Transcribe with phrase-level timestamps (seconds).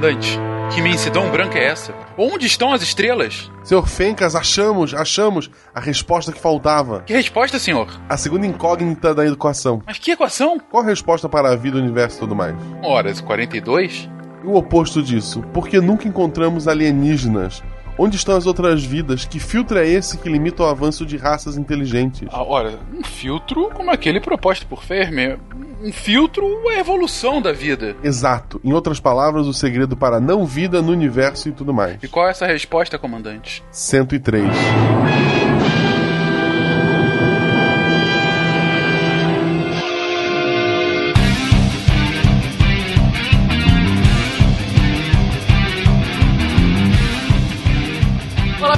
[0.00, 0.38] comandante?
[0.72, 1.92] Que imensidão branca é essa?
[2.16, 3.50] Onde estão as estrelas?
[3.62, 7.02] Senhor Fencas, achamos, achamos a resposta que faltava.
[7.02, 7.86] Que resposta, senhor?
[8.08, 9.82] A segunda incógnita da equação.
[9.84, 10.58] Mas que equação?
[10.58, 12.56] Qual a resposta para a vida, o universo e tudo mais?
[12.82, 14.08] Horas 42?
[14.42, 15.42] E o oposto disso?
[15.52, 17.62] Por que nunca encontramos alienígenas?
[18.02, 19.26] Onde estão as outras vidas?
[19.26, 22.26] Que filtro é esse que limita o avanço de raças inteligentes?
[22.32, 25.36] Ah, ora, um filtro como aquele proposto por Fermi.
[25.82, 27.94] Um filtro é a evolução da vida.
[28.02, 28.58] Exato.
[28.64, 32.02] Em outras palavras, o segredo para a não vida no universo e tudo mais.
[32.02, 33.62] E qual é essa resposta, comandante?
[33.70, 34.46] 103.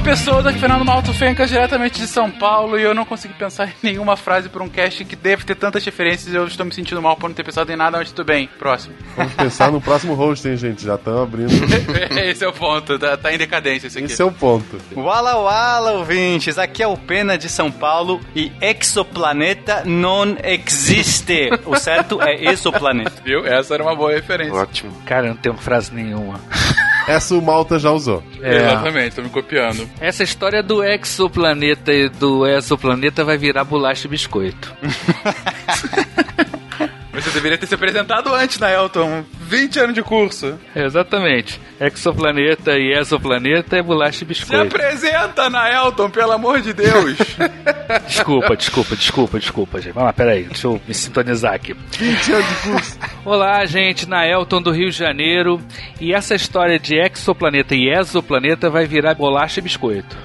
[0.03, 3.35] Olá pessoas, aqui é Fernando Malto Fencas, diretamente de São Paulo, e eu não consegui
[3.35, 6.67] pensar em nenhuma frase para um cast que deve ter tantas referências e eu estou
[6.67, 8.49] me sentindo mal por não ter pensado em nada, mas tudo bem.
[8.59, 8.97] Próximo.
[9.17, 10.85] Vamos pensar no próximo host, hein, gente?
[10.85, 11.53] Já estão abrindo.
[12.19, 14.13] Esse é o ponto, tá, tá em decadência esse aqui.
[14.13, 14.77] Esse é o ponto.
[14.97, 16.59] Wala wala, ouvintes!
[16.59, 21.49] Aqui é o Pena de São Paulo e exoplaneta não existe.
[21.65, 23.23] O certo é exoplaneta.
[23.25, 23.47] Viu?
[23.47, 24.53] Essa era uma boa referência.
[24.53, 24.93] Ótimo.
[25.07, 26.41] Cara, eu não tenho frase nenhuma.
[27.07, 28.23] Essa o Malta já usou.
[28.41, 28.57] É.
[28.57, 29.89] Exatamente, tô me copiando.
[30.01, 34.75] Essa história do exoplaneta e do exoplaneta vai virar bolacha e biscoito.
[37.23, 39.25] Você deveria ter se apresentado antes na Elton.
[39.43, 40.59] 20 anos de curso.
[40.75, 41.61] Exatamente.
[41.81, 44.63] Exoplaneta e exoplaneta é bolacha e Se biscoito.
[44.77, 47.17] apresenta na Elton, pelo amor de Deus.
[48.07, 49.93] Desculpa, desculpa, desculpa, desculpa, gente.
[49.93, 51.75] Vamos lá, peraí, deixa eu me sintonizar aqui.
[51.99, 52.99] 20 anos de curso.
[53.25, 55.61] Olá, gente, na Elton do Rio de Janeiro.
[56.01, 60.17] E essa história de exoplaneta e exoplaneta vai virar bolacha e biscoito.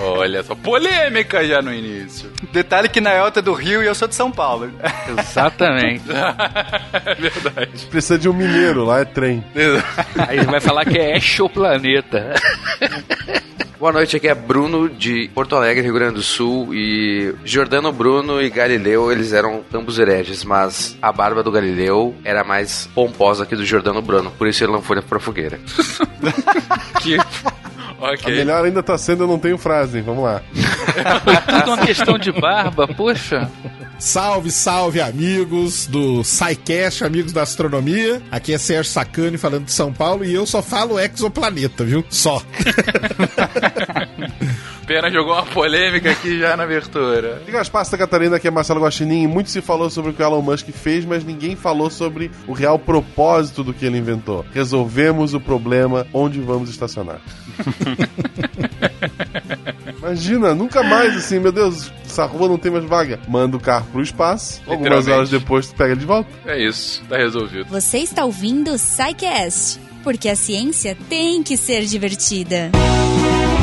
[0.00, 2.30] Olha só, polêmica já no início.
[2.52, 4.70] Detalhe que na Elta é do Rio e eu sou de São Paulo.
[5.18, 6.04] Exatamente.
[7.18, 7.86] Verdade.
[7.90, 9.44] Precisa de um mineiro, lá é trem.
[10.28, 12.34] Aí vai falar que é exoplaneta.
[13.78, 16.74] Boa noite, aqui é Bruno de Porto Alegre, Rio Grande do Sul.
[16.74, 22.42] E Jordano Bruno e Galileu, eles eram ambos hereges, mas a barba do Galileu era
[22.42, 25.60] mais pomposa que do Jordano Bruno, por isso ele não foi pra fogueira.
[27.00, 27.16] Que...
[28.00, 28.34] A Ok.
[28.34, 30.04] melhor ainda tá sendo eu não tenho frase, hein?
[30.06, 30.40] Vamos lá.
[31.46, 33.50] Tudo uma questão de barba, poxa.
[33.98, 38.22] Salve, salve, amigos do SciCast, amigos da astronomia.
[38.30, 42.04] Aqui é Sérgio Sacani falando de São Paulo e eu só falo exoplaneta, viu?
[42.08, 42.40] Só.
[44.88, 47.42] Pena jogou uma polêmica aqui já na abertura.
[47.44, 49.24] Diga as Santa Catarina, aqui é Marcelo Guaxinim.
[49.24, 52.30] e Muito se falou sobre o que o Elon Musk fez, mas ninguém falou sobre
[52.46, 54.46] o real propósito do que ele inventou.
[54.50, 57.20] Resolvemos o problema onde vamos estacionar.
[59.98, 63.20] Imagina, nunca mais assim, meu Deus, essa rua não tem mais vaga.
[63.28, 66.30] Manda o carro pro espaço, algumas horas depois tu pega ele de volta.
[66.46, 67.66] É isso, tá resolvido.
[67.68, 72.70] Você está ouvindo o SciCast, porque a ciência tem que ser divertida.
[72.72, 73.57] Bem-vindos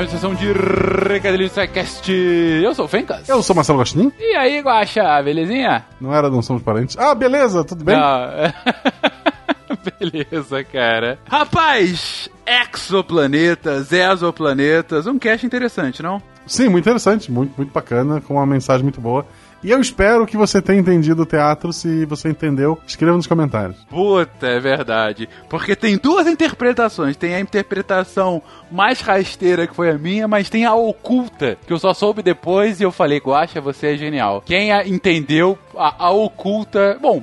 [0.00, 2.10] mais uma sessão de Recadilho Sidecast.
[2.10, 3.28] Eu sou o Fencas.
[3.28, 5.84] Eu sou Marcelo Guaxinim, E aí, Guaxa, belezinha?
[6.00, 6.96] não era, não somos parentes.
[6.98, 7.96] Ah, beleza, tudo bem?
[10.00, 11.18] Beleza, cara.
[11.28, 16.22] Rapaz, exoplanetas, exoplanetas, um cast interessante, não?
[16.46, 19.26] Sim, muito interessante, muito, muito bacana, com uma mensagem muito boa.
[19.62, 21.72] E eu espero que você tenha entendido o teatro.
[21.72, 23.76] Se você entendeu, escreva nos comentários.
[23.90, 25.28] Puta, é verdade.
[25.48, 27.16] Porque tem duas interpretações.
[27.16, 31.78] Tem a interpretação mais rasteira, que foi a minha, mas tem a oculta, que eu
[31.78, 34.42] só soube depois e eu falei, Guaxa, você é genial.
[34.46, 36.96] Quem a entendeu a, a oculta...
[37.00, 37.22] Bom,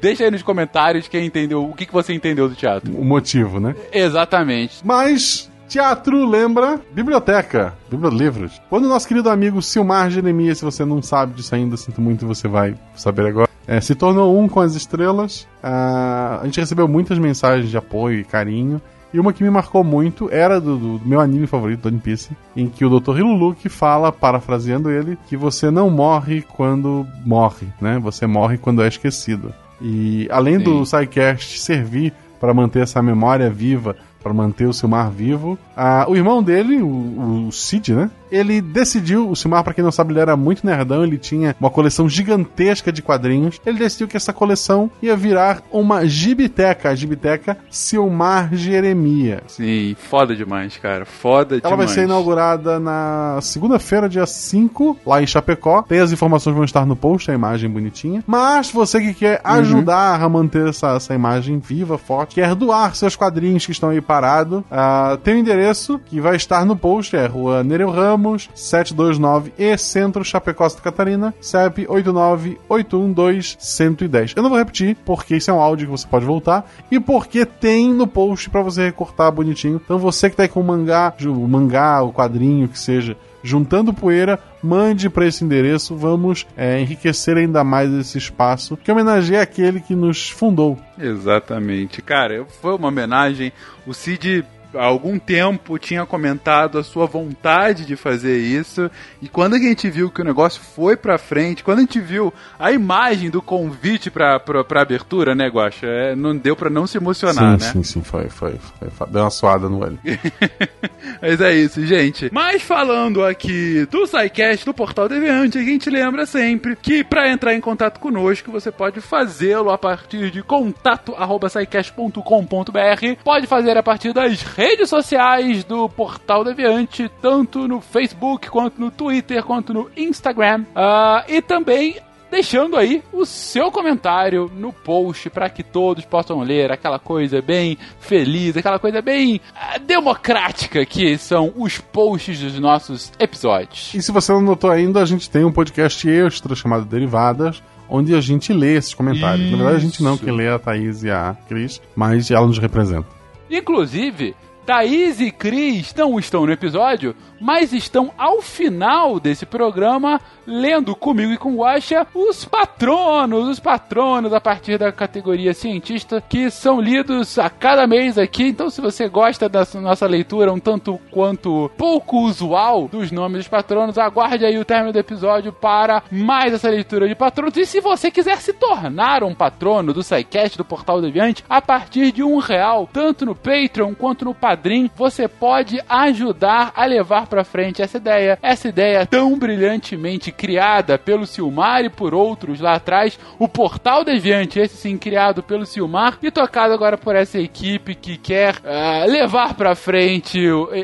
[0.00, 2.94] deixa aí nos comentários quem entendeu, o que, que você entendeu do teatro.
[2.96, 3.74] O motivo, né?
[3.92, 4.80] Exatamente.
[4.84, 8.60] Mas teatro lembra biblioteca, bibliolivros.
[8.70, 12.26] Quando o nosso querido amigo Silmar Jeremias, se você não sabe disso ainda, sinto muito,
[12.26, 13.48] você vai saber agora.
[13.66, 15.46] é, se tornou um com as estrelas.
[15.62, 18.80] ah, a gente recebeu muitas mensagens de apoio e carinho.
[19.12, 22.68] E uma que me marcou muito era do, do meu anime favorito, One Piece, em
[22.68, 23.18] que o Dr.
[23.18, 27.98] Hiluluki fala, parafraseando ele, que você não morre quando morre, né?
[28.00, 29.52] Você morre quando é esquecido.
[29.80, 33.96] E além do SciCast servir para manter essa memória viva,
[34.28, 38.10] para manter o Silmar vivo, ah, o irmão dele, o, o Cid, né?
[38.30, 41.70] Ele decidiu, o Silmar, pra quem não sabe, ele era muito nerdão, ele tinha uma
[41.70, 43.60] coleção gigantesca de quadrinhos.
[43.64, 49.42] Ele decidiu que essa coleção ia virar uma gibiteca, a gibiteca Silmar Jeremias.
[49.48, 51.04] Sim, foda demais, cara.
[51.04, 51.90] Foda Ela vai demais.
[51.90, 55.82] ser inaugurada na segunda-feira, dia 5, lá em Chapecó.
[55.82, 58.22] Tem as informações vão estar no post, a imagem bonitinha.
[58.26, 63.16] Mas você que quer ajudar a manter essa, essa imagem viva, forte, quer doar seus
[63.16, 67.26] quadrinhos que estão aí parados, ah, tem o endereço que vai estar no post, é
[67.26, 74.32] Rua Nereu Ramos, Ramos 729 e Centro Chapecó Santa Catarina, CEP 89812-110.
[74.34, 77.46] Eu não vou repetir, porque isso é um áudio que você pode voltar e porque
[77.46, 79.80] tem no post para você recortar bonitinho.
[79.82, 83.94] Então você que tá aí com o mangá, o mangá, o quadrinho, que seja, juntando
[83.94, 85.94] poeira, mande para esse endereço.
[85.94, 90.76] Vamos é, enriquecer ainda mais esse espaço que homenageia aquele que nos fundou.
[90.98, 92.02] Exatamente.
[92.02, 93.52] Cara, foi uma homenagem.
[93.86, 94.44] O Cid
[94.74, 98.90] há algum tempo tinha comentado a sua vontade de fazer isso
[99.22, 102.32] e quando a gente viu que o negócio foi pra frente, quando a gente viu
[102.58, 105.86] a imagem do convite pra, pra, pra abertura, né, Guaxa?
[105.86, 107.72] É, não deu pra não se emocionar, sim, né?
[107.72, 109.08] Sim, sim, foi, foi, foi.
[109.08, 109.98] Deu uma suada no olho.
[111.20, 112.28] Mas é isso, gente.
[112.32, 117.54] Mas falando aqui do SciCast, do Portal Deviante, a gente lembra sempre que para entrar
[117.54, 124.42] em contato conosco, você pode fazê-lo a partir de contato@scicast.com.br, pode fazer a partir das
[124.58, 130.64] redes sociais do Portal Deviante, tanto no Facebook, quanto no Twitter, quanto no Instagram.
[130.74, 131.96] Uh, e também
[132.28, 137.78] deixando aí o seu comentário no post para que todos possam ler aquela coisa bem
[138.00, 143.94] feliz, aquela coisa bem uh, democrática que são os posts dos nossos episódios.
[143.94, 148.12] E se você não notou ainda, a gente tem um podcast extra chamado Derivadas, onde
[148.12, 149.46] a gente lê esses comentários.
[149.46, 149.52] Isso.
[149.52, 152.58] Na verdade, a gente não que lê a Thaís e a Cris, mas ela nos
[152.58, 153.06] representa.
[153.48, 154.34] Inclusive,
[154.68, 161.32] Thaís e Cris não estão no episódio, mas estão ao final desse programa lendo comigo
[161.32, 166.80] e com o Guaxa os patronos, os patronos a partir da categoria cientista que são
[166.80, 168.44] lidos a cada mês aqui.
[168.44, 173.48] Então, se você gosta da nossa leitura um tanto quanto pouco usual dos nomes dos
[173.48, 177.56] patronos, aguarde aí o término do episódio para mais essa leitura de patronos.
[177.56, 182.10] E se você quiser se tornar um patrono do SciCast do Portal Deviante, a partir
[182.10, 187.44] de um real, tanto no Patreon quanto no Padrim, você pode ajudar a levar para
[187.44, 193.18] frente essa ideia, essa ideia tão brilhantemente criada pelo Silmar e por outros lá atrás,
[193.38, 198.16] o Portal Deviante, esse sim criado pelo Silmar e tocado agora por essa equipe que
[198.16, 200.38] quer ah, levar para frente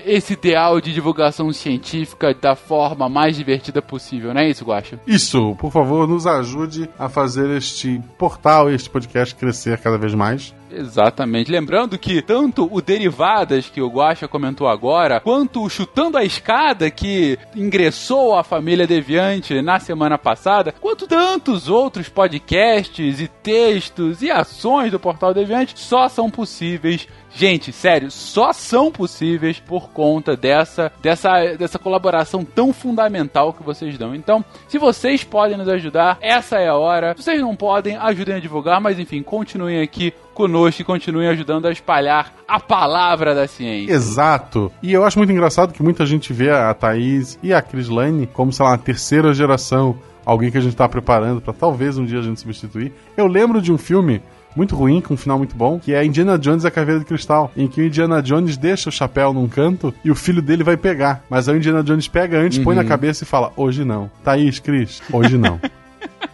[0.04, 4.98] esse ideal de divulgação científica da forma mais divertida possível, não é isso, Guacha?
[5.06, 10.54] Isso, por favor, nos ajude a fazer este portal, este podcast crescer cada vez mais.
[10.76, 11.50] Exatamente.
[11.50, 16.90] Lembrando que tanto o Derivadas, que o Guaxa comentou agora, quanto o Chutando a Escada,
[16.90, 24.30] que ingressou à família Deviante na semana passada, quanto tantos outros podcasts e textos e
[24.30, 27.06] ações do Portal Deviante só são possíveis
[27.36, 33.98] Gente, sério, só são possíveis por conta dessa, dessa, dessa colaboração tão fundamental que vocês
[33.98, 34.14] dão.
[34.14, 37.12] Então, se vocês podem nos ajudar, essa é a hora.
[37.16, 41.66] Se vocês não podem, ajudem a divulgar, mas enfim, continuem aqui conosco e continuem ajudando
[41.66, 43.92] a espalhar a palavra da ciência.
[43.92, 44.70] Exato.
[44.82, 48.26] E eu acho muito engraçado que muita gente vê a Thaís e a Chris Lane
[48.26, 49.96] como, sei lá, uma terceira geração.
[50.26, 52.92] Alguém que a gente tá preparando pra talvez um dia a gente substituir.
[53.16, 54.22] Eu lembro de um filme
[54.56, 57.06] muito ruim, com um final muito bom, que é Indiana Jones e a Caveira de
[57.06, 60.62] Cristal, em que o Indiana Jones deixa o chapéu num canto e o filho dele
[60.62, 61.24] vai pegar.
[61.28, 64.10] Mas aí o Indiana Jones pega antes, põe na cabeça e fala: Hoje não.
[64.22, 65.60] Thaís, Cris, hoje não.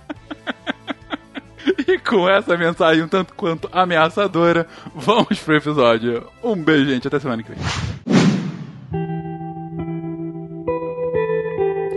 [1.86, 6.26] E com essa mensagem um tanto quanto ameaçadora, vamos pro episódio.
[6.42, 7.06] Um beijo, gente.
[7.08, 8.29] Até semana que vem.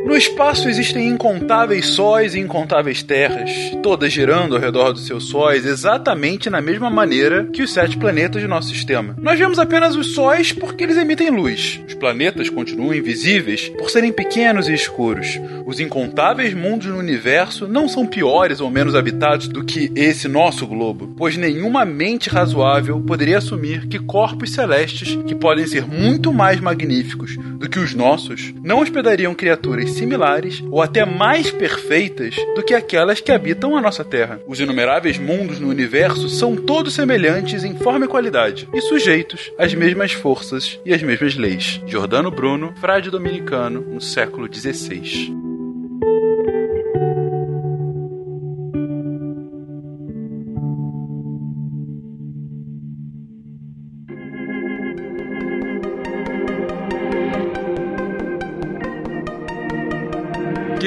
[0.06, 3.50] No espaço existem incontáveis sóis e incontáveis terras,
[3.82, 8.42] todas girando ao redor dos seus sóis exatamente na mesma maneira que os sete planetas
[8.42, 9.16] de nosso sistema.
[9.18, 11.82] Nós vemos apenas os sóis porque eles emitem luz.
[11.88, 15.40] Os planetas continuam invisíveis por serem pequenos e escuros.
[15.66, 20.68] Os incontáveis mundos no universo não são piores ou menos habitados do que esse nosso
[20.68, 26.60] globo, pois nenhuma mente razoável poderia assumir que corpos celestes, que podem ser muito mais
[26.60, 32.74] magníficos do que os nossos, não hospedariam criaturas similares ou até mais perfeitas do que
[32.74, 34.42] aquelas que habitam a nossa Terra.
[34.48, 39.74] Os inumeráveis mundos no universo são todos semelhantes em forma e qualidade e sujeitos às
[39.74, 41.82] mesmas forças e às mesmas leis.
[41.86, 45.43] Giordano Bruno, frade dominicano, no século XVI.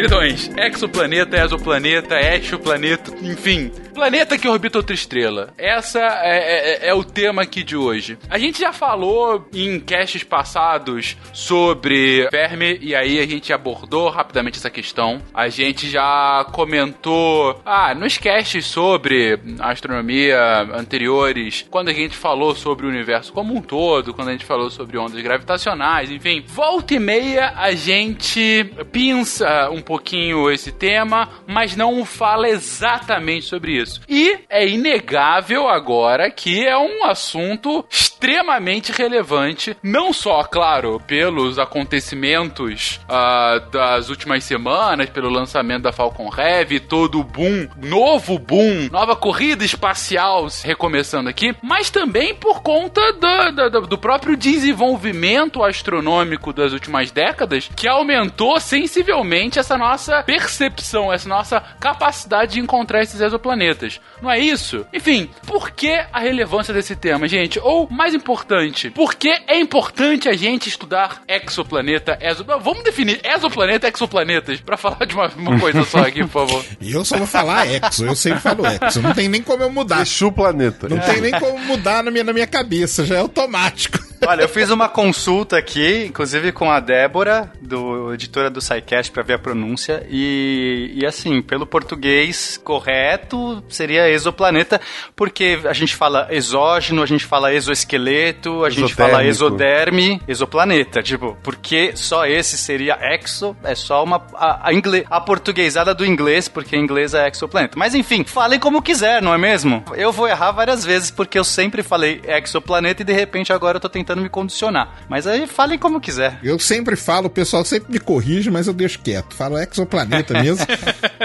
[0.08, 5.54] get Exoplaneta, exoplaneta, exoplaneta, enfim, Planeta que orbita outra estrela.
[5.56, 8.18] Essa é, é- é o tema aqui de hoje.
[8.28, 14.58] A gente já falou em casts passados sobre verme, e aí a gente abordou rapidamente
[14.58, 15.22] essa questão.
[15.32, 20.38] A gente já comentou, ah, nos casts sobre astronomia
[20.74, 24.68] anteriores, quando a gente falou sobre o universo como um todo, quando a gente falou
[24.68, 26.44] sobre ondas gravitacionais, enfim.
[26.46, 30.15] Volta e meia a gente pinça um pouquinho
[30.50, 34.00] esse tema, mas não fala exatamente sobre isso.
[34.08, 43.00] E é inegável agora que é um assunto extremamente relevante, não só, claro, pelos acontecimentos
[43.08, 49.14] ah, das últimas semanas, pelo lançamento da Falcon Heavy, todo o boom, novo boom, nova
[49.16, 56.72] corrida espacial recomeçando aqui, mas também por conta do, do- do próprio desenvolvimento astronômico das
[56.72, 64.00] últimas décadas, que aumentou sensivelmente essa nossa percepção, essa nossa capacidade de encontrar esses exoplanetas.
[64.20, 64.86] Não é isso?
[64.92, 67.58] Enfim, por que a relevância desse tema, gente?
[67.58, 72.44] Ou, mais importante, por que é importante a gente estudar exoplaneta, exo...
[72.44, 76.46] Não, Vamos definir exoplaneta e exoplanetas, pra falar de uma, uma coisa só aqui, por
[76.46, 76.64] favor.
[76.80, 79.00] E eu só vou falar Exo, eu sempre falo Exo.
[79.00, 80.02] Não tem nem como eu mudar.
[80.02, 80.88] Exu Planeta.
[80.88, 83.98] Não tem nem como mudar na minha, na minha cabeça, já é automático.
[84.24, 89.22] Olha, eu fiz uma consulta aqui, inclusive com a Débora, do editora do SciCast, pra
[89.22, 90.06] ver a pronúncia.
[90.10, 94.80] E, e assim, pelo português correto, seria exoplaneta,
[95.14, 101.02] porque a gente fala exógeno, a gente fala exoesqueleto, a gente fala exoderme, exoplaneta.
[101.02, 104.26] Tipo, porque só esse seria exo, é só uma.
[104.34, 107.78] A, a, ingle, a portuguesada do inglês, porque em inglês é exoplaneta.
[107.78, 109.84] Mas enfim, falem como quiser, não é mesmo?
[109.94, 113.80] Eu vou errar várias vezes, porque eu sempre falei exoplaneta e de repente agora eu
[113.80, 115.00] tô tentando me condicionar.
[115.08, 116.38] Mas aí falem como quiser.
[116.42, 119.34] Eu sempre falo, o pessoal sempre me corrige, mas eu deixo quieto.
[119.34, 120.64] Falo exoplaneta mesmo.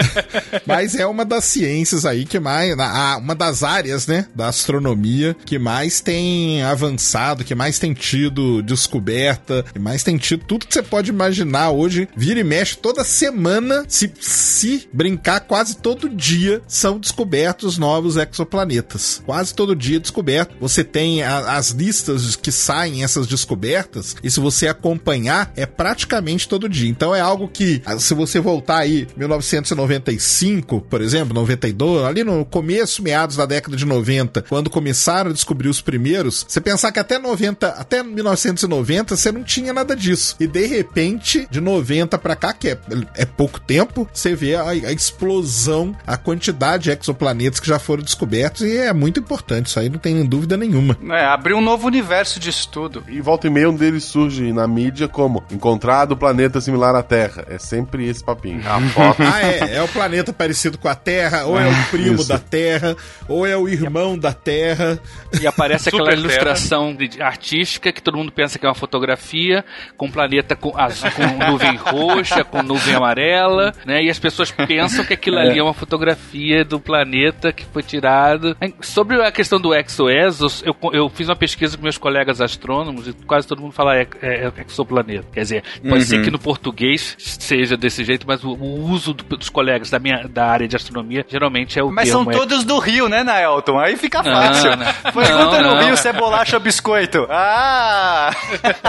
[0.66, 2.74] mas é uma das ciências aí que mais.
[3.18, 4.26] Uma das áreas, né?
[4.34, 10.44] Da astronomia que mais tem avançado, que mais tem tido descoberta, que mais tem tido
[10.44, 12.08] tudo que você pode imaginar hoje.
[12.16, 19.22] Vira e mexe toda semana, se, se brincar, quase todo dia são descobertos novos exoplanetas.
[19.24, 20.54] Quase todo dia descoberto.
[20.60, 22.71] Você tem a- as listas que saem
[23.02, 26.88] essas descobertas, e se você acompanhar, é praticamente todo dia.
[26.88, 32.44] Então é algo que, ah, se você voltar aí, 1995, por exemplo, 92, ali no
[32.44, 36.98] começo, meados da década de 90, quando começaram a descobrir os primeiros, você pensar que
[36.98, 40.36] até 90, até 1990, você não tinha nada disso.
[40.40, 42.78] E de repente, de 90 pra cá, que é,
[43.14, 48.02] é pouco tempo, você vê a, a explosão, a quantidade de exoplanetas que já foram
[48.02, 50.96] descobertos, e é muito importante, isso aí não tem dúvida nenhuma.
[51.10, 53.04] É, abriu um novo universo de estudo.
[53.08, 57.44] E volta e meia um deles surge na mídia como encontrado planeta similar à Terra.
[57.48, 58.60] É sempre esse papinho.
[58.66, 59.22] A foto.
[59.22, 59.76] Ah, é.
[59.76, 62.28] É o planeta parecido com a Terra, ou é o primo Isso.
[62.28, 62.96] da Terra,
[63.28, 64.98] ou é o irmão da Terra.
[65.40, 69.64] E aparece aquela Super ilustração de- artística que todo mundo pensa que é uma fotografia,
[69.96, 74.02] com um planeta com, azul, com nuvem roxa, com nuvem amarela, né?
[74.02, 78.56] E as pessoas pensam que aquilo ali é uma fotografia do planeta que foi tirado.
[78.80, 83.12] Sobre a questão do exoesos, eu, eu fiz uma pesquisa com meus colegas astrônomos e
[83.26, 85.26] quase todo mundo fala é, é, é exoplaneta.
[85.32, 89.36] Quer dizer, pode ser que no português seja desse jeito, mas o, o uso do-
[89.36, 92.64] dos colegas da minha da área de astronomia geralmente é o Mas são termo todos
[92.64, 93.78] do Rio, né, Naelton?
[93.78, 94.70] Aí fica Não, fácil.
[94.76, 94.86] não.
[95.12, 95.84] Pergunta Não, no não.
[95.86, 97.26] Rio se é bolacha ou biscoito.
[97.30, 98.30] Ah!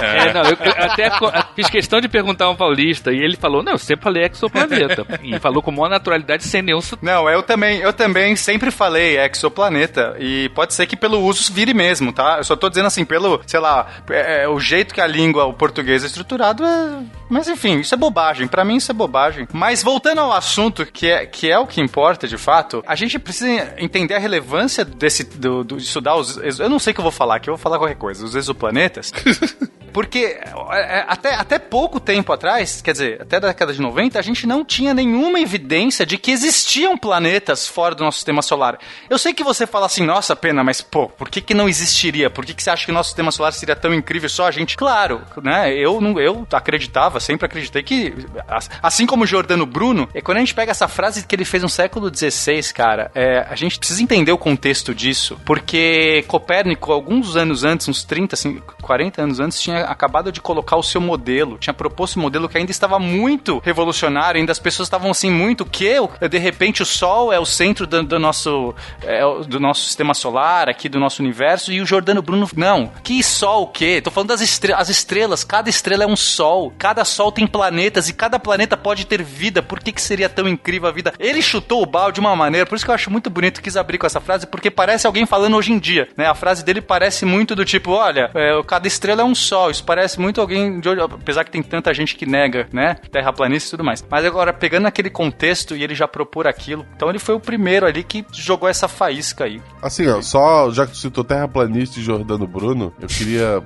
[0.04, 1.10] É, não, eu, eu até
[1.56, 5.06] fiz questão de perguntar a um paulista e ele falou: Não, eu sempre falei exoplaneta.
[5.24, 7.06] E falou com maior naturalidade sem nenhum sotaque.
[7.06, 10.16] Não, eu também, eu também sempre falei exoplaneta.
[10.20, 12.38] E pode ser que pelo uso vire mesmo, tá?
[12.40, 15.46] Eu só tô dizendo assim, pelo, sei lá, é, é, o jeito que a língua,
[15.46, 17.04] o português é estruturado é.
[17.30, 18.48] Mas enfim, isso é bobagem.
[18.48, 19.48] Pra mim, isso é bobagem.
[19.54, 23.20] Mas voltando ao assunto, que é, que é o que importa de fato, a gente
[23.20, 26.38] precisa entender a relevância desse, do, do, de estudar os.
[26.60, 28.26] Eu não sei o que eu vou falar aqui, eu vou falar qualquer coisa.
[28.26, 29.14] Os exoplanetas.
[29.94, 30.40] Porque
[30.72, 34.22] é, é, até, até pouco tempo atrás, quer dizer, até a década de 90, a
[34.24, 38.80] gente não tinha nenhuma evidência de que existiam planetas fora do nosso sistema solar.
[39.08, 42.30] Eu sei que você fala assim, nossa, pena, mas pô, por que, que não existiria?
[42.32, 44.52] Por que, que você acha que o nosso sistema solar seria tão incrível só a
[44.52, 44.76] gente?
[44.78, 45.74] Claro, né?
[45.74, 48.14] Eu, não, eu acreditava, sempre acreditei que,
[48.48, 51.46] as- assim como o Giordano Bruno, é quando a gente pega essa frase que ele
[51.46, 56.92] fez no século XVI, cara, é, a gente precisa entender o contexto disso, porque Copérnico,
[56.92, 61.02] alguns anos antes, uns 30, assim, 40 anos antes, tinha acabado de colocar o seu
[61.02, 65.30] modelo, tinha proposto um modelo que ainda estava muito revolucionário, ainda as pessoas estavam assim,
[65.32, 65.94] muito que
[66.30, 70.70] de repente o Sol é o centro do, do nosso é, do nosso sistema solar,
[70.70, 72.92] aqui do nosso universo, e o Jordano Bruno, não.
[73.04, 74.00] Que Sol o quê?
[74.00, 78.08] Tô falando das estrelas, as estrelas, cada estrela é um Sol, cada Sol tem planetas
[78.08, 79.64] e cada planeta pode ter vida.
[79.64, 81.14] Por que, que seria tão incrível a vida?
[81.20, 83.76] Ele chutou o balde de uma maneira, por isso que eu acho muito bonito, quis
[83.76, 86.28] abrir com essa frase, porque parece alguém falando hoje em dia, né?
[86.28, 89.84] A frase dele parece muito do tipo, olha, é, cada estrela é um Sol, isso
[89.84, 92.96] parece muito alguém de apesar que tem tanta gente que nega, né?
[93.12, 94.06] Terraplanista e tudo mais.
[94.08, 97.88] Mas agora, pegando aquele contexto e ele já propor aquilo, então ele foi o primeiro
[97.88, 99.60] ali que jogou essa faísca aí.
[99.82, 103.64] Assim, ó, só já que tu citou terraplanista e Jordano Bruno, eu queria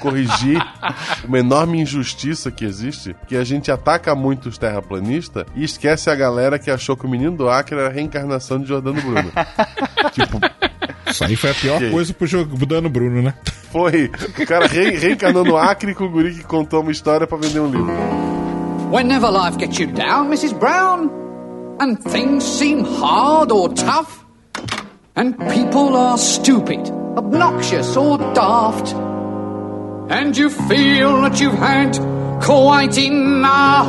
[0.00, 0.60] corrigir
[1.24, 6.14] uma enorme injustiça que existe, que a gente ataca muito os terraplanistas e esquece a
[6.14, 9.32] galera que achou que o menino do Acre era a reencarnação de Jordano Bruno.
[10.12, 10.40] tipo,
[11.06, 13.34] Isso aí foi a pior coisa pro Jordano Bruno, né?
[13.70, 17.38] foi o cara re reencarnou no Acre com o guri que contou uma história pra
[17.38, 17.92] vender um livro.
[18.92, 20.54] Whenever life gets you down, Mrs.
[20.54, 21.10] Brown,
[21.80, 24.21] and things seem hard or tough,
[25.14, 28.94] and people are stupid, obnoxious, or daft,
[30.10, 31.98] and you feel that you've had
[32.42, 33.88] quite enough.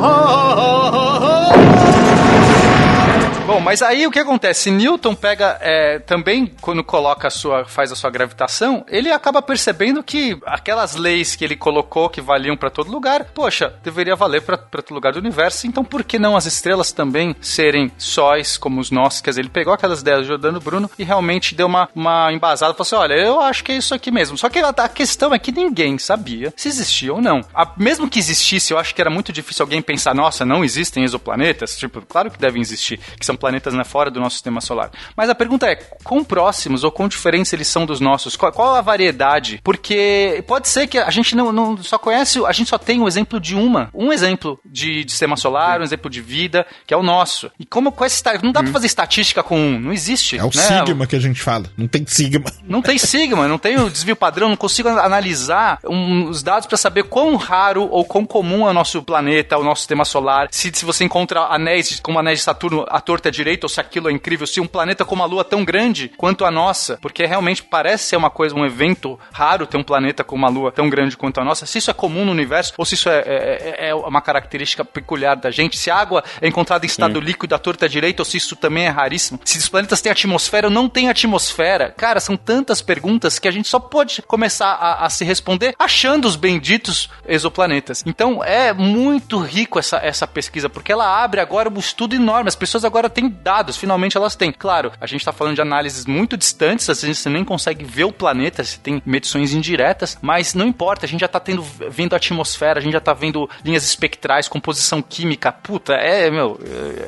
[3.46, 4.70] Bom, mas aí o que acontece?
[4.70, 10.02] Newton pega é, também quando coloca a sua, faz a sua gravitação, ele acaba percebendo
[10.02, 14.56] que aquelas leis que ele colocou que valiam para todo lugar, poxa, deveria valer para
[14.56, 15.66] todo lugar do universo.
[15.66, 19.20] Então por que não as estrelas também serem sóis como os nossos?
[19.20, 22.72] Quer dizer, ele pegou aquelas ideias do Jordano Bruno e realmente deu uma, uma embasada,
[22.72, 24.38] falou assim, olha, eu acho que é isso aqui mesmo.
[24.38, 27.42] Só que a, a questão é que ninguém sabia se existia ou não.
[27.54, 31.04] A- mesmo que existisse, eu acho que era muito difícil alguém pensar, nossa, não existem
[31.04, 31.76] exoplanetas.
[31.76, 34.90] Tipo, claro que devem existir, que são planetas né, fora do nosso sistema solar.
[35.16, 38.36] Mas a pergunta é, quão próximos ou quão diferentes eles são dos nossos?
[38.36, 39.60] Qual, qual a variedade?
[39.62, 43.08] Porque pode ser que a gente não, não só conhece, a gente só tem o
[43.08, 46.96] exemplo de uma, um exemplo de, de sistema solar, um exemplo de vida, que é
[46.96, 47.50] o nosso.
[47.58, 50.38] E como esta- não dá pra fazer estatística com um, não existe.
[50.38, 50.52] É o né?
[50.84, 51.64] sigma que a gente fala.
[51.76, 52.50] Não tem sigma.
[52.64, 56.76] Não tem sigma, não tem o desvio padrão, não consigo analisar um- os dados para
[56.76, 60.48] saber quão raro ou quão comum é o nosso planeta, o nosso sistema solar.
[60.50, 64.08] Se, se você encontra anéis, como anéis de Saturno, à torta direita, ou se aquilo
[64.08, 67.24] é incrível, se um planeta como a Lua é tão grande quanto a nossa, porque
[67.26, 70.88] realmente parece ser uma coisa, um evento raro ter um planeta como a Lua tão
[70.88, 73.88] grande quanto a nossa, se isso é comum no universo, ou se isso é, é-
[73.88, 77.58] é uma característica peculiar da gente, se a água é encontrada em estado líquido à
[77.58, 80.88] torta direita, ou se isso também é raríssimo, se os planetas têm atmosfera ou não
[80.88, 81.90] têm atmosfera.
[81.96, 86.26] Cara, são tantas perguntas que a gente só pode começar a, a se responder achando
[86.26, 88.02] os benditos exoplanetas.
[88.06, 92.48] Então é muito rico essa, essa pesquisa, porque ela abre agora um estudo enorme.
[92.48, 94.52] As pessoas agora têm dados, finalmente elas têm.
[94.52, 98.04] Claro, a gente está falando de análises muito distantes, às vezes você nem consegue ver
[98.04, 102.14] o planeta, você tem medições indiretas, mas não importa, a gente já tá tendo, vendo
[102.14, 105.52] a atmosfera, a gente já tá vendo linhas espectrais, composição química.
[105.52, 106.58] Puta, é, meu,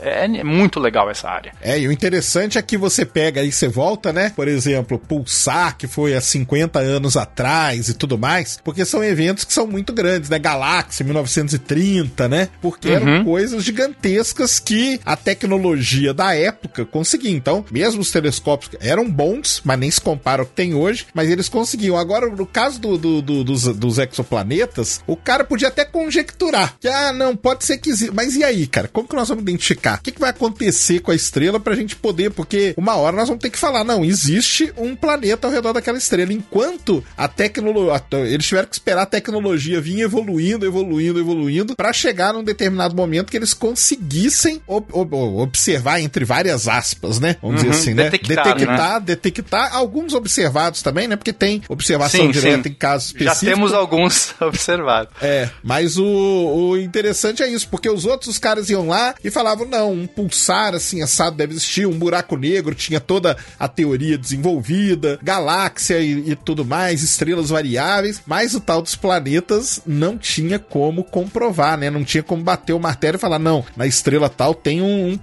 [0.03, 1.53] é, é muito legal essa área.
[1.61, 4.33] É, e o interessante é que você pega aí, você volta, né?
[4.35, 9.45] Por exemplo, Pulsar, que foi há 50 anos atrás e tudo mais, porque são eventos
[9.45, 10.39] que são muito grandes, né?
[10.39, 12.49] Galáxia, 1930, né?
[12.61, 17.31] Porque eram coisas gigantescas que a tecnologia da época conseguia.
[17.31, 21.31] Então, mesmo os telescópios eram bons, mas nem se compara ao que tem hoje, mas
[21.31, 21.97] eles conseguiam.
[21.97, 26.89] Agora, no caso do, do- do- dos, dos exoplanetas, o cara podia até conjecturar que,
[26.89, 28.13] ah, não, pode ser que exista.
[28.15, 28.89] Mas e aí, cara?
[28.89, 29.99] Como que nós vamos identificar?
[29.99, 32.31] O que, que vai acontecer com a estrela pra gente poder?
[32.31, 35.99] Porque uma hora nós vamos ter que falar, não, existe um planeta ao redor daquela
[35.99, 36.33] estrela.
[36.33, 38.03] Enquanto a tecnologia.
[38.27, 43.31] Eles tiveram que esperar a tecnologia vir evoluindo, evoluindo, evoluindo, pra chegar num determinado momento
[43.31, 47.37] que eles conseguissem ob- ob- observar, entre várias aspas, né?
[47.41, 48.05] Vamos dizer Uhum, assim, né?
[48.11, 51.17] detectar, detectar, detectar alguns observados também, né?
[51.17, 52.69] Porque tem observação Sim, direta sim.
[52.71, 53.55] em casos Já específicos.
[53.55, 55.13] temos alguns observados.
[55.21, 59.31] É, mas o, o interessante é isso, porque os outros os caras iam lá e
[59.31, 64.19] falavam, não, um pulsar assim, assado deve existir, um buraco negro tinha toda a teoria
[64.19, 70.59] desenvolvida, galáxia e, e tudo mais, estrelas variáveis, mas o tal dos planetas não tinha
[70.59, 71.91] como comprovar, né?
[71.91, 75.17] Não tinha como bater o martelo e falar, não, na estrela tal tem um, um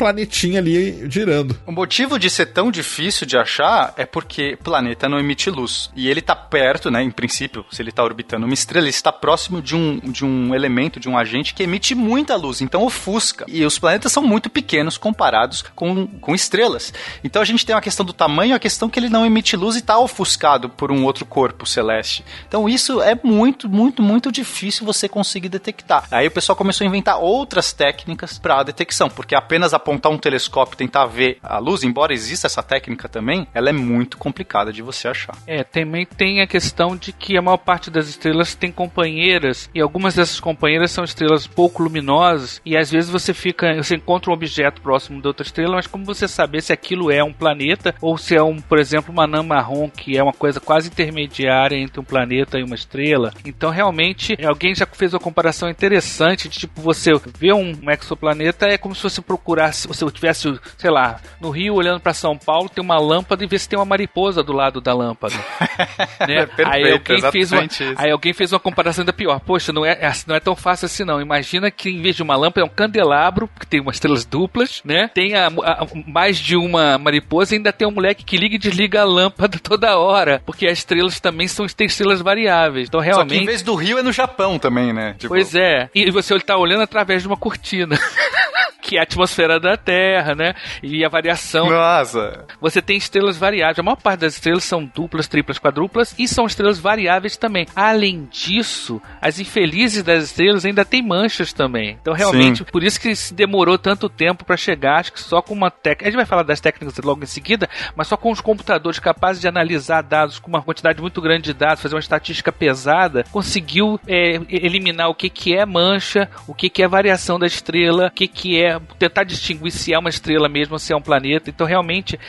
[0.57, 1.57] ali girando.
[1.65, 5.89] O motivo de ser tão difícil de achar é porque planeta não emite luz.
[5.95, 7.01] E ele tá perto, né?
[7.01, 10.53] Em princípio, se ele tá orbitando uma estrela, ele está próximo de um, de um
[10.53, 12.61] elemento, de um agente que emite muita luz.
[12.61, 13.45] Então ofusca.
[13.47, 16.93] E os planetas são muito pequenos comparados com, com estrelas.
[17.23, 19.75] Então a gente tem uma questão do tamanho, a questão que ele não emite luz
[19.75, 22.23] e tá ofuscado por um outro corpo celeste.
[22.47, 26.07] Então isso é muito, muito, muito difícil você conseguir detectar.
[26.11, 30.17] Aí o pessoal começou a inventar outras técnicas para a detecção, porque apenas apontar um
[30.17, 34.71] telescópio telescópio tentar ver a luz, embora exista essa técnica também, ela é muito complicada
[34.71, 35.35] de você achar.
[35.47, 39.81] É, também tem a questão de que a maior parte das estrelas tem companheiras e
[39.81, 44.33] algumas dessas companheiras são estrelas pouco luminosas e às vezes você fica, você encontra um
[44.33, 48.17] objeto próximo de outra estrela, mas como você saber se aquilo é um planeta ou
[48.17, 51.99] se é um, por exemplo, uma anã marrom que é uma coisa quase intermediária entre
[51.99, 53.33] um planeta e uma estrela?
[53.45, 58.77] Então realmente alguém já fez uma comparação interessante de tipo você ver um exoplaneta é
[58.77, 62.69] como se você procurasse, se você tivesse, sei lá, no Rio olhando para São Paulo,
[62.69, 65.35] tem uma lâmpada e ver se tem uma mariposa do lado da lâmpada.
[66.27, 66.45] né?
[66.45, 67.83] Perfeito, aí, alguém fez uma, isso.
[67.97, 69.39] aí alguém fez uma comparação ainda pior.
[69.39, 71.21] Poxa, não é, é- não é tão fácil assim não.
[71.21, 74.81] Imagina que em vez de uma lâmpada é um candelabro, que tem umas estrelas duplas,
[74.83, 75.09] né?
[75.13, 78.59] Tem a- a- mais de uma mariposa e ainda tem um moleque que liga e
[78.59, 80.41] desliga a lâmpada toda hora.
[80.45, 82.87] Porque as estrelas também são tem estrelas variáveis.
[82.87, 83.45] Então Só que em realmente.
[83.45, 85.13] vez do Rio é no Japão também, né?
[85.17, 85.89] Tipo, Pois é.
[85.95, 87.97] E você está olhando através de uma cortina.
[88.81, 90.53] que é a atmosfera da Terra, né?
[90.81, 92.45] E a variação Nossa.
[92.59, 93.79] você tem estrelas variáveis.
[93.79, 97.65] A maior parte das estrelas são duplas, triplas, quadruplas e são estrelas variáveis também.
[97.75, 101.97] Além disso, as infelizes das estrelas ainda têm manchas também.
[102.01, 104.99] Então, realmente, por isso que se demorou tanto tempo para chegar.
[104.99, 106.05] Acho que só com uma técnica.
[106.05, 109.41] A gente vai falar das técnicas logo em seguida, mas só com os computadores capazes
[109.41, 113.99] de analisar dados com uma quantidade muito grande de dados, fazer uma estatística pesada, conseguiu
[114.07, 118.11] é, eliminar o que, que é mancha, o que, que é variação da estrela, o
[118.11, 118.62] que, que é
[118.97, 121.49] tentar distinguir se é uma estrela mesmo ou se é um planeta.
[121.49, 122.19] Então, realmente,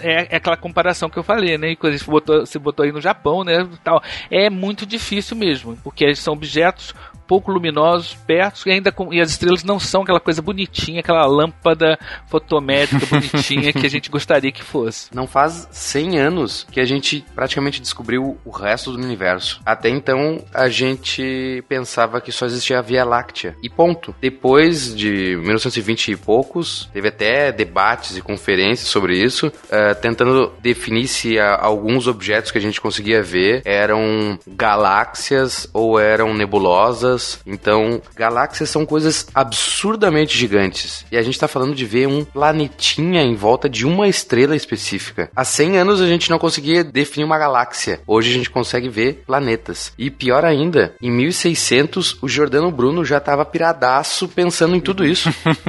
[0.00, 1.74] é, é aquela comparação que eu falei, né?
[1.76, 3.68] Quando você botou, você botou aí no Japão, né?
[3.82, 4.02] Tal.
[4.30, 6.94] É muito difícil mesmo, porque são objetos
[7.26, 11.26] pouco luminosos, perto, e ainda com, e as estrelas não são aquela coisa bonitinha, aquela
[11.26, 15.14] lâmpada fotométrica bonitinha que a gente gostaria que fosse.
[15.14, 19.60] Não faz 100 anos que a gente praticamente descobriu o resto do universo.
[19.64, 23.56] Até então, a gente pensava que só existia a Via Láctea.
[23.62, 24.14] E ponto.
[24.20, 31.06] Depois de 1920 e poucos, teve até debates e conferências sobre isso, eh, tentando definir
[31.06, 37.13] se ah, alguns objetos que a gente conseguia ver eram galáxias ou eram nebulosas.
[37.46, 41.04] Então, galáxias são coisas absurdamente gigantes.
[41.10, 45.30] E a gente tá falando de ver um planetinha em volta de uma estrela específica.
[45.34, 48.00] Há 100 anos a gente não conseguia definir uma galáxia.
[48.06, 49.92] Hoje a gente consegue ver planetas.
[49.98, 55.28] E pior ainda, em 1600 o Jordano Bruno já tava piradaço pensando em tudo isso.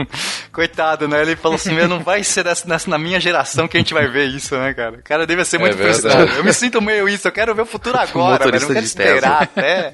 [0.52, 1.22] Coitado, né?
[1.22, 3.94] Ele falou assim: meu, não vai ser nessa, nessa- na minha geração que a gente
[3.94, 4.98] vai ver isso, né, cara?
[4.98, 6.02] O cara deve ser muito verdade.
[6.02, 6.32] frustrado.
[6.38, 8.62] Eu me sinto meio isso, eu quero ver o futuro agora, velho.
[8.62, 9.94] Não quero esperar até.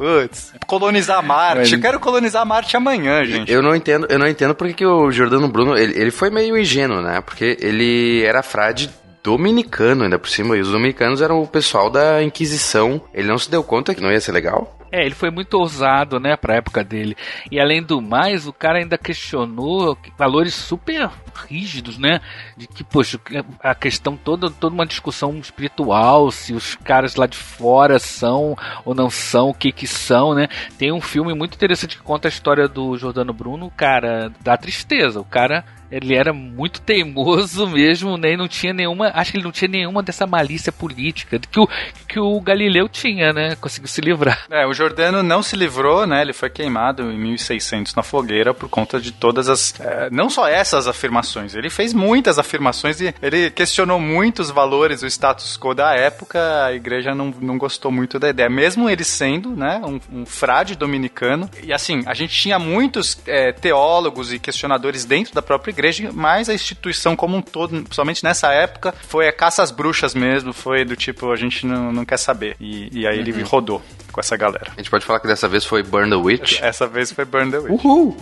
[0.00, 1.74] Putz, colonizar Marte.
[1.74, 3.52] Eu quero colonizar Marte amanhã, gente.
[3.52, 6.56] Eu não entendo, eu não entendo porque que o Jordano Bruno, ele, ele foi meio
[6.56, 7.20] ingênuo, né?
[7.20, 8.88] Porque ele era frade
[9.22, 12.98] dominicano ainda por cima, e os dominicanos eram o pessoal da Inquisição.
[13.12, 14.74] Ele não se deu conta que não ia ser legal?
[14.92, 17.16] É, ele foi muito ousado, né, pra época dele.
[17.50, 21.10] E além do mais, o cara ainda questionou valores super
[21.48, 22.20] rígidos, né?
[22.56, 23.20] De que, poxa,
[23.60, 28.94] a questão toda, toda uma discussão espiritual, se os caras lá de fora são ou
[28.94, 30.48] não são, o que que são, né?
[30.76, 35.20] Tem um filme muito interessante que conta a história do Jordano Bruno, cara, da tristeza.
[35.20, 38.32] O cara ele era muito teimoso mesmo, né?
[38.32, 39.10] E não tinha nenhuma.
[39.14, 41.68] Acho que ele não tinha nenhuma dessa malícia política que o,
[42.08, 43.56] que o Galileu tinha, né?
[43.56, 44.46] Conseguiu se livrar.
[44.50, 46.22] É, o Jordano não se livrou, né?
[46.22, 49.78] Ele foi queimado em 1600 na fogueira por conta de todas as.
[49.80, 55.02] é, não só essas afirmações, ele fez muitas afirmações e ele questionou muito os valores,
[55.02, 56.64] o status quo da época.
[56.64, 59.80] A igreja não, não gostou muito da ideia, mesmo ele sendo, né?
[59.84, 61.50] Um, um frade dominicano.
[61.62, 65.79] E assim, a gente tinha muitos é, teólogos e questionadores dentro da própria igreja,
[66.12, 70.52] mas a instituição como um todo, principalmente nessa época, foi a caça às bruxas mesmo.
[70.52, 72.56] Foi do tipo, a gente não, não quer saber.
[72.60, 74.72] E, e aí ele rodou com essa galera.
[74.76, 76.60] A gente pode falar que dessa vez foi Burn the Witch.
[76.62, 77.84] Essa vez foi Burn the Witch.
[77.84, 78.16] Uhul!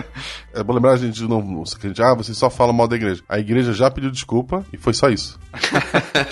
[0.54, 2.96] é bom lembrar a gente de novo, o seguinte, ah, vocês só falam mal da
[2.96, 3.22] igreja.
[3.28, 5.38] A igreja já pediu desculpa e foi só isso.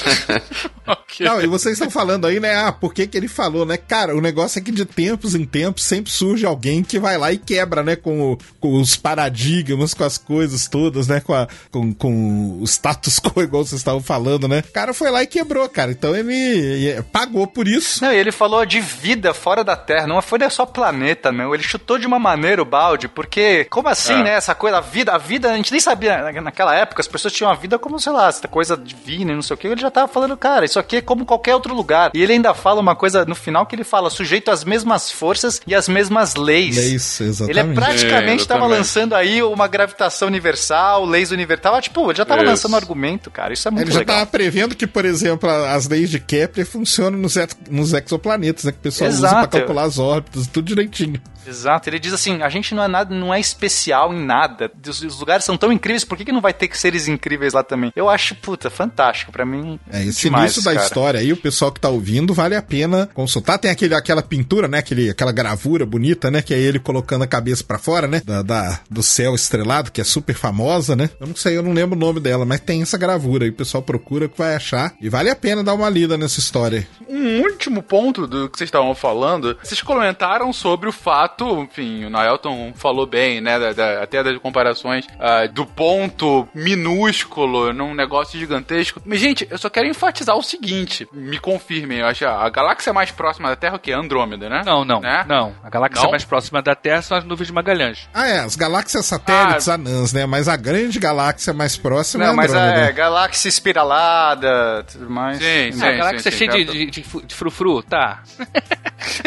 [1.21, 2.55] Não, e vocês estão falando aí, né?
[2.57, 3.77] Ah, por que que ele falou, né?
[3.77, 7.31] Cara, o negócio é que de tempos em tempos sempre surge alguém que vai lá
[7.33, 7.95] e quebra, né?
[7.97, 11.21] Com, o- com os paradigmas, com as coisas todas, né?
[11.21, 14.65] Com, a- com, com o status quo, igual vocês estavam falando, né?
[14.69, 15.93] O cara foi lá e quebrou, cara.
[15.93, 18.03] Então ele, ele pagou por isso.
[18.03, 21.55] Não, e ele falou de vida fora da Terra, não foi só planeta, não.
[21.55, 24.31] Ele chutou de uma maneira o balde, porque, como assim, né?
[24.35, 27.33] Essa coisa, a vida, a vida, a gente nem sabia, na- naquela época, as pessoas
[27.35, 29.67] tinham a vida como, sei lá, essa coisa divina e não sei o que.
[29.69, 32.11] Ele já tava falando, cara, isso aqui é como qualquer outro lugar.
[32.15, 35.61] E ele ainda fala uma coisa no final que ele fala, sujeito às mesmas forças
[35.67, 36.77] e às mesmas leis.
[36.77, 37.59] Leis, exatamente.
[37.59, 38.79] Ele é praticamente É, tava exatamente.
[38.79, 40.62] lançando aí uma gravitação universal,
[41.05, 41.81] leis universal.
[41.81, 42.51] Tipo, ele já tava Isso.
[42.51, 43.53] lançando um argumento, cara.
[43.53, 44.17] Isso é muito Ele já legal.
[44.17, 48.73] tava prevendo que, por exemplo, as leis de Kepler funcionam nos, ex- nos exoplanetas, né?
[48.73, 49.49] Que o pessoal usa Exato.
[49.49, 51.21] pra calcular as órbitas, tudo direitinho.
[51.47, 54.71] Exato, ele diz assim: a gente não é nada, não é especial em nada.
[54.87, 57.63] Os, os lugares são tão incríveis, por que, que não vai ter seres incríveis lá
[57.63, 57.93] também?
[57.95, 59.33] Eu acho, puta, fantástico.
[59.33, 60.85] Pra mim, É, esse demais, início da cara.
[60.87, 63.59] história aí, o pessoal que tá ouvindo, vale a pena consultar.
[63.59, 64.79] Tem aquele, aquela pintura, né?
[64.79, 66.43] Aquele, aquela gravura bonita, né?
[66.43, 68.23] Que é ele colocando a cabeça pra fora, né?
[68.25, 71.11] Da, da- do céu estrelado, que é super famosa, né?
[71.21, 73.51] Eu não sei, eu não lembro o nome dela, mas tem essa gravura aí.
[73.51, 74.95] O pessoal procura que vai achar.
[75.01, 76.87] E vale a pena dar uma lida nessa história aí.
[77.09, 82.11] Um último ponto do que vocês estavam falando, vocês comentaram sobre o fato, enfim, o
[82.11, 88.39] Naelton falou bem, né, da- da- até das comparações ah, do ponto minúsculo num negócio
[88.39, 89.01] gigantesco.
[89.05, 93.11] Mas, gente, eu só quero enfatizar o seguinte, me confirmem, eu acho a galáxia mais
[93.11, 93.93] próxima da Terra é o que?
[93.93, 94.63] Andrômeda, né?
[94.65, 95.25] Não, não, Né?
[95.29, 95.55] não.
[95.63, 96.11] A galáxia Não?
[96.11, 98.09] mais próxima da Terra são as nuvens de Magalhães.
[98.13, 99.75] Ah, é, as galáxias satélites Ah.
[99.75, 100.27] anãs, né?
[100.27, 102.81] Mas a grande galáxia mais próxima Não, é mas Andrômeda.
[102.89, 105.39] é galáxia espiralada, tudo mais.
[105.39, 105.85] Sim, sim.
[105.85, 108.23] a galáxia sim, é cheia sim, de, de, de de frufru, tá.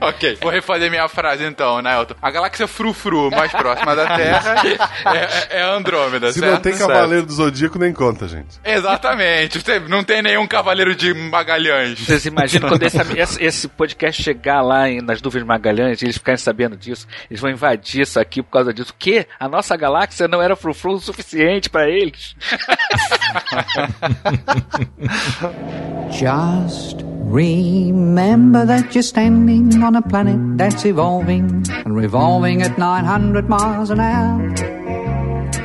[0.00, 2.14] Ok, vou refazer minha frase então, Naelton.
[2.20, 4.54] A galáxia frufru mais próxima da Terra
[5.50, 6.52] é, é a Andrômeda, Se certo?
[6.52, 8.58] não tem Cavaleiro do Zodíaco, nem conta, gente.
[8.64, 9.60] Exatamente.
[9.88, 11.98] Não tem nenhum cavaleiro de Magalhães.
[12.00, 16.04] Vocês imaginam quando esse, esse, esse podcast chegar lá em- nas nuvens de Magalhães e
[16.06, 18.92] eles ficarem sabendo disso, eles vão invadir isso aqui por causa disso.
[18.92, 19.26] O quê?
[19.38, 22.34] A nossa galáxia não era frufru o suficiente pra eles?
[26.10, 30.84] Just remember that you're standing on a planet that's
[31.26, 34.54] evolving and revolving at 900 miles an hour.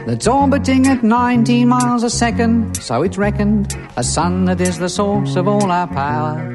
[0.06, 4.90] That's orbiting at 19 miles a second, so it's reckoned a sun that is the
[4.90, 6.54] source of all our power.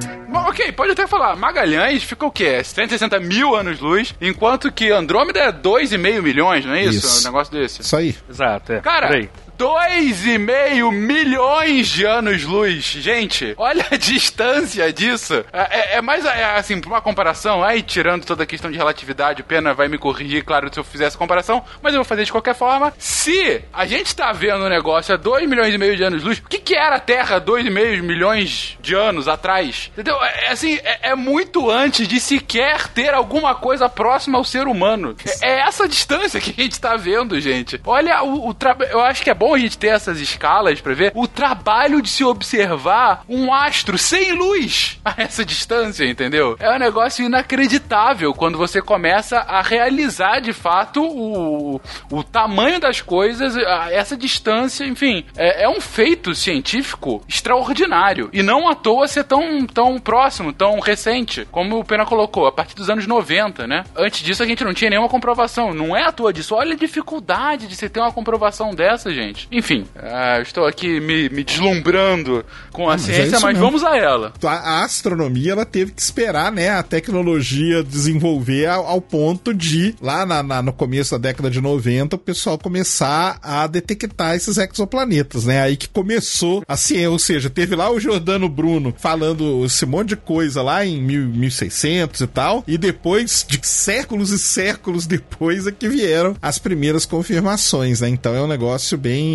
[0.48, 1.36] Ok, pode até falar.
[1.36, 2.62] Magalhães fica o quê?
[2.62, 7.06] 160 mil anos-luz, enquanto que Andrômeda é 2,5 milhões, não é isso?
[7.06, 7.20] Isso.
[7.22, 7.82] Um negócio desse.
[7.82, 8.14] Isso aí.
[8.28, 8.80] Exato, é.
[8.80, 9.28] Cara.
[9.58, 12.84] 2,5 milhões de anos-luz.
[12.84, 15.44] Gente, olha a distância disso.
[15.52, 18.76] É, é- é mais, é, assim, pra uma comparação, aí tirando toda a questão de
[18.76, 22.04] relatividade, o Pena vai me corrigir, claro, se eu fizer essa comparação, mas eu vou
[22.04, 22.92] fazer de qualquer forma.
[22.98, 26.42] Se a gente tá vendo o negócio a 2 milhões e meio de anos-luz, o
[26.48, 29.90] que, que era a Terra 2,5 milhões de anos atrás?
[29.92, 30.22] Entendeu?
[30.22, 34.66] É, é assim, é, é muito antes de sequer ter alguma coisa próxima ao ser
[34.66, 35.16] humano.
[35.42, 37.80] É, é essa distância que a gente tá vendo, gente.
[37.84, 38.90] Olha o, o trabalho.
[38.90, 42.08] Eu acho que é bom a gente ter essas escalas pra ver o trabalho de
[42.08, 46.56] se observar um astro sem luz a essa distância, entendeu?
[46.58, 51.80] É um negócio inacreditável quando você começa a realizar de fato o,
[52.10, 55.24] o tamanho das coisas, a- essa distância, enfim.
[55.36, 58.28] É, é um feito científico extraordinário.
[58.32, 62.52] E não à toa ser tão, tão próximo, tão recente, como o Pena colocou, a
[62.52, 63.84] partir dos anos 90, né?
[63.96, 65.72] Antes disso a gente não tinha nenhuma comprovação.
[65.74, 66.54] Não é à toa disso.
[66.54, 69.35] Olha a dificuldade de você ter uma comprovação dessa, gente.
[69.50, 73.54] Enfim, ah, eu estou aqui me, me deslumbrando com a mas é ciência, isso mas
[73.54, 73.60] mesmo.
[73.66, 74.32] vamos a ela.
[74.42, 80.24] A, astronomia ela teve que esperar né, a tecnologia desenvolver ao, ao ponto de, lá
[80.26, 85.44] na- na- no começo da década de 90, o pessoal começar a detectar esses exoplanetas,
[85.44, 85.62] né?
[85.62, 90.10] Aí que começou a ciência, ou seja, teve lá o Giordano Bruno falando esse monte
[90.10, 95.66] de coisa lá em mil- 1600 e tal, e depois, de séculos e séculos depois,
[95.66, 98.08] é que vieram as primeiras confirmações, né?
[98.08, 99.25] Então é um negócio bem...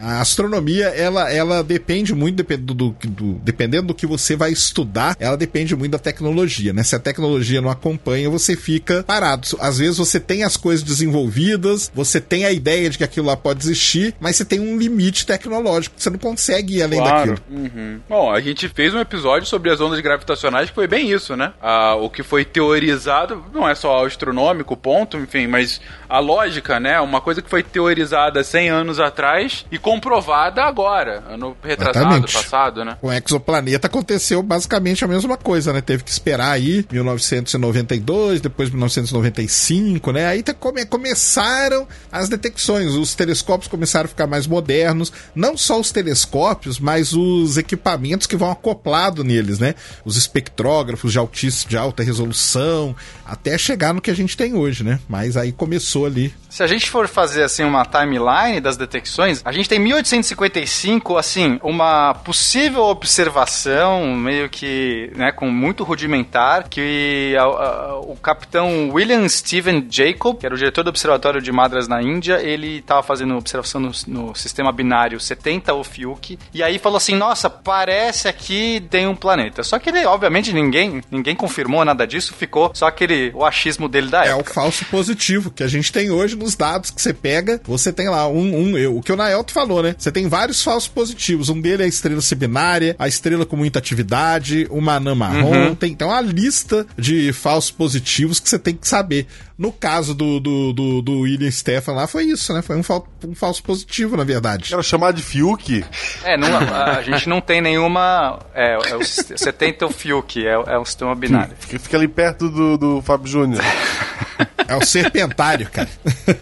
[0.00, 5.16] A astronomia, ela, ela depende muito, dependendo do, do- dependendo do que você vai estudar,
[5.18, 6.82] ela depende muito da tecnologia, né?
[6.82, 9.46] Se a tecnologia não acompanha, você fica parado.
[9.60, 13.36] Às vezes você tem as coisas desenvolvidas, você tem a ideia de que aquilo lá
[13.36, 17.38] pode existir, mas você tem um limite tecnológico, você não consegue ir além daquilo.
[17.50, 18.00] Uhum.
[18.08, 21.52] Bom, a gente fez um episódio sobre as ondas gravitacionais que foi bem isso, né?
[21.60, 27.00] Ah, o que foi teorizado, não é só astronômico, ponto, enfim, mas a lógica, né?
[27.00, 29.37] Uma coisa que foi teorizada 100 anos atrás
[29.70, 32.32] e comprovada agora, ano retrasado, Exatamente.
[32.32, 32.96] passado, né?
[33.00, 35.80] Com o exoplaneta aconteceu basicamente a mesma coisa, né?
[35.80, 40.26] Teve que esperar aí 1992, depois 1995, né?
[40.26, 45.78] Aí tá- come- começaram as detecções, os telescópios começaram a ficar mais modernos, não só
[45.80, 49.74] os telescópios, mas os equipamentos que vão acoplado neles, né?
[50.04, 52.94] Os espectrógrafos de, altis, de alta resolução,
[53.26, 54.98] até chegar no que a gente tem hoje, né?
[55.08, 56.34] Mas aí começou ali.
[56.48, 61.58] Se a gente for fazer assim uma timeline das detecções, a gente tem 1855, assim,
[61.62, 69.28] uma possível observação meio que, né, com muito rudimentar, que a- a- o capitão William
[69.28, 73.36] Steven Jacob, que era o diretor do observatório de Madras na Índia, ele estava fazendo
[73.36, 79.06] observação no, no sistema binário 70 Ophiuchi, e aí falou assim: "Nossa, parece aqui tem
[79.06, 79.62] um planeta".
[79.62, 84.08] Só que ele, obviamente, ninguém, ninguém confirmou nada disso, ficou só aquele o achismo dele
[84.08, 84.54] da É o época.
[84.54, 87.60] falso positivo que a gente tem hoje nos dados que você pega.
[87.64, 89.94] Você tem lá um, um eu, o que o Naelto falou, né?
[89.96, 91.48] Você tem vários falsos positivos.
[91.48, 95.74] Um dele é a estrela seminária, a estrela com muita atividade, uma anã marrom.
[95.74, 99.26] Tem então uma lista de falsos positivos que você tem que saber.
[99.56, 102.60] No caso do, do, do, do William Stefan lá, foi isso, né?
[102.60, 104.68] Foi um, fal, um falso positivo, na verdade.
[104.68, 105.82] Quero chamar de Fiuk.
[106.22, 108.40] É, não, a, a gente não tem nenhuma.
[108.54, 111.56] É, é o, você tenta o Fiuk, é, é um sistema binário.
[111.58, 113.64] Fica, fica ali perto do, do Fábio Júnior.
[114.68, 115.88] É o serpentário, cara.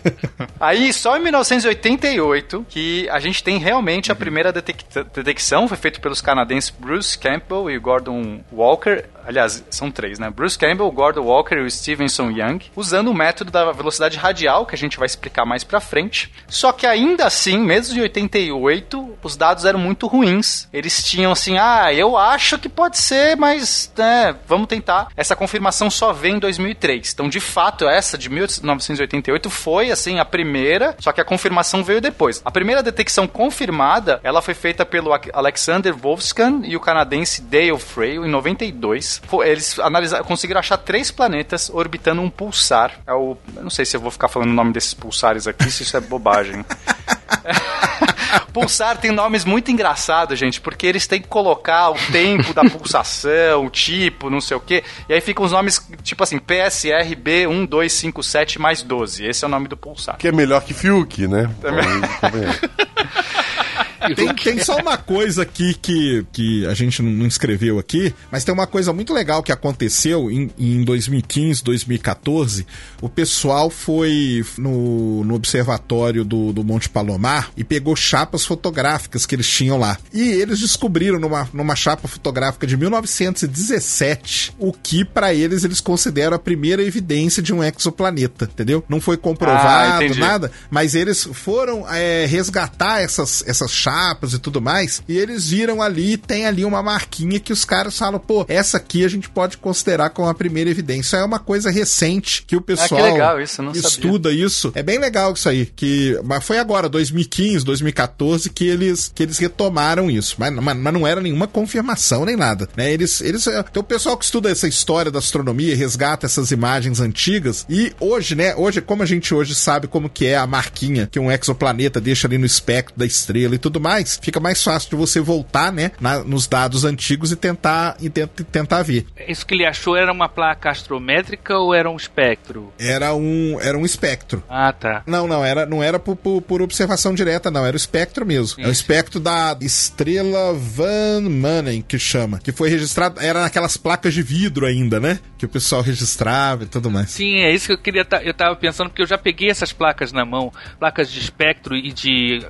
[0.60, 4.84] Aí, só em 1988, que a gente tem realmente a primeira detec-
[5.14, 9.04] detecção, foi feito pelos canadenses Bruce Campbell e Gordon Walker.
[9.26, 10.30] Aliás, são três, né?
[10.30, 14.74] Bruce Campbell, Gordon Walker e o Stevenson Young, usando o método da velocidade radial, que
[14.74, 16.32] a gente vai explicar mais pra frente.
[16.48, 20.68] Só que ainda assim, mesmo em 88, os dados eram muito ruins.
[20.72, 25.08] Eles tinham assim, ah, eu acho que pode ser, mas, né, vamos tentar.
[25.16, 27.12] Essa confirmação só veio em 2003.
[27.12, 32.00] Então, de fato, essa de 1988 foi, assim, a primeira, só que a confirmação veio
[32.00, 32.40] depois.
[32.44, 38.24] A primeira detecção confirmada, ela foi feita pelo Alexander Wolfskan e o canadense Dale Frail
[38.24, 39.20] em 92.
[39.26, 42.92] Fo- Eles analisaram, conseguiram achar três planetas orbitando um pulsar.
[43.06, 45.82] É o, não sei se eu vou ficar falando o nome desses pulsares aqui, se
[45.82, 46.64] isso é bobagem.
[48.52, 53.66] Pulsar tem nomes muito engraçados, gente, porque eles têm que colocar o tempo da pulsação,
[53.66, 54.82] o tipo, não sei o quê.
[55.08, 59.24] E aí ficam os nomes, tipo assim, PSR B1257 mais 12.
[59.24, 60.16] Esse é o nome do pulsar.
[60.16, 61.50] Que é melhor que Fiuk, né?
[61.60, 61.86] Também.
[64.14, 68.54] Tem, tem só uma coisa aqui que, que a gente não escreveu aqui, mas tem
[68.54, 72.66] uma coisa muito legal que aconteceu em, em 2015, 2014.
[73.00, 79.34] O pessoal foi no, no observatório do, do Monte Palomar e pegou chapas fotográficas que
[79.34, 79.98] eles tinham lá.
[80.12, 86.36] E eles descobriram numa, numa chapa fotográfica de 1917 o que pra eles eles consideram
[86.36, 88.84] a primeira evidência de um exoplaneta, entendeu?
[88.88, 90.20] Não foi Ah, comprovado, entendi.
[90.20, 95.82] nada, mas eles foram é, resgatar essas, essas chapas e tudo mais, e eles viram
[95.82, 99.56] ali, tem ali uma marquinha que os caras falam, pô, essa aqui a gente pode
[99.58, 101.16] considerar como a primeira evidência.
[101.18, 103.88] É uma coisa recente que o pessoal Ah, legal isso, não sabia.
[103.88, 104.72] estuda isso.
[104.74, 109.38] É bem legal isso aí, que mas foi agora, 2015, 2014, que eles, que eles
[109.38, 110.36] retomaram isso.
[110.38, 112.92] Mas, mas, mas não era nenhuma confirmação nem nada, né?
[112.92, 117.00] Eles, eles, tem o pessoal que estuda essa história da astronomia e resgata essas imagens
[117.00, 121.08] antigas, e hoje, né, hoje, como a gente hoje sabe como que é a marquinha
[121.10, 124.90] que um exoplaneta deixa ali no espectro da estrela e tudo mais, fica mais fácil
[124.90, 129.06] de você voltar, né, na- nos dados antigos e tentar, e tent- tentar ver.
[129.26, 132.72] Isso que ele achou era uma placa astrométrica ou era um espectro?
[132.78, 134.42] Era um, era um espectro.
[134.48, 135.02] Ah, tá.
[135.06, 137.64] Não, não, era, não era por, por, por observação direta, não.
[137.66, 138.62] Era o espectro mesmo.
[138.62, 142.38] É o espectro da estrela Van Manen, que chama.
[142.38, 143.20] Que foi registrado.
[143.20, 145.18] Era naquelas placas de vidro ainda, né?
[145.38, 147.10] Que o pessoal registrava e tudo mais.
[147.10, 148.06] Sim, é isso que eu queria.
[148.22, 151.92] Eu tava pensando, porque eu já peguei essas placas na mão, placas de espectro e
[151.92, 152.44] de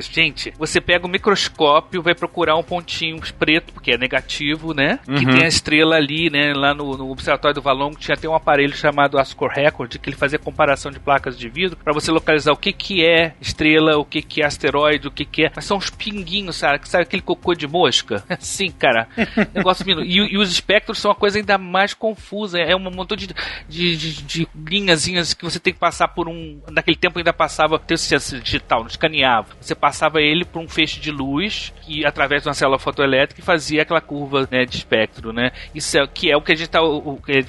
[0.00, 4.98] Gente, você pega o microscópio, vai procurar um pontinho preto, porque é negativo, né?
[5.06, 6.52] Que tem a estrela ali, né?
[6.54, 10.16] Lá no, no Observatório do Valongo tinha até um aparelho chamado Ascor Record, que ele
[10.16, 14.04] fazia comparação de placas de vidro para você localizar o que, que é estrela, o
[14.04, 15.52] que, que é asteroide, o que, que é.
[15.54, 16.88] Mas são uns pinguinhos, sabe?
[16.88, 18.22] Sabe aquele cocô de mosca?
[18.38, 19.08] Sim, cara.
[19.54, 22.58] Negócio minu- e, e os espectros são uma coisa ainda mais confusa.
[22.58, 23.28] É um montão de,
[23.68, 26.60] de, de, de linhazinhas que você tem que passar por um.
[26.70, 29.48] Naquele tempo ainda passava, tem o digital, não escaneava.
[29.60, 29.87] Você passava
[30.20, 34.00] ele por um feixe de luz que através de uma célula fotoelétrica e fazia aquela
[34.00, 35.50] curva né, de espectro, né?
[35.74, 36.82] Isso é que é o que a gente tá.
[36.82, 37.44] O, que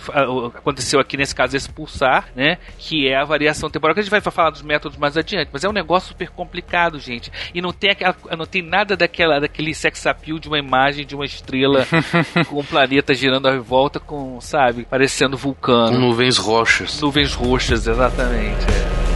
[0.56, 2.58] aconteceu aqui nesse caso, esse pulsar, né?
[2.78, 3.94] Que é a variação temporal.
[3.94, 7.00] Que a gente vai falar dos métodos mais adiante, mas é um negócio super complicado,
[7.00, 7.32] gente.
[7.54, 11.16] E não tem aquela, não tem nada daquela, daquele sex appeal de uma imagem de
[11.16, 11.86] uma estrela
[12.48, 16.00] com um planeta girando à volta com, sabe, parecendo Com vulcano.
[16.00, 17.02] nuvens roxas.
[17.02, 18.66] Nuvens roxas, exatamente.
[18.66, 19.09] é.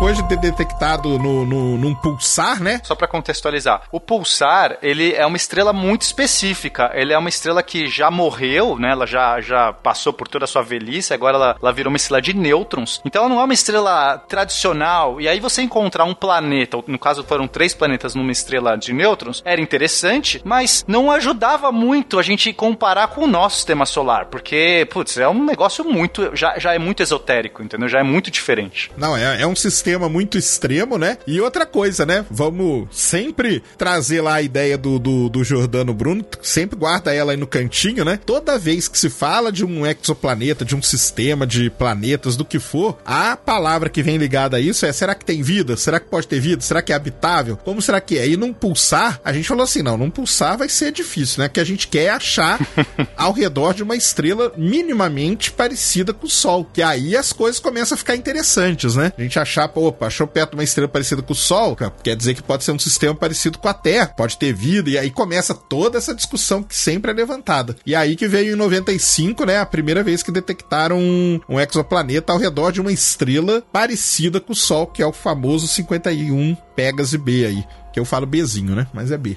[0.00, 2.80] Depois de ter detectado no, no, num pulsar, né?
[2.82, 6.90] Só pra contextualizar, o pulsar ele é uma estrela muito específica.
[6.94, 8.92] Ele é uma estrela que já morreu, né?
[8.92, 11.12] Ela já, já passou por toda a sua velhice.
[11.12, 13.02] Agora ela, ela virou uma estrela de nêutrons.
[13.04, 15.20] Então ela não é uma estrela tradicional.
[15.20, 19.42] E aí você encontrar um planeta, no caso foram três planetas numa estrela de nêutrons,
[19.44, 24.88] era interessante, mas não ajudava muito a gente comparar com o nosso sistema solar, porque
[24.90, 27.86] putz, é um negócio muito já, já é muito esotérico, entendeu?
[27.86, 28.90] Já é muito diferente.
[28.96, 31.18] Não, é, é um sistema muito extremo, né?
[31.26, 32.24] E outra coisa, né?
[32.30, 37.36] Vamos sempre trazer lá a ideia do, do, do Jordano Bruno, sempre guarda ela aí
[37.36, 38.18] no cantinho, né?
[38.24, 42.58] Toda vez que se fala de um exoplaneta, de um sistema de planetas, do que
[42.58, 45.76] for, a palavra que vem ligada a isso é: será que tem vida?
[45.76, 46.62] Será que pode ter vida?
[46.62, 47.56] Será que é habitável?
[47.56, 48.28] Como será que é?
[48.28, 51.48] E num pulsar, a gente falou assim: não, num pulsar vai ser difícil, né?
[51.48, 52.58] Que a gente quer achar
[53.16, 56.64] ao redor de uma estrela minimamente parecida com o Sol.
[56.72, 59.12] Que aí as coisas começam a ficar interessantes, né?
[59.16, 62.16] A gente achar, pô, opa, achou perto de uma estrela parecida com o Sol, quer
[62.16, 65.10] dizer que pode ser um sistema parecido com a Terra, pode ter vida, e aí
[65.10, 67.76] começa toda essa discussão que sempre é levantada.
[67.84, 72.32] E aí que veio em 95, né, a primeira vez que detectaram um, um exoplaneta
[72.32, 77.16] ao redor de uma estrela parecida com o Sol, que é o famoso 51 Pegasus
[77.16, 77.64] B aí.
[77.92, 78.86] Que eu falo Bzinho, né?
[78.94, 79.36] Mas é B.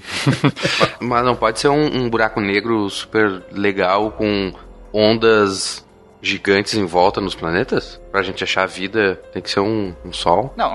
[1.00, 4.52] Mas não pode ser um, um buraco negro super legal com
[4.92, 5.84] ondas
[6.22, 8.00] gigantes em volta nos planetas?
[8.14, 10.54] Pra gente achar a vida, tem que ser um, um sol?
[10.56, 10.70] Não,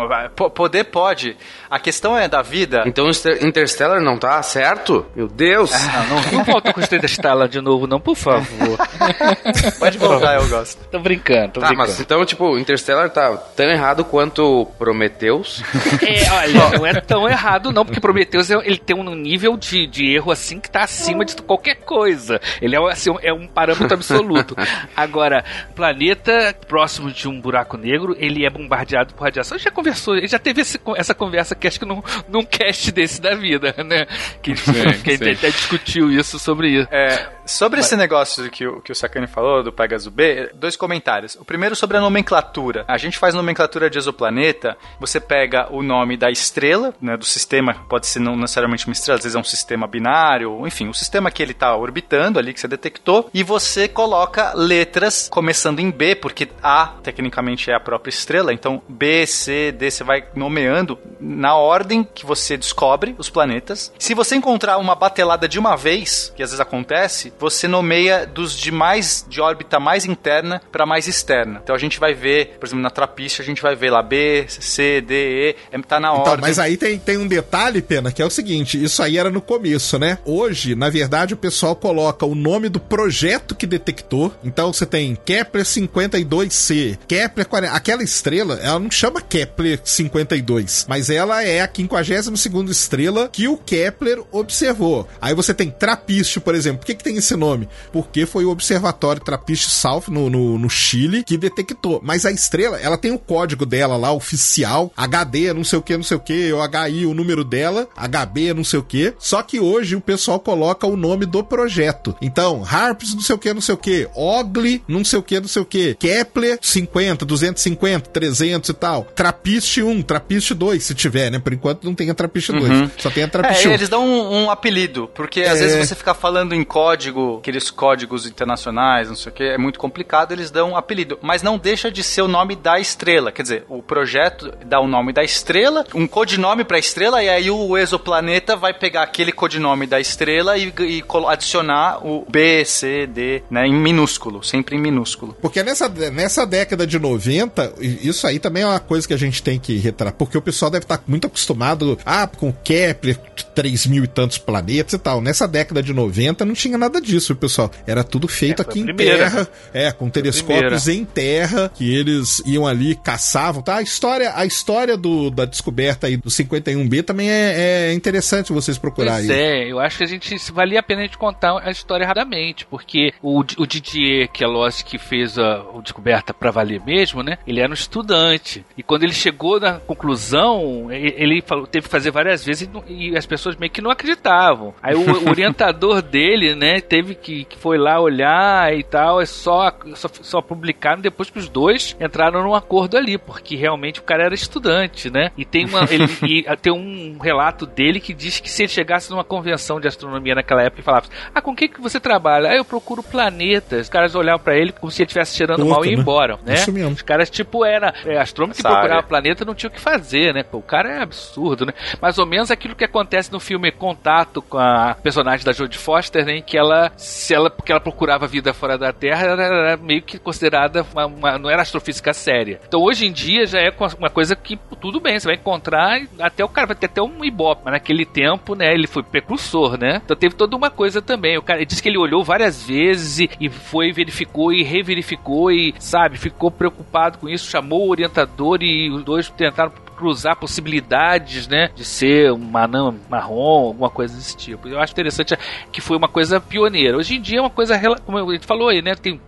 [0.54, 1.38] poder pode.
[1.70, 2.84] A questão é da vida.
[2.86, 5.06] Então Inter- Interstellar não tá certo?
[5.16, 5.72] Meu Deus!
[5.72, 8.78] Não, não, não volta com o Interstellar de novo, não, por favor.
[9.80, 10.86] Pode voltar, eu gosto.
[10.90, 11.88] Tô brincando, tô Tá, brincando.
[11.92, 15.64] mas então, tipo, Interstellar tá tão errado quanto Prometheus.
[16.06, 19.88] É, olha, não é tão errado não, porque Prometheus é- ele tem um nível de,
[19.88, 22.42] de erro assim que tá acima de qualquer coisa.
[22.62, 24.56] Ele é, assim, é um parâmetro absoluto.
[24.96, 29.58] Agora, planeta próximo de um buraco negro, ele é bombardeado por radiação.
[29.58, 32.92] Gente já conversou, gente já teve esse- essa conversa que acho que num, num cast
[32.92, 34.06] desse da vida, né?
[34.42, 34.54] Que,
[35.04, 36.88] que a gente até discutiu isso sobre isso.
[36.92, 41.36] É, sobre esse negócio que o, que o Sakane falou, do Pegasus B, dois comentários.
[41.36, 42.86] O primeiro sobre a nomenclatura.
[42.88, 47.86] A gente faz nomenclatura de exoplaneta, você pega o nome da estrela, né, do sistema,
[47.90, 51.32] pode ser não necessariamente uma estrela, às vezes é um sistema binário, enfim, o sistema
[51.32, 56.16] que ele está orbitando ali, que você detectou, e você coloca letras começando em B,
[56.16, 61.56] porque A, tecnicamente, é a própria estrela, então B, C, D, você vai nomeando na
[61.56, 63.92] ordem que você descobre os planetas.
[63.98, 68.56] Se você encontrar uma batelada de uma vez, que às vezes acontece, você nomeia dos
[68.56, 71.60] de mais de órbita mais interna para mais externa.
[71.64, 74.46] Então a gente vai ver, por exemplo, na trapiche a gente vai ver lá B,
[74.48, 76.42] C, D, E, é, tá na Então, ordem.
[76.42, 79.42] mas aí tem, tem um detalhe, Pena, que é o seguinte: isso aí era no
[79.42, 80.18] começo, né?
[80.26, 84.34] Hoje, na verdade, o pessoal coloca o nome do projeto que detectou.
[84.44, 87.74] Então você tem Kepler 52c, Kepler 40.
[87.76, 93.58] Aquela estrela, ela não chama Kepler 52, mas ela é a 52 estrela que o
[93.58, 95.08] Kepler observou.
[95.22, 96.80] Aí você tem Trapiche, por exemplo.
[96.80, 97.68] Por que, que tem esse nome?
[97.92, 102.00] Porque foi o observatório Trapiche South no, no, no Chile que detectou.
[102.04, 105.96] Mas a estrela, ela tem o código dela lá, oficial, HD, não sei o que,
[105.98, 109.14] não sei o que, o HI, o número dela, HB, não sei o que.
[109.20, 112.16] Só que hoje o pessoal coloca o nome do projeto.
[112.22, 115.40] Então, Harps, não sei o que, não sei o que, Ogli, não sei o que,
[115.40, 119.04] não sei o que, Kepler, 50, 250, 300 e tal.
[119.16, 121.40] Trapiche 1, Trapiche 2, se tiver, né?
[121.40, 123.74] Por enquanto não tem a Trapiche 2, só tem a Trapiche É, 1.
[123.74, 125.66] eles dão um, um apelido, porque às É.
[125.68, 129.80] vezes você fica falando em código, aqueles códigos internacionais, não sei o que, é muito
[129.80, 131.18] complicado, eles dão um apelido.
[131.22, 133.32] Mas não deixa de ser o nome da estrela.
[133.32, 137.50] Quer dizer, o projeto dá o nome da estrela, um codinome pra estrela, e aí
[137.50, 143.44] o exoplaneta vai pegar aquele codinome da estrela e, e adicionar o B, C, D,
[143.50, 145.36] né, em minúsculo, sempre em minúsculo.
[145.42, 149.18] Porque nessa, nessa década de 90, e isso aí também é uma coisa que a
[149.18, 153.18] gente tem que retratar, porque o pessoal deve estar muito acostumado, ah, com Kepler,
[153.56, 155.22] 3 mil e tantos planetas e tal.
[155.22, 157.72] Nessa década de 90 não tinha nada disso, pessoal.
[157.86, 162.68] Era tudo feito É, aqui em terra, é, com telescópios em terra, que eles iam
[162.68, 163.78] ali, caçavam, tá?
[163.78, 168.78] A história, a história do, da descoberta aí do 51B também é, é interessante vocês
[168.78, 169.28] procurarem.
[169.28, 172.06] Pois é, eu acho que a gente valia a pena a gente contar a história
[172.06, 177.38] rapidamente, porque o, o Didier Queloz que fez a, a descoberta pra valer mesmo, né?
[177.48, 182.12] Ele era um estudante e quando ele chegou na conclusão, ele falou, teve que fazer
[182.12, 184.74] várias vezes e e, as pessoas meio que não acreditavam.
[184.82, 189.72] Aí o orientador dele, né, teve que, que foi lá olhar e tal, é só,
[189.96, 194.24] só só publicaram depois que os dois entraram num acordo ali, porque realmente o cara
[194.24, 195.32] era estudante, né?
[195.38, 198.70] E tem uma ele, e ah, tem um relato dele que diz que se ele
[198.70, 202.00] chegasse numa convenção de astronomia naquela época e falasse: "Ah, com o que que você
[202.00, 203.82] trabalha?" Ah, eu procuro planetas.
[203.82, 206.02] Os caras olhavam pra ele como se ele estivesse cheirando Puta, mal e ia né?
[206.02, 206.54] embora, né?
[206.56, 206.92] Isso mesmo.
[206.92, 209.08] Os caras tipo era é, astrônomo que Essa procurava área.
[209.08, 210.44] planeta não tinha o que fazer, né?
[210.44, 211.74] Pô, o cara é absurdo, né?
[212.02, 216.26] Mais ou menos aquilo que acontece no filme Contato com a personagem da Jodie Foster,
[216.26, 216.42] né?
[216.42, 220.18] Que ela, se ela, porque ela procurava vida fora da Terra, ela era meio que
[220.18, 222.60] considerada uma, uma- não era astrofísica séria.
[222.68, 226.44] Então hoje em dia já é uma coisa que tudo bem, você vai encontrar até
[226.44, 228.74] o cara vai ter até um ibope, mas naquele tempo, né?
[228.74, 230.02] Ele foi precursor, né?
[230.04, 231.38] Então teve toda uma coisa também.
[231.38, 235.74] O cara disse que ele olhou várias vezes e, e foi verificou e reverificou e
[235.80, 241.70] sabe ficou preocupado com isso, chamou o orientador e os dois tentaram cruzar possibilidades, né,
[241.76, 244.70] de ser um anã marrom, alguma coisa desse tipo.
[244.70, 245.36] Eu acho interessante
[245.74, 246.98] que foi uma coisa pioneira.
[246.98, 249.20] Hoje em dia é uma coisa, como a gente falou aí, né, tem,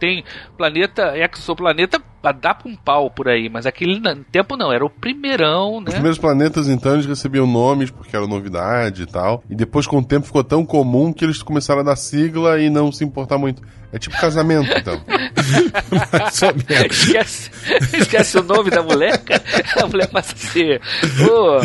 [0.00, 0.24] tem
[0.56, 2.02] planeta, exoplaneta
[2.54, 4.00] pra um pau por aí, mas aquele
[4.32, 5.90] tempo não, era o primeirão, Os né?
[5.92, 9.42] primeiros planetas, então, eles recebiam nomes porque era novidade e tal.
[9.50, 12.68] E depois, com o tempo, ficou tão comum que eles começaram a dar sigla e
[12.70, 13.62] não se importar muito.
[13.92, 15.00] É tipo casamento, então.
[16.90, 17.50] Esquece,
[17.98, 19.42] esquece o nome da mulher, cara.
[19.82, 20.80] A mulher passa a ser.
[21.30, 21.60] Ô,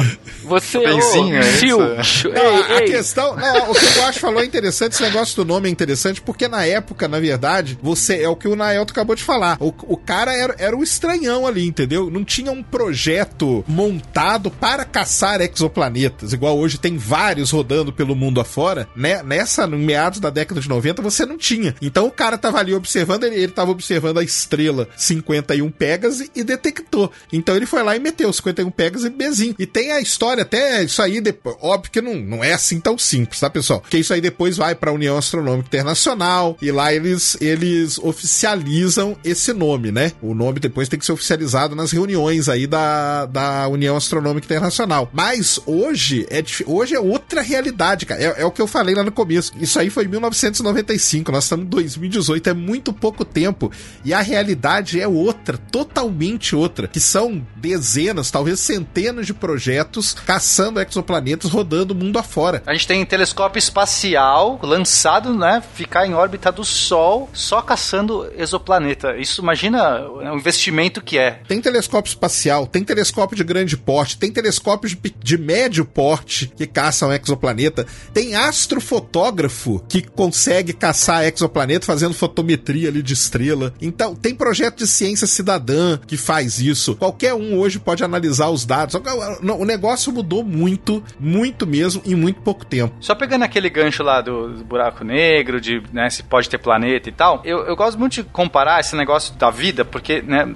[0.47, 0.79] você.
[0.79, 1.59] Benzinho, ô, é isso?
[1.59, 2.85] tio, tio, Não, a- ei, a ei.
[2.91, 3.35] questão.
[3.35, 6.47] Não, o que o Guacho falou é interessante, esse negócio do nome é interessante, porque
[6.47, 9.57] na época, na verdade, você é o que o Naelto acabou de falar.
[9.59, 12.09] O, o cara era, era o estranhão ali, entendeu?
[12.09, 18.39] Não tinha um projeto montado para caçar exoplanetas, igual hoje tem vários rodando pelo mundo
[18.39, 18.87] afora.
[18.95, 19.21] Né?
[19.23, 21.75] Nessa, no meados da década de 90, você não tinha.
[21.81, 26.43] Então o cara tava ali observando, ele, ele tava observando a estrela 51 Pegasus e
[26.43, 27.11] detectou.
[27.31, 29.55] Então ele foi lá e meteu 51 Pegasus e Bezinho.
[29.57, 32.97] E tem a história, até isso aí, depois, óbvio que não, não é assim tão
[32.97, 33.81] simples, tá, pessoal?
[33.81, 39.53] Porque isso aí depois vai pra União Astronômica Internacional e lá eles, eles oficializam esse
[39.53, 40.11] nome, né?
[40.21, 45.09] O nome depois tem que ser oficializado nas reuniões aí da, da União Astronômica Internacional.
[45.13, 48.21] Mas hoje é, hoje é outra realidade, cara.
[48.21, 49.53] É, é o que eu falei lá no começo.
[49.59, 53.71] Isso aí foi em 1995, nós estamos em 2018, é muito pouco tempo.
[54.03, 56.87] E a realidade é outra, totalmente outra.
[56.87, 62.63] Que são dezenas, talvez centenas de projetos caçando exoplanetas rodando o mundo afora.
[62.65, 65.61] A gente tem telescópio espacial lançado, né?
[65.73, 69.17] Ficar em órbita do Sol só caçando exoplaneta.
[69.17, 71.39] Isso imagina o investimento que é.
[71.47, 76.67] Tem telescópio espacial, tem telescópio de grande porte, tem telescópio de, de médio porte que
[76.67, 83.73] caçam exoplaneta, tem astrofotógrafo que consegue caçar exoplaneta fazendo fotometria ali de estrela.
[83.81, 86.95] Então, tem projeto de ciência cidadã que faz isso.
[86.95, 88.95] Qualquer um hoje pode analisar os dados.
[89.41, 92.95] O negócio mudou muito, muito mesmo, em muito pouco tempo.
[92.99, 97.09] Só pegando aquele gancho lá do, do buraco negro, de né, se pode ter planeta
[97.09, 100.47] e tal, eu, eu gosto muito de comparar esse negócio da vida, porque né,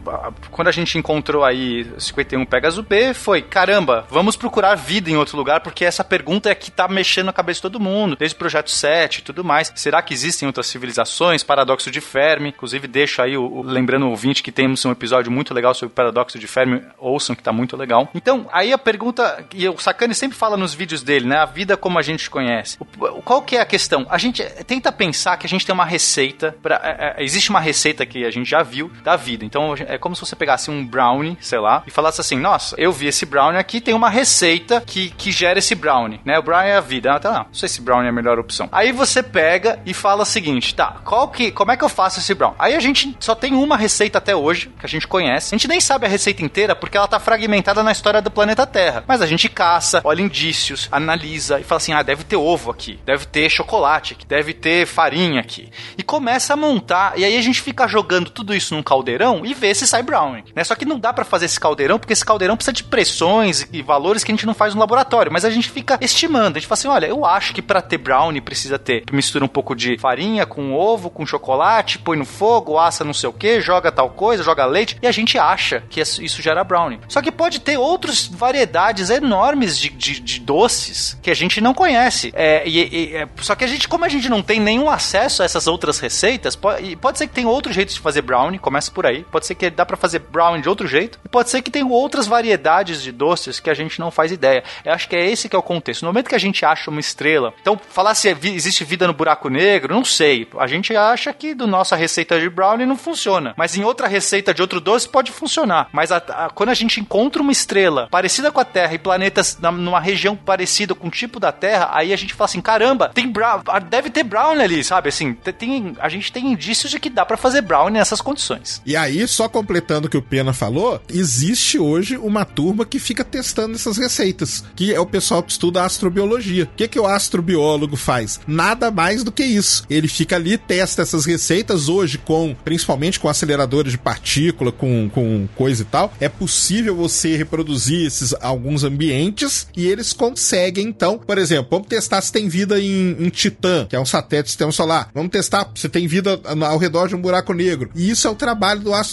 [0.52, 5.38] quando a gente encontrou aí 51 Pegasus B, foi caramba, vamos procurar vida em outro
[5.38, 8.40] lugar, porque essa pergunta é que tá mexendo a cabeça de todo mundo, desde o
[8.40, 9.72] projeto 7 e tudo mais.
[9.76, 11.44] Será que existem outras civilizações?
[11.44, 15.32] Paradoxo de Fermi, inclusive deixo aí, o, o- lembrando o ouvinte que temos um episódio
[15.32, 18.10] muito legal sobre o paradoxo de Fermi, ouçam que tá muito legal.
[18.16, 21.78] Então, aí a pergunta, e o Sakane sempre fala nos vídeos dele, né, a vida
[21.78, 22.78] como a gente conhece.
[23.00, 24.06] O- qual que é a questão?
[24.10, 27.50] A gente eh, tenta pensar que a gente tem uma receita, pra, eh, eh, existe
[27.50, 29.45] uma receita que a gente já viu da vida.
[29.46, 32.92] Então, é como se você pegasse um brownie, sei lá, e falasse assim, nossa, eu
[32.92, 36.38] vi esse brownie aqui, tem uma receita que, que gera esse brownie, né?
[36.38, 37.14] O brownie é a vida.
[37.14, 38.68] Ah, tá, não, não sei se brownie é a melhor opção.
[38.72, 42.20] Aí você pega e fala o seguinte, tá, qual que, como é que eu faço
[42.20, 42.58] esse brownie?
[42.60, 45.54] Aí a gente só tem uma receita até hoje, que a gente conhece.
[45.54, 48.66] A gente nem sabe a receita inteira porque ela tá fragmentada na história do planeta
[48.66, 49.04] Terra.
[49.08, 53.00] Mas a gente caça, olha indícios, analisa e fala assim, ah, deve ter ovo aqui,
[53.06, 55.70] deve ter chocolate aqui, deve ter farinha aqui.
[55.98, 59.54] E começa a montar, e aí a gente fica jogando tudo isso num caldeirão e
[59.54, 60.44] vê se sai brownie.
[60.56, 60.64] Né?
[60.64, 63.82] Só que não dá pra fazer esse caldeirão, porque esse caldeirão precisa de pressões e
[63.82, 65.32] valores que a gente não faz no laboratório.
[65.32, 66.58] Mas a gente fica estimando.
[66.58, 69.04] A gente fala assim: olha, eu acho que pra ter brownie precisa ter.
[69.12, 73.30] Mistura um pouco de farinha com ovo, com chocolate, põe no fogo, assa não sei
[73.30, 74.98] o que, joga tal coisa, joga leite.
[75.02, 77.00] E a gente acha que isso gera brownie.
[77.08, 81.74] Só que pode ter outras variedades enormes de, de, de doces que a gente não
[81.74, 82.32] conhece.
[82.36, 82.80] É, e-
[83.12, 85.68] e- é, só que a gente, como a gente não tem nenhum acesso a essas
[85.68, 89.25] outras receitas, pode, pode ser que tenha outros jeitos de fazer brownie, começa por aí.
[89.32, 91.20] Pode ser que dá pra fazer brownie de outro jeito.
[91.26, 94.64] E pode ser que tenha outras variedades de doces que a gente não faz ideia.
[94.84, 96.04] Eu acho que é esse que é o contexto.
[96.04, 99.14] No momento que a gente acha uma estrela, então falar se é existe vida no
[99.14, 100.48] buraco negro, não sei.
[100.60, 103.54] A gente acha que do nossa receita de brownie não funciona.
[103.58, 105.88] Mas em outra receita de outro doce pode funcionar.
[105.92, 109.58] Mas a- a- quando a gente encontra uma estrela parecida com a Terra e planetas
[109.60, 113.10] na- numa região parecida com o tipo da Terra, aí a gente fala assim: caramba,
[113.14, 115.10] tem brown, ah, deve ter brownie ali, sabe?
[115.10, 118.82] Assim, te- tem, a gente tem indícios de que dá pra fazer brownie nessas condições.
[118.86, 123.24] E aí, só completando o que o Pena falou, existe hoje uma turma que fica
[123.24, 126.66] testando essas receitas, que é o pessoal que estuda astrobiologia.
[126.66, 128.40] O que, que o astrobiólogo faz?
[128.48, 129.86] Nada mais do que isso.
[129.90, 135.48] Ele fica ali, testa essas receitas hoje com, principalmente com aceleradores de partícula, com, com
[135.56, 136.14] coisa e tal.
[136.20, 142.22] É possível você reproduzir esses alguns ambientes e eles conseguem, então, por exemplo, vamos testar
[142.22, 145.10] se tem vida em, em Titã, que é um satélite do sistema solar.
[145.14, 147.90] Vamos testar se tem vida ao redor de um buraco negro.
[147.96, 149.05] E isso é o trabalho do astrobiólogo,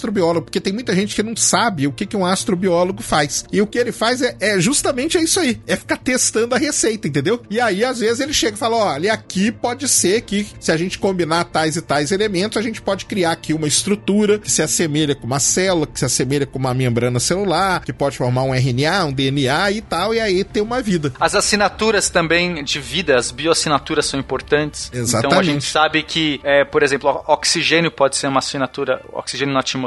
[0.43, 3.45] porque tem muita gente que não sabe o que, que um astrobiólogo faz.
[3.53, 7.09] E o que ele faz é, é justamente isso aí: é ficar testando a receita,
[7.09, 7.43] entendeu?
[7.51, 10.77] E aí, às vezes, ele chega e fala: olha, aqui pode ser que se a
[10.77, 14.63] gente combinar tais e tais elementos, a gente pode criar aqui uma estrutura que se
[14.63, 18.55] assemelha com uma célula, que se assemelha com uma membrana celular, que pode formar um
[18.55, 21.13] RNA, um DNA e tal, e aí ter uma vida.
[21.21, 24.89] As assinaturas também de vida, as bioassinaturas são importantes.
[24.89, 25.47] Então a Exatamente.
[25.47, 29.82] gente sabe que, é, por exemplo, oxigênio pode ser uma assinatura, oxigênio na atmosfera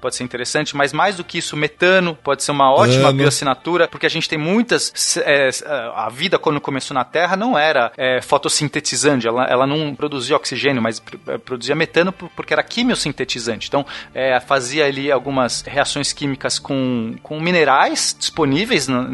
[0.00, 3.18] pode ser interessante, mas mais do que isso, metano pode ser uma ótima Ano.
[3.18, 5.16] bioassinatura, porque a gente tem muitas.
[5.24, 5.50] é,
[5.94, 10.82] a vida, quando começou na Terra, não era é, fotossintetizante, ela, ela não produzia oxigênio,
[10.82, 13.68] mas é, produzia metano por- porque era quimiosintetizante.
[13.68, 13.84] Então,
[14.14, 19.08] é, fazia ali algumas reações químicas com, com minerais disponíveis na-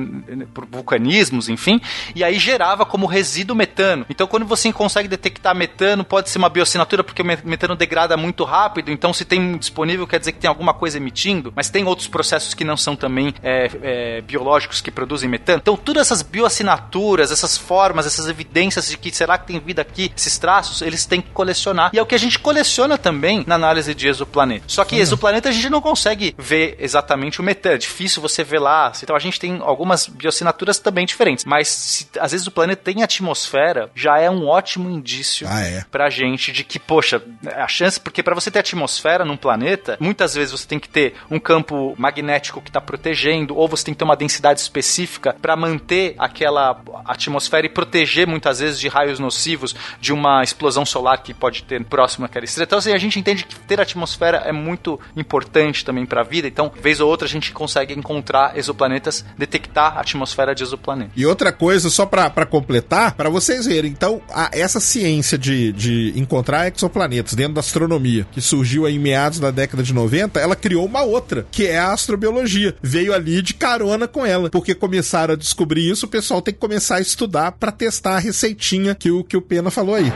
[0.52, 1.80] por vulcanismos, enfim,
[2.14, 4.06] e aí gerava como resíduo metano.
[4.08, 8.16] Então, quando você consegue detectar metano, pode ser uma bioassinatura, porque o me- metano degrada
[8.16, 11.84] muito rápido, então se tem disponível, quer dizer que tem alguma coisa emitindo, mas tem
[11.84, 15.58] outros processos que não são também é, é, biológicos que produzem metano.
[15.60, 20.12] Então, todas essas bioassinaturas, essas formas, essas evidências de que será que tem vida aqui,
[20.16, 21.90] esses traços, eles têm que colecionar.
[21.92, 24.64] E é o que a gente coleciona também na análise de exoplaneta.
[24.68, 27.74] Só que exoplaneta a gente não consegue ver exatamente o metano.
[27.74, 28.92] É difícil você ver lá.
[29.02, 31.44] Então a gente tem algumas bioassinaturas também diferentes.
[31.44, 35.84] Mas se, às vezes o planeta tem atmosfera, já é um ótimo indício Ah, é.
[35.90, 37.20] pra gente de que, poxa,
[37.56, 41.14] a chance, porque para você ter atmosfera num planeta, muitas vezes você tem que ter
[41.30, 45.56] um campo magnético que tá protegendo, ou você tem que ter uma densidade específica para
[45.56, 51.32] manter aquela atmosfera e proteger muitas vezes de raios nocivos de uma explosão solar que
[51.32, 52.66] pode ter próximo àquela estrela.
[52.66, 56.48] Então, assim, a gente entende que ter atmosfera é muito importante também para a vida.
[56.48, 61.10] Então, vez ou outra a gente consegue encontrar exoplanetas, detectar a atmosfera de exoplaneta.
[61.14, 66.12] E outra coisa, só pra completar, pra vocês verem, então, a- essa ciência de, de
[66.16, 70.84] encontrar exoplanetas dentro da astronomia, que surgiu em meados da década de 90, ela criou
[70.84, 72.74] uma outra, que é a astrobiologia.
[72.82, 76.60] Veio ali de carona com ela, porque começaram a descobrir isso, o pessoal tem que
[76.60, 80.12] começar a estudar pra testar a receitinha que o, que o Pena falou aí.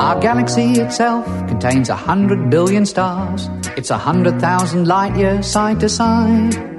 [0.00, 3.48] Our galaxy itself contains a hundred billion stars.
[3.76, 6.77] It's a hundred thousand light years side to side.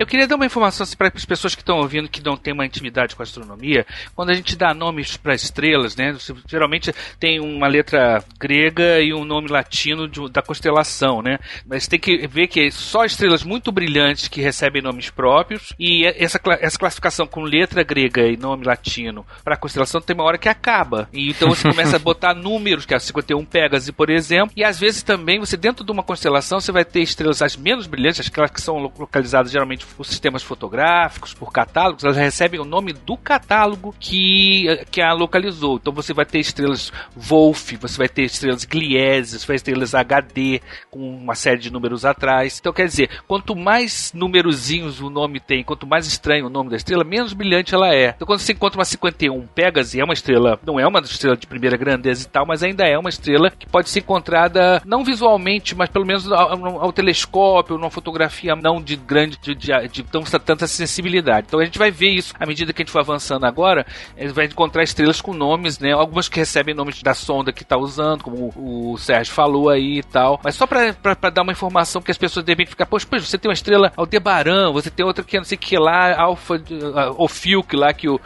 [0.00, 2.54] Eu queria dar uma informação assim, para as pessoas que estão ouvindo que não têm
[2.54, 3.84] uma intimidade com a astronomia.
[4.16, 6.16] Quando a gente dá nomes para estrelas, né?
[6.48, 11.38] Geralmente tem uma letra grega e um nome latino de- da constelação, né?
[11.66, 16.38] Mas tem que ver que só estrelas muito brilhantes que recebem nomes próprios e essa,
[16.38, 20.38] cla- essa classificação com letra grega e nome latino para a constelação tem uma hora
[20.38, 21.10] que acaba.
[21.12, 24.64] E então você começa a botar números, que é a 51 Pégase, por exemplo, e
[24.64, 28.26] às vezes também você dentro de uma constelação você vai ter estrelas as menos brilhantes,
[28.26, 32.92] aquelas que são lo- localizadas geralmente por sistemas fotográficos, por catálogos, elas recebem o nome
[32.92, 35.76] do catálogo que, que a localizou.
[35.76, 39.94] Então você vai ter estrelas Wolf, você vai ter estrelas Gliese, você vai ter estrelas
[39.94, 40.60] HD
[40.90, 42.58] com uma série de números atrás.
[42.58, 46.76] Então quer dizer, quanto mais numerozinhos o nome tem, quanto mais estranho o nome da
[46.76, 48.10] estrela, menos brilhante ela é.
[48.14, 51.46] Então quando você encontra uma 51 Pégase, é uma estrela, não é uma estrela de
[51.46, 55.74] primeira grandeza e tal, mas ainda é uma estrela que pode ser encontrada não visualmente,
[55.74, 60.22] mas pelo menos ao, ao telescópio, numa fotografia não de grande, de, de, de tão,
[60.22, 61.46] tanta sensibilidade.
[61.48, 64.20] Então a gente vai ver isso à medida que a gente for avançando agora, a
[64.22, 65.92] gente vai encontrar estrelas com nomes, né?
[65.92, 69.98] Algumas que recebem nomes da sonda que está usando, como o, o Sérgio falou aí
[69.98, 70.40] e tal.
[70.42, 73.38] Mas só para dar uma informação que as pessoas de repente ficam, poxa, poxa, você
[73.38, 77.76] tem uma estrela Aldebaran, você tem outra que não sei que lá, Alfa, uh, Ofiuc
[77.76, 78.20] lá que o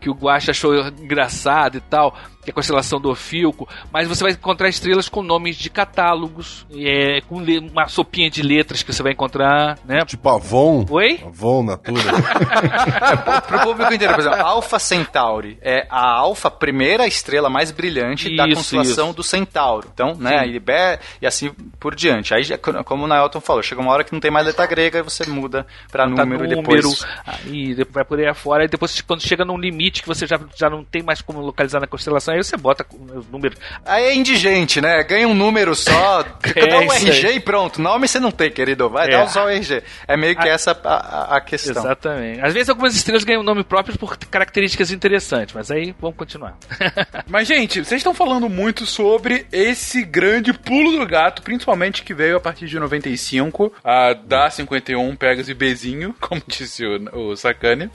[0.00, 2.16] que o Guacha achou engraçado e tal,
[2.50, 7.20] é a constelação do Ofilco, mas você vai encontrar estrelas com nomes de catálogos, é,
[7.22, 10.04] com uma sopinha de letras que você vai encontrar, né?
[10.04, 10.84] Tipo Avon.
[10.90, 11.20] Oi?
[11.24, 12.00] Avon, Natura.
[13.46, 18.46] Pro público inteiro, por exemplo, Alpha Centauri é a Alpha, primeira estrela mais brilhante da
[18.46, 19.16] Isso, constelação isso.
[19.16, 19.88] do Centauro.
[19.92, 22.34] Então, né, e, be- e assim por diante.
[22.34, 22.42] Aí,
[22.84, 25.24] como o Naelton falou, chega uma hora que não tem mais letra grega e você
[25.26, 27.06] muda pra Tá número, número, e depois...
[27.26, 30.38] aí depois vai por aí afora, e depois quando chega num limite que você já,
[30.56, 33.56] já não tem mais como localizar na constelação, aí você bota o número.
[33.84, 35.02] Aí é indigente, né?
[35.04, 36.24] Ganha um número só,
[36.54, 37.36] É, dá um RG aí.
[37.36, 37.80] e pronto.
[37.80, 38.88] Nome você não tem, querido.
[38.88, 39.10] Vai É.
[39.12, 39.82] dar só o RG.
[40.08, 40.52] É meio que Ah.
[40.52, 41.82] essa a, a- a questão.
[41.82, 42.40] Exatamente.
[42.40, 46.56] Às vezes algumas estrelas ganham nome próprio por características interessantes, mas aí vamos continuar.
[47.28, 52.36] Mas, gente, vocês estão falando muito sobre esse grande pulo do gato, principalmente que veio
[52.36, 57.90] a partir de 95, a da 51 Pegas e Bezinho, como disse o, o Sakane.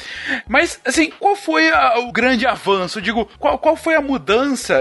[0.48, 3.00] Mas, assim, qual foi a- o grande avanço?
[3.00, 4.25] Eu digo, qual, qual foi a mudança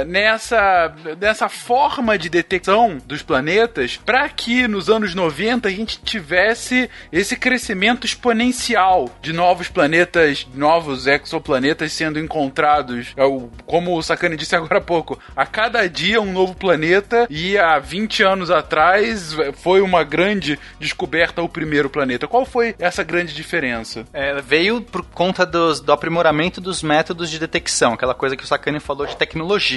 [0.04, 6.88] nessa, nessa forma de detecção dos planetas para que nos anos 90 a gente tivesse
[7.12, 13.12] esse crescimento exponencial de novos planetas, novos exoplanetas sendo encontrados?
[13.16, 13.22] É
[13.66, 17.78] Como o Sakane disse agora há pouco, a cada dia um novo planeta e há
[17.78, 22.26] 20 anos atrás foi uma grande descoberta o primeiro planeta.
[22.26, 24.04] Qual foi essa grande diferença?
[24.12, 28.46] É, veio por conta dos- do aprimoramento dos métodos de detecção, aquela coisa que o
[28.46, 29.33] Sakane falou de tecnologia.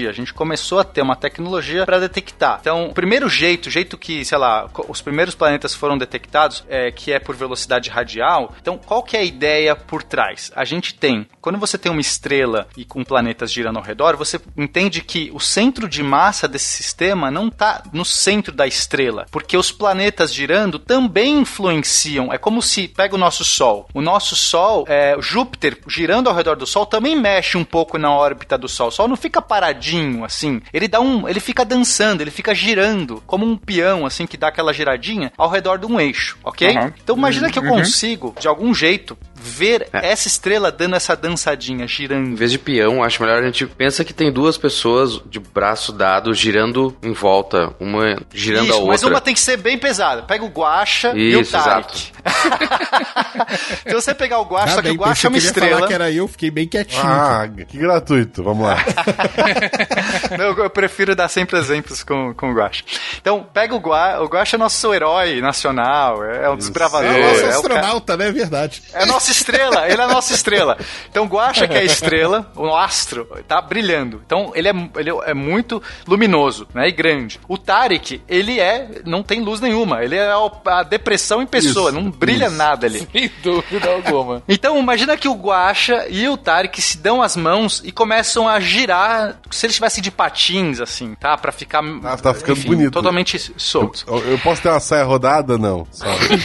[0.09, 2.59] A gente começou a ter uma tecnologia para detectar.
[2.61, 6.91] Então, o primeiro jeito, o jeito que, sei lá, os primeiros planetas foram detectados, é,
[6.91, 8.53] que é por velocidade radial.
[8.61, 10.51] Então, qual que é a ideia por trás?
[10.55, 14.39] A gente tem, quando você tem uma estrela e com planetas girando ao redor, você
[14.55, 19.57] entende que o centro de massa desse sistema não está no centro da estrela, porque
[19.57, 22.31] os planetas girando também influenciam.
[22.31, 23.87] É como se pega o nosso Sol.
[23.93, 28.11] O nosso Sol, é, Júpiter girando ao redor do Sol também mexe um pouco na
[28.11, 28.89] órbita do Sol.
[28.89, 30.61] O Sol não fica paradinho assim.
[30.73, 34.49] Ele dá um, ele fica dançando, ele fica girando como um peão assim que dá
[34.49, 36.75] aquela giradinha ao redor de um eixo, ok?
[36.75, 36.91] Uhum.
[37.03, 39.17] Então imagina que eu consigo de algum jeito
[39.47, 42.35] ver essa estrela dando essa dançadinha, Em girando.
[42.35, 46.33] vez de peão, acho melhor a gente pensa que tem duas pessoas de braço dado
[46.33, 48.87] girando em volta, uma girando a Isso, outra.
[48.91, 50.23] mas uma tem que ser bem pesada.
[50.23, 52.11] Pega o Guaxa e o Tarek.
[53.87, 55.75] Se você pegar o Ah, só que bem, o Guaxa é uma estrela.
[55.75, 57.01] falar que era eu, fiquei bem quietinho.
[57.03, 58.43] Ah, que gratuito.
[58.43, 58.77] Vamos lá.
[60.37, 62.83] Não, eu prefiro dar sempre exemplos com, com o Guaxa.
[63.21, 64.21] Então, pega o Guaxa.
[64.21, 66.23] O Guaxa é nosso herói nacional.
[66.23, 67.09] É, é um desbravador.
[67.09, 68.31] É o nosso é astronauta, né?
[68.31, 68.81] Verdade.
[68.93, 70.77] É a nossa estrela, ele é a nossa estrela.
[71.09, 74.21] Então, Guaxa, que é a estrela, o astro, tá brilhando.
[74.25, 76.87] Então, ele é, ele é muito luminoso, né?
[76.87, 77.39] E grande.
[77.47, 79.01] O Tarek, ele é.
[79.05, 80.03] não tem luz nenhuma.
[80.03, 80.31] Ele é
[80.65, 82.55] a depressão em pessoa, Isso, não brilha isso.
[82.55, 83.07] nada ali.
[83.11, 84.43] Sem dúvida alguma.
[84.57, 88.59] Então, imagina que o Guaxa e o Tarek se dão as mãos e começam a
[88.59, 91.37] girar, se eles estivessem de patins, assim, tá?
[91.37, 91.83] Pra ficar.
[92.03, 92.91] Ah, tá ficando bonito.
[92.93, 94.03] Totalmente solto.
[94.07, 95.57] Eu, eu posso ter uma saia rodada?
[95.57, 95.85] Não.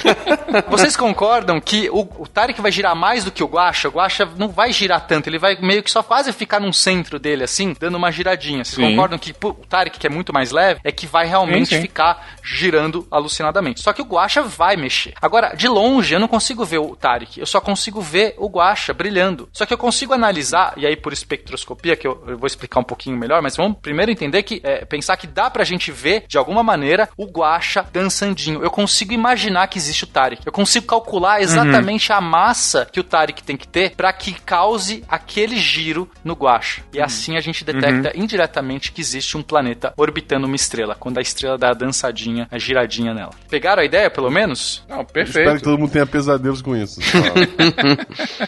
[0.68, 3.88] Vocês concordam que o, o Tarek vai girar mais do que o Guaxa?
[3.88, 7.18] O Guaxa não vai girar tanto, ele vai meio que só quase ficar num centro
[7.18, 8.64] dele, assim, dando uma giradinha.
[8.64, 8.90] Vocês Sim.
[8.90, 11.76] concordam que pô, o Tarek, que é muito mais leve, é que vai realmente Sim,
[11.76, 11.82] sim.
[11.82, 13.80] ficar girando alucinadamente.
[13.80, 15.14] Só que o Guaxa vai mexer.
[15.20, 18.92] Agora, de longe, eu não consigo ver o Tarek, eu só consigo ver o Guaxa
[18.92, 19.48] brilhando.
[19.52, 22.84] Só que eu consigo analisar, e aí por espectroscopia, que eu, eu vou explicar um
[22.84, 26.38] pouquinho melhor, mas vamos primeiro entender que, é, pensar que dá pra gente ver, de
[26.38, 28.62] alguma maneira, o Guaxa dançandinho.
[28.62, 30.42] Eu consigo imaginar que existe o Tarek.
[30.44, 35.04] Eu consigo calcular exatamente a massa que o Tarek tem que ter pra que cause
[35.08, 36.82] aquele giro no Guaxa.
[36.92, 41.22] E assim a gente detecta indiretamente que existe um planeta orbitando uma estrela, quando a
[41.22, 43.32] estrela dá a dançadinha, a giradinha nela.
[43.48, 44.82] Pegaram a ideia, pelo menos?
[44.88, 45.64] Não, Espero que perfeito.
[45.64, 47.00] todo mundo tenha pesadelos com isso.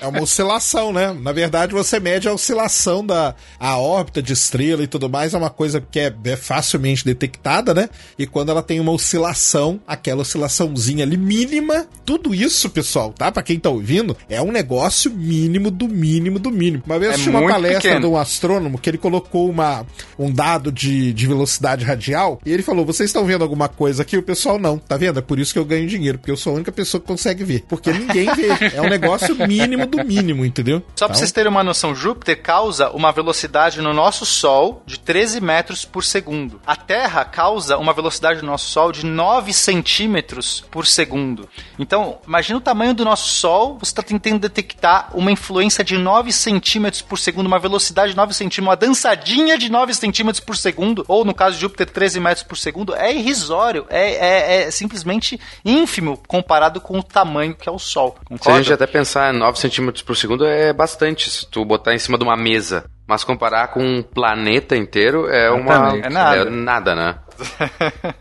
[0.00, 1.12] É uma oscilação, né?
[1.12, 5.38] Na verdade, você mede a oscilação da a órbita de estrela e tudo mais, é
[5.38, 7.88] uma coisa que é, é facilmente detectada, né?
[8.18, 13.30] E quando ela tem uma oscilação, aquela oscilaçãozinha ali mínima, tudo isso, pessoal, tá?
[13.30, 16.82] Pra quem tá ouvindo, é um negócio mínimo do mínimo do mínimo.
[16.86, 18.00] Uma vez É eu tinha uma palestra pequeno.
[18.00, 19.86] de um astrônomo que ele colocou uma,
[20.18, 24.16] um dado de, de velocidade radial e ele falou: Vocês estão vendo alguma coisa aqui?
[24.16, 25.18] O pessoal não, tá vendo?
[25.18, 27.44] É por isso que eu ganho dinheiro, porque eu sou a única pessoa que consegue
[27.44, 27.64] ver.
[27.68, 28.48] Porque ninguém vê.
[28.74, 30.82] É um negócio mínimo do mínimo, entendeu?
[30.96, 34.98] Só pra Então, vocês terem uma noção, Júpiter causa uma velocidade no nosso Sol de
[34.98, 36.61] 13 metros por segundo.
[36.66, 41.48] A Terra causa uma velocidade no nosso Sol de 9 centímetros por segundo.
[41.78, 46.32] Então, imagina o tamanho do nosso Sol, você está tentando detectar uma influência de 9
[46.32, 51.05] centímetros por segundo, uma velocidade de 9 centímetros, uma dançadinha de 9 centímetros por segundo,
[51.09, 55.40] ou no caso de Júpiter, 13 metros por segundo, é irrisório, é, é- é simplesmente
[55.64, 58.14] ínfimo comparado com o tamanho que é o Sol.
[58.18, 58.62] Se a Concorda?
[58.62, 62.18] gente até pensar em 9 centímetros por segundo é bastante se tu botar em cima
[62.18, 62.84] de uma mesa.
[63.07, 65.95] Mas comparar com um planeta inteiro é uma.
[65.99, 66.36] É nada.
[66.38, 67.14] É nada, né?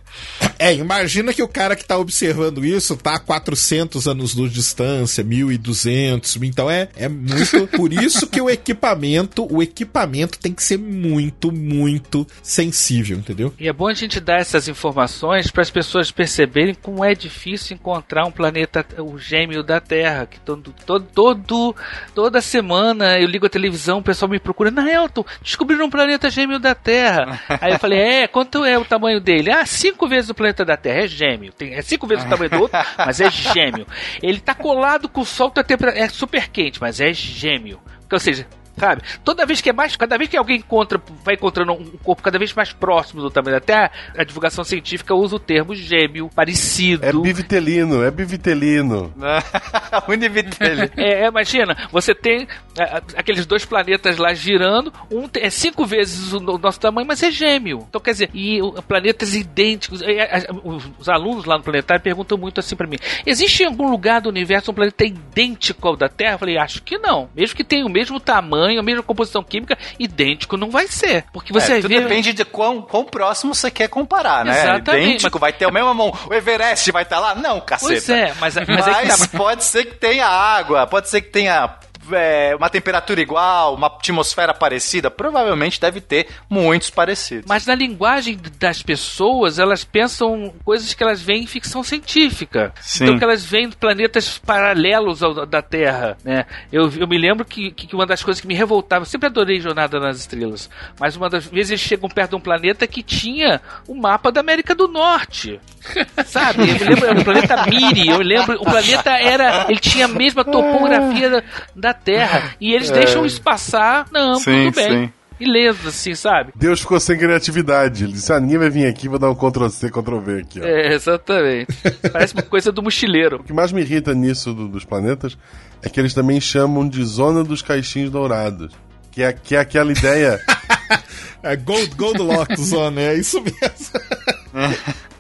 [0.64, 5.24] É, imagina que o cara que tá observando isso tá a 400 anos-luz de distância,
[5.24, 7.68] 1200, então é, é muito...
[7.76, 13.54] Por isso que o equipamento, o equipamento tem que ser muito, muito sensível, entendeu?
[13.60, 17.76] E é bom a gente dar essas informações para as pessoas perceberem como é difícil
[17.76, 20.26] encontrar um planeta, o gêmeo da Terra.
[20.26, 21.76] Que todo, todo, todo-
[22.14, 26.60] toda semana eu ligo a televisão, o pessoal me procura, Naelton, descobriram um planeta gêmeo
[26.60, 27.40] da Terra.
[27.60, 29.52] Aí eu falei, é, quanto é o tamanho dele?
[29.52, 31.52] Ah, cinco vezes o planeta da Terra, é gêmeo.
[31.54, 33.88] Tem, é cinco vezes o tamanho do outro, mas é gêmeo.
[34.22, 37.80] Ele tá colado com o Sol, tá tempera- é super quente, mas é gêmeo.
[38.12, 38.46] Ou seja,
[38.78, 39.02] Sabe?
[39.24, 39.96] Toda vez que é mais.
[39.96, 43.56] Cada vez que alguém encontra, vai encontrando um corpo cada vez mais próximo do tamanho
[43.56, 47.06] da Terra, a divulgação científica usa o termo gêmeo, parecido.
[47.06, 49.14] É bivitelino, é bivitelino.
[50.08, 50.92] Univitelli.
[50.98, 52.48] É, é, imagina, você tem
[52.78, 57.22] é, aqueles dois planetas lá girando, um é cinco vezes o, no- nosso tamanho, mas
[57.24, 57.86] é gêmeo.
[57.88, 60.02] Então, quer dizer, e o- planetas idênticos.
[60.02, 63.90] É, os, os alunos lá no planetário perguntam muito assim pra mim: existe em algum
[63.90, 66.34] lugar do universo um planeta idêntico ao da Terra?
[66.34, 67.30] Eu falei, acho que não.
[67.36, 71.26] Mesmo que tenha o mesmo tamanho, a mesma composição química, idêntico não vai ser.
[71.34, 72.02] Porque você É, tudo vê.
[72.02, 74.60] depende de quão, quão próximo você quer comparar, né?
[74.62, 75.06] Exatamente.
[75.08, 76.14] Idêntico, vai ter o mesmo mão.
[76.30, 77.36] O Everest vai estar lá?
[77.36, 77.92] Não, caceta.
[77.92, 81.70] Pois é, mas, mas, Mas, tá- pode ser que tenha água, pode ser que tenha
[82.12, 85.10] é, uma temperatura igual, uma atmosfera parecida?
[85.10, 87.46] Provavelmente deve ter muitos parecidos.
[87.48, 92.74] Mas na linguagem das pessoas, elas pensam coisas que elas veem em ficção científica.
[92.82, 93.04] Sim.
[93.04, 96.46] Então que elas veem planetas paralelos ao da Terra, né?
[96.72, 99.60] Eu, eu me lembro que, que uma das coisas que me revoltava, eu sempre adorei
[99.60, 103.62] Jornada nas Estrelas, mas uma das vezes eles chegam perto de um planeta que tinha
[103.88, 105.60] o mapa da América do Norte.
[106.26, 106.70] Sabe?
[106.70, 110.44] Eu me lembro, o planeta Miri, eu lembro, o planeta era, ele tinha a mesma
[110.44, 111.44] topografia da,
[111.76, 115.06] da Terra, e eles deixam isso passar, não, Sim, tudo bem.
[115.08, 115.14] sim.
[115.40, 116.52] Ileso, assim, sabe?
[116.56, 118.04] Deus ficou sem criatividade.
[118.06, 120.64] Ele disse: ah, ninguém vai vir aqui, vou dar um Ctrl-C, Ctrl-V aqui, ó.
[120.64, 121.68] É, exatamente.
[122.14, 123.38] Parece uma coisa do mochileiro.
[123.38, 125.36] O que mais me irrita nisso do- dos planetas
[125.82, 128.74] é que eles também chamam de zona dos caixinhos dourados.
[129.12, 130.40] Que é, que é aquela ideia.
[131.46, 133.60] É Gold, Gold Lock Zone, é isso mesmo.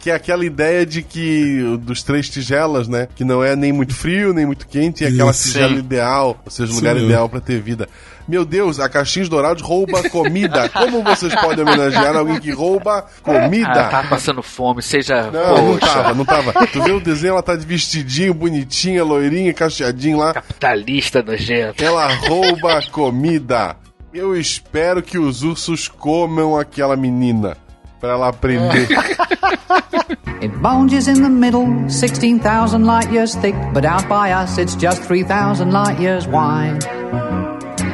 [0.03, 3.07] Que é aquela ideia de que dos três tigelas, né?
[3.15, 5.43] Que não é nem muito frio, nem muito quente, e aquela Isso.
[5.43, 7.07] tigela ideal, ou seja, o lugar mesmo.
[7.07, 7.87] ideal pra ter vida.
[8.27, 10.67] Meu Deus, a Caixinhos Dourados rouba comida.
[10.67, 13.71] Como vocês podem homenagear alguém que rouba comida?
[13.71, 15.31] Ah, tava passando fome, seja.
[15.31, 16.53] Não, não poxa, tava, não tava.
[16.67, 20.33] Tu vê o desenho, ela tá de vestidinho, bonitinha, loirinha, cacheadinho lá.
[20.33, 21.81] Capitalista nojento.
[21.81, 23.77] Ela rouba comida.
[24.13, 27.57] Eu espero que os ursos comam aquela menina.
[28.03, 28.85] Pra ela aprender.
[30.41, 35.01] It bulges in the middle, 16,000 light years thick, but out by us it's just
[35.03, 36.83] 3,000 light years wide.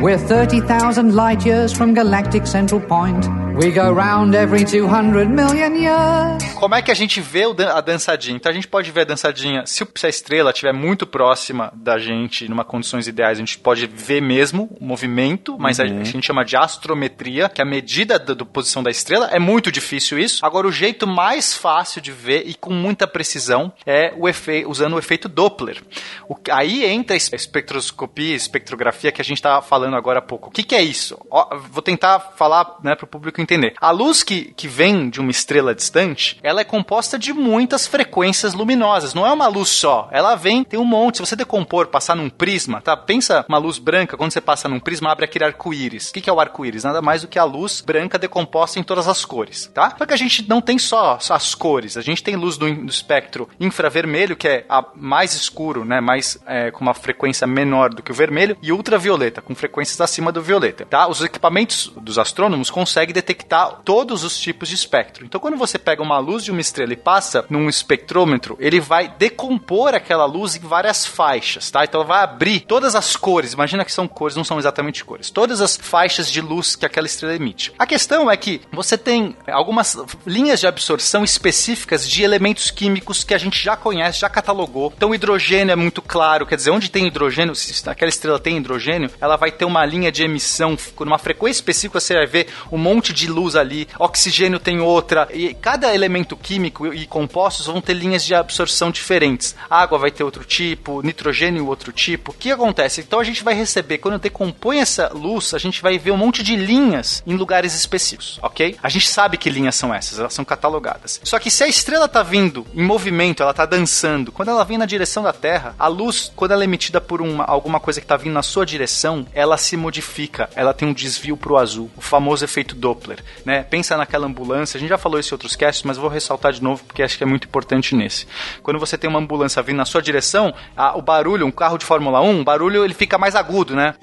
[0.02, 3.28] We're 30,000 light years from galactic central point.
[3.62, 6.54] We go round every 200 million years.
[6.56, 8.38] Como é que a gente vê a dançadinha?
[8.38, 12.48] Então a gente pode ver a dançadinha, se a estrela estiver muito próxima da gente,
[12.48, 16.46] numa condições ideais, a gente pode ver mesmo o movimento, mas a, a gente chama
[16.46, 19.28] de astrometria, que é a medida da do posição da estrela.
[19.32, 20.46] É muito difícil isso.
[20.46, 24.94] Agora, o jeito mais fácil de ver e com muita precisão é o efe, usando
[24.96, 25.82] o efeito Doppler.
[26.30, 30.50] O aí entra a es- espectroscopia, espectrografia que a gente estava falando agora há pouco.
[30.50, 31.18] O que, que é isso?
[31.30, 33.74] Ó, vou tentar falar né, para o público entender.
[33.80, 38.54] A luz que, que vem de uma estrela distante, ela é composta de muitas frequências
[38.54, 39.14] luminosas.
[39.14, 40.10] Não é uma luz só.
[40.12, 41.18] Ela vem, tem um monte.
[41.18, 42.96] Se você decompor, passar num prisma, tá?
[42.96, 46.10] Pensa uma luz branca, quando você passa num prisma, abre aquele arco-íris.
[46.10, 46.84] O que, que é o arco-íris?
[46.84, 49.96] Nada mais do que a luz branca decomposta em todas as cores, tá?
[49.98, 51.98] Só que a gente não tem só, as cores.
[51.98, 56.00] A gente tem luz do, do espectro infravermelho, que é a mais escuro, né?
[56.00, 60.32] Mais é, com uma frequência menor do que o vermelho, e ultravioleta, com frequências acima
[60.32, 61.08] do violeta, tá?
[61.08, 65.26] Os equipamentos dos astrônomos conseguem detectar todos os tipos de espectro.
[65.26, 69.08] Então, quando você pega uma luz de uma estrela e passa num espectrômetro, ele vai
[69.18, 71.84] decompor aquela luz em várias faixas, tá?
[71.84, 73.54] Então, ela vai abrir todas as cores.
[73.54, 75.30] Imagina que são cores, não são exatamente cores.
[75.30, 77.72] Todas as faixas de luz que aquela estrela emite.
[77.80, 83.34] A questão é que você tem algumas linhas de absorção específicas de elementos químicos que
[83.34, 84.92] a gente já conhece, já catalogou.
[84.96, 89.10] Então, hidrogênio é muito claro, quer dizer, onde tem hidrogênio, se aquela estrela tem hidrogênio,
[89.22, 92.78] ela vai ter uma linha de emissão com uma frequência específica, você vai ver um
[92.78, 97.94] monte de luz ali, oxigênio tem outra, e cada elemento químico e compostos vão ter
[97.94, 99.56] linhas de absorção diferentes.
[99.70, 102.32] Água vai ter outro tipo, nitrogênio outro tipo.
[102.32, 103.02] O que acontece?
[103.02, 106.44] Então a gente vai receber, quando decompõe essa luz, a gente vai ver um monte
[106.44, 108.76] de linhas em lugares específicos, ok?
[108.82, 111.20] A gente sabe que linhas são essas, elas são catalogadas.
[111.24, 114.78] Só que se a estrela tá vindo em movimento, ela tá dançando, quando ela vem
[114.78, 118.08] na direção da Terra, a luz, quando ela é emitida por uma, alguma coisa que
[118.08, 122.02] tá vindo na sua direção, ela se modifica, ela tem um desvio pro azul, o
[122.02, 123.64] famoso efeito Doppler, né?
[123.64, 126.64] Pensa naquela ambulância, a gente já falou isso em outros casts, mas vou ressaltar de
[126.64, 128.26] novo porque acho que é muito importante nesse.
[128.64, 131.86] Quando você tem uma ambulância vindo na sua direção, a- o barulho, um carro de
[131.86, 133.94] Fórmula 1, o barulho ele fica mais agudo, né?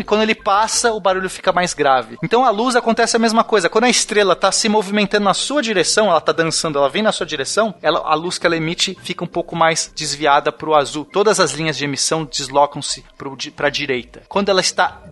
[0.00, 2.16] E quando ele passa, o barulho fica mais grave.
[2.24, 3.68] Então a luz acontece a mesma coisa.
[3.68, 7.12] Quando a estrela tá se movimentando na sua direção, ela tá dançando, ela vem na
[7.12, 11.04] sua direção, ela, a luz que ela emite fica um pouco mais desviada pro azul.
[11.04, 13.04] Todas as linhas de emissão deslocam-se
[13.54, 14.22] para a direita.
[14.26, 15.02] Quando ela está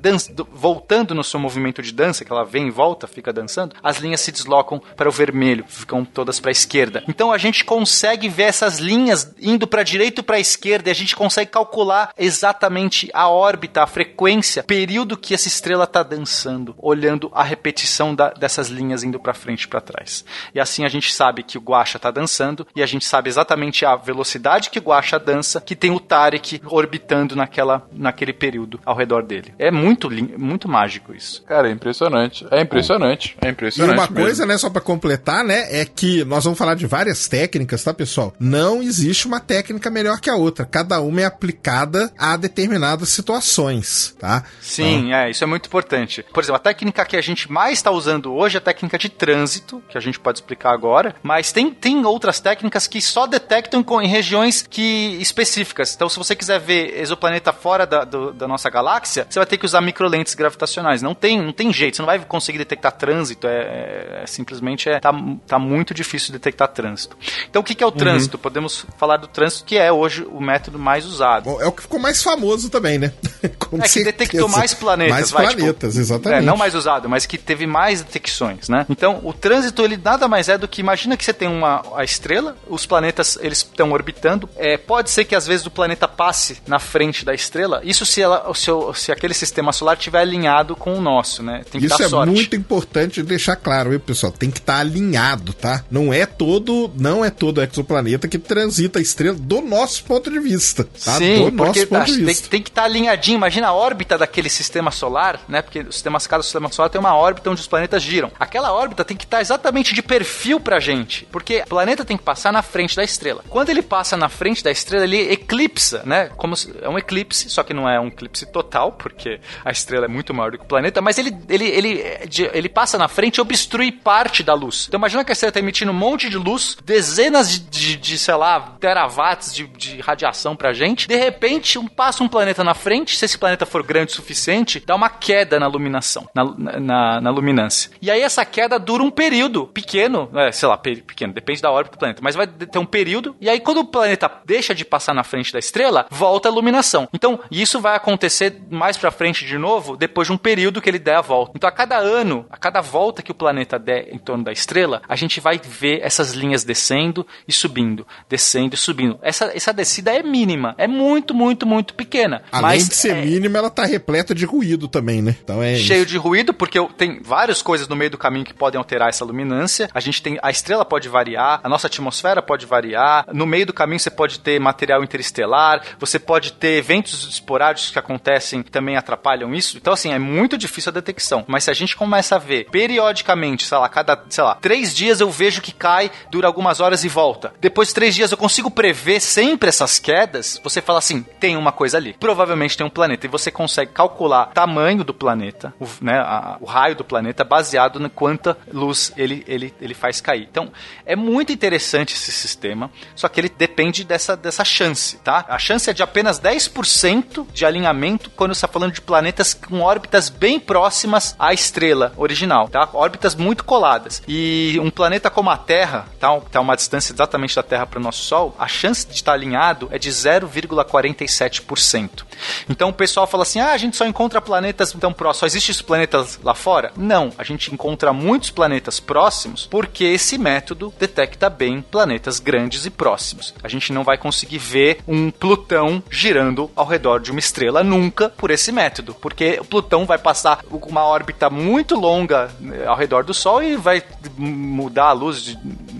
[0.53, 4.22] voltando no seu movimento de dança, que ela vem e volta, fica dançando, as linhas
[4.22, 7.05] se deslocam para o vermelho, ficam todas para a esquerda.
[7.07, 10.93] Então a gente consegue ver essas linhas indo para direita e para a esquerda e
[10.93, 14.78] a gente consegue calcular exatamente a órbita, a frequência, período
[15.16, 19.68] que essa estrela está dançando, olhando a repetição da- dessas linhas indo para frente e
[19.68, 20.24] para trás.
[20.55, 23.85] E assim a gente sabe que o Guaxa está dançando e a gente sabe exatamente
[23.85, 28.97] a velocidade que o Guaxa dança, que tem o Tarek orbitando naquela, naquele período ao
[28.97, 29.55] redor dele.
[29.59, 30.09] É muito,
[30.39, 31.43] muito mágico isso.
[31.45, 32.47] Cara, é impressionante.
[32.51, 33.37] É impressionante.
[33.41, 33.95] É E impressionante.
[33.95, 34.16] uma mesmo.
[34.16, 37.93] coisa, né, só pra completar, né, é que nós vamos falar de várias técnicas, tá,
[37.95, 38.33] pessoal?
[38.39, 40.64] Não existe uma técnica melhor que a outra.
[40.64, 44.45] Cada uma é aplicada a determinadas situações, tá?
[44.61, 46.24] Sim, é, isso é muito importante.
[46.32, 49.09] Por exemplo, a técnica que a gente mais está usando hoje é a técnica de
[49.09, 53.82] trânsito, que a gente pode explicar agora, mas tem, tem outras técnicas que só detectam
[53.82, 55.94] com- em regiões que específicas.
[55.94, 59.59] Então, se você quiser ver exoplaneta fora da, do- da nossa galáxia, você vai ter
[59.59, 61.02] que usar microlentes gravitacionais.
[61.02, 64.88] Não tem, não tem jeito, você não vai conseguir detectar trânsito, é, é- é simplesmente
[64.88, 65.12] é, tá,
[65.46, 67.16] tá muito difícil detectar trânsito.
[67.48, 68.38] Então, o que, que é o trânsito?
[68.38, 71.44] Podemos falar do trânsito, que é hoje o método mais usado.
[71.44, 73.12] Bom, é o que ficou mais famoso também, né?
[73.59, 74.47] Com É que certeza.
[74.51, 76.42] Mais planetas, Mais vai, planetas, tipo, exatamente.
[76.42, 78.86] É, não mais usado, mas que teve mais detecções, né?
[78.88, 82.05] Então, o trânsito, ele nada mais é do que, imagina que você tem uma a
[82.05, 86.59] estrela, os planetas, eles estão orbitando, é, pode ser que às vezes o planeta passe
[86.66, 90.94] na frente da estrela, isso se, ela, se, se aquele sistema solar estiver alinhado com
[90.94, 91.62] o nosso, né?
[91.70, 92.32] Tem que Isso dar é sorte.
[92.32, 94.32] muito importante deixar claro, viu, pessoal?
[94.32, 95.84] Tem que estar alinhado, tá?
[95.90, 100.38] Não é todo, não é todo exoplaneta que transita a estrela do nosso ponto de
[100.38, 101.18] vista, tá?
[101.18, 102.49] Sim, do porque nosso ponto tá, de tem, vista.
[102.49, 103.36] tem que estar alinhadinho.
[103.36, 105.62] Imagina a órbita daquele sistema solar, né?
[105.62, 108.30] Porque o sistema, cada sistema solar tem uma órbita onde os planetas giram.
[108.39, 111.24] Aquela órbita tem que estar exatamente de perfil pra gente.
[111.32, 113.43] Porque o planeta tem que passar na frente da estrela.
[113.49, 116.30] Quando ele passa na frente da estrela, ele eclipsa, né?
[116.36, 120.05] Como se- é um eclipse, só que não é um eclipse total, porque a estrela
[120.05, 122.05] é muito maior do que o planeta, mas ele, ele, ele,
[122.53, 124.84] ele passa na frente e obstrui parte da luz.
[124.89, 128.18] Então imagina que a estrela está emitindo um monte de luz, dezenas de, de, de,
[128.18, 131.07] sei lá, terawatts de, de radiação pra gente.
[131.09, 134.83] De repente, um, passa um planeta na frente, se esse planeta for grande o suficiente,
[134.85, 136.45] dá uma queda na iluminação, na,
[136.79, 137.91] na, na luminância.
[138.01, 141.70] E aí essa queda dura um período pequeno, é, sei lá, pe- pequeno, depende da
[141.70, 144.85] órbita do planeta, mas vai ter um período, e aí quando o planeta deixa de
[144.85, 147.09] passar na frente da estrela, volta a iluminação.
[147.12, 150.99] Então, isso vai acontecer mais pra frente de novo, depois de um período que ele
[150.99, 151.53] der a volta.
[151.55, 155.03] Então, a cada ano, a cada volta que o planeta der em torno da estrela,
[155.09, 159.18] a gente vai ver essas linhas descendo e subindo, descendo e subindo.
[159.22, 162.43] Essa, essa descida é mínima, é muito, muito, muito pequena.
[162.53, 165.36] Além mas de ser é, mínima, ela tá repleta de ruído também, né?
[165.42, 166.10] Então é cheio isso.
[166.10, 169.88] de ruído, porque tem várias coisas no meio do caminho que podem alterar essa luminância.
[169.94, 173.26] A gente tem a estrela pode variar, a nossa atmosfera pode variar.
[173.32, 177.98] No meio do caminho você pode ter material interestelar, você pode ter eventos esporádicos que
[177.98, 179.76] acontecem que também atrapalham isso.
[179.76, 181.44] Então assim, é muito difícil a detecção.
[181.46, 185.20] Mas se a gente começa a ver periodicamente, sei lá, cada, sei lá, três dias
[185.20, 187.52] eu vejo que cai, dura algumas horas e volta.
[187.60, 191.72] Depois de três dias eu consigo prever sempre essas quedas, você fala assim, tem uma
[191.72, 192.14] coisa ali.
[192.18, 193.26] Provavelmente tem um planeta.
[193.26, 197.44] E você consegue calcular o tamanho do planeta, o, né, a- o raio do planeta,
[197.44, 200.48] baseado no quanta luz ele, ele, ele faz cair.
[200.50, 200.70] Então,
[201.06, 205.44] é muito interessante esse sistema, só que ele depende dessa, dessa chance, tá?
[205.48, 209.80] A chance é de apenas 10% de alinhamento quando você está falando de planetas com
[209.80, 212.88] órbitas bem próximas à estrela original, tá?
[212.92, 214.22] Órbitas muito coladas.
[214.26, 218.02] E um planeta como a Terra, tá, tá uma distância exatamente da Terra para o
[218.02, 222.24] nosso Sol, a chance de estar alinhado é de 0,47%.
[222.68, 225.72] Então o pessoal fala assim: ah, a gente só encontra planetas tão próximos, só existem
[225.72, 226.92] esses planetas lá fora?
[226.96, 232.90] Não, a gente encontra muitos planetas próximos porque esse método detecta bem planetas grandes e
[232.90, 233.53] próximos.
[233.62, 238.28] A gente não vai conseguir ver um Plutão girando ao redor de uma estrela nunca
[238.28, 243.24] por esse método, porque o Plutão vai passar uma órbita muito longa né, ao redor
[243.24, 244.03] do Sol e vai
[244.36, 245.59] mudar a luz de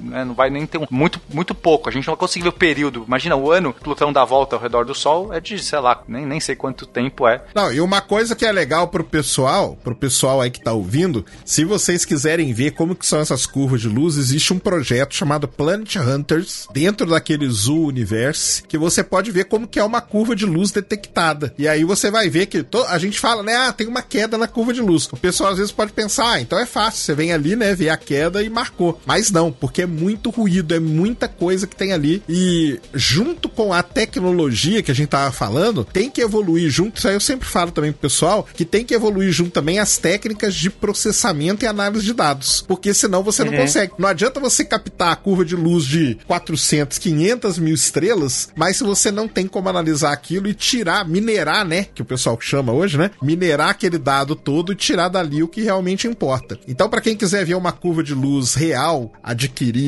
[0.09, 1.89] né, não vai nem ter um, muito, muito pouco.
[1.89, 3.05] A gente não vai conseguir ver o período.
[3.07, 6.27] Imagina o ano, Plutão dá volta ao redor do Sol, é de, sei lá, nem,
[6.27, 7.43] nem sei quanto tempo é.
[7.55, 11.25] Não, e uma coisa que é legal pro pessoal, pro pessoal aí que tá ouvindo,
[11.45, 15.47] se vocês quiserem ver como que são essas curvas de luz, existe um projeto chamado
[15.49, 20.35] Planet Hunters, dentro daquele Zoo Universe, que você pode ver como que é uma curva
[20.35, 21.53] de luz detectada.
[21.59, 24.39] E aí você vai ver que to- a gente fala, né, ah, tem uma queda
[24.39, 25.09] na curva de luz.
[25.13, 27.89] O pessoal às vezes pode pensar, ah, então é fácil, você vem ali, né, vê
[27.91, 29.01] a queda e marcou.
[29.07, 32.23] Mas não, porque é muito ruído, é muita coisa que tem ali.
[32.29, 36.99] E junto com a tecnologia que a gente tava falando, tem que evoluir junto.
[36.99, 39.99] Isso aí eu sempre falo também pro pessoal, que tem que evoluir junto também as
[39.99, 42.65] técnicas de processamento e análise de dados.
[42.67, 43.93] Porque senão você não consegue.
[43.99, 48.85] Não adianta você captar a curva de luz de 400, 500 mil estrelas, mas se
[48.85, 51.87] você não tem como analisar aquilo e tirar, minerar, né?
[51.95, 53.11] Que o pessoal chama hoje, né?
[53.23, 56.59] Minerar aquele dado todo e tirar dali o que realmente importa.
[56.67, 59.13] Então, para quem quiser ver uma curva de luz real,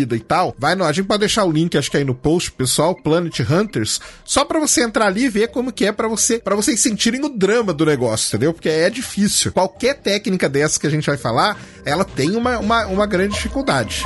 [0.01, 0.85] adquirida e tal, vai no.
[0.85, 4.45] A gente pode deixar o link, acho que aí no post, pessoal, Planet Hunters, só
[4.45, 7.29] para você entrar ali e ver como que é para você, para vocês sentirem o
[7.29, 8.53] drama do negócio, entendeu?
[8.53, 9.53] Porque é difícil.
[9.53, 14.05] Qualquer técnica dessa que a gente vai falar, ela tem uma, uma, uma grande dificuldade.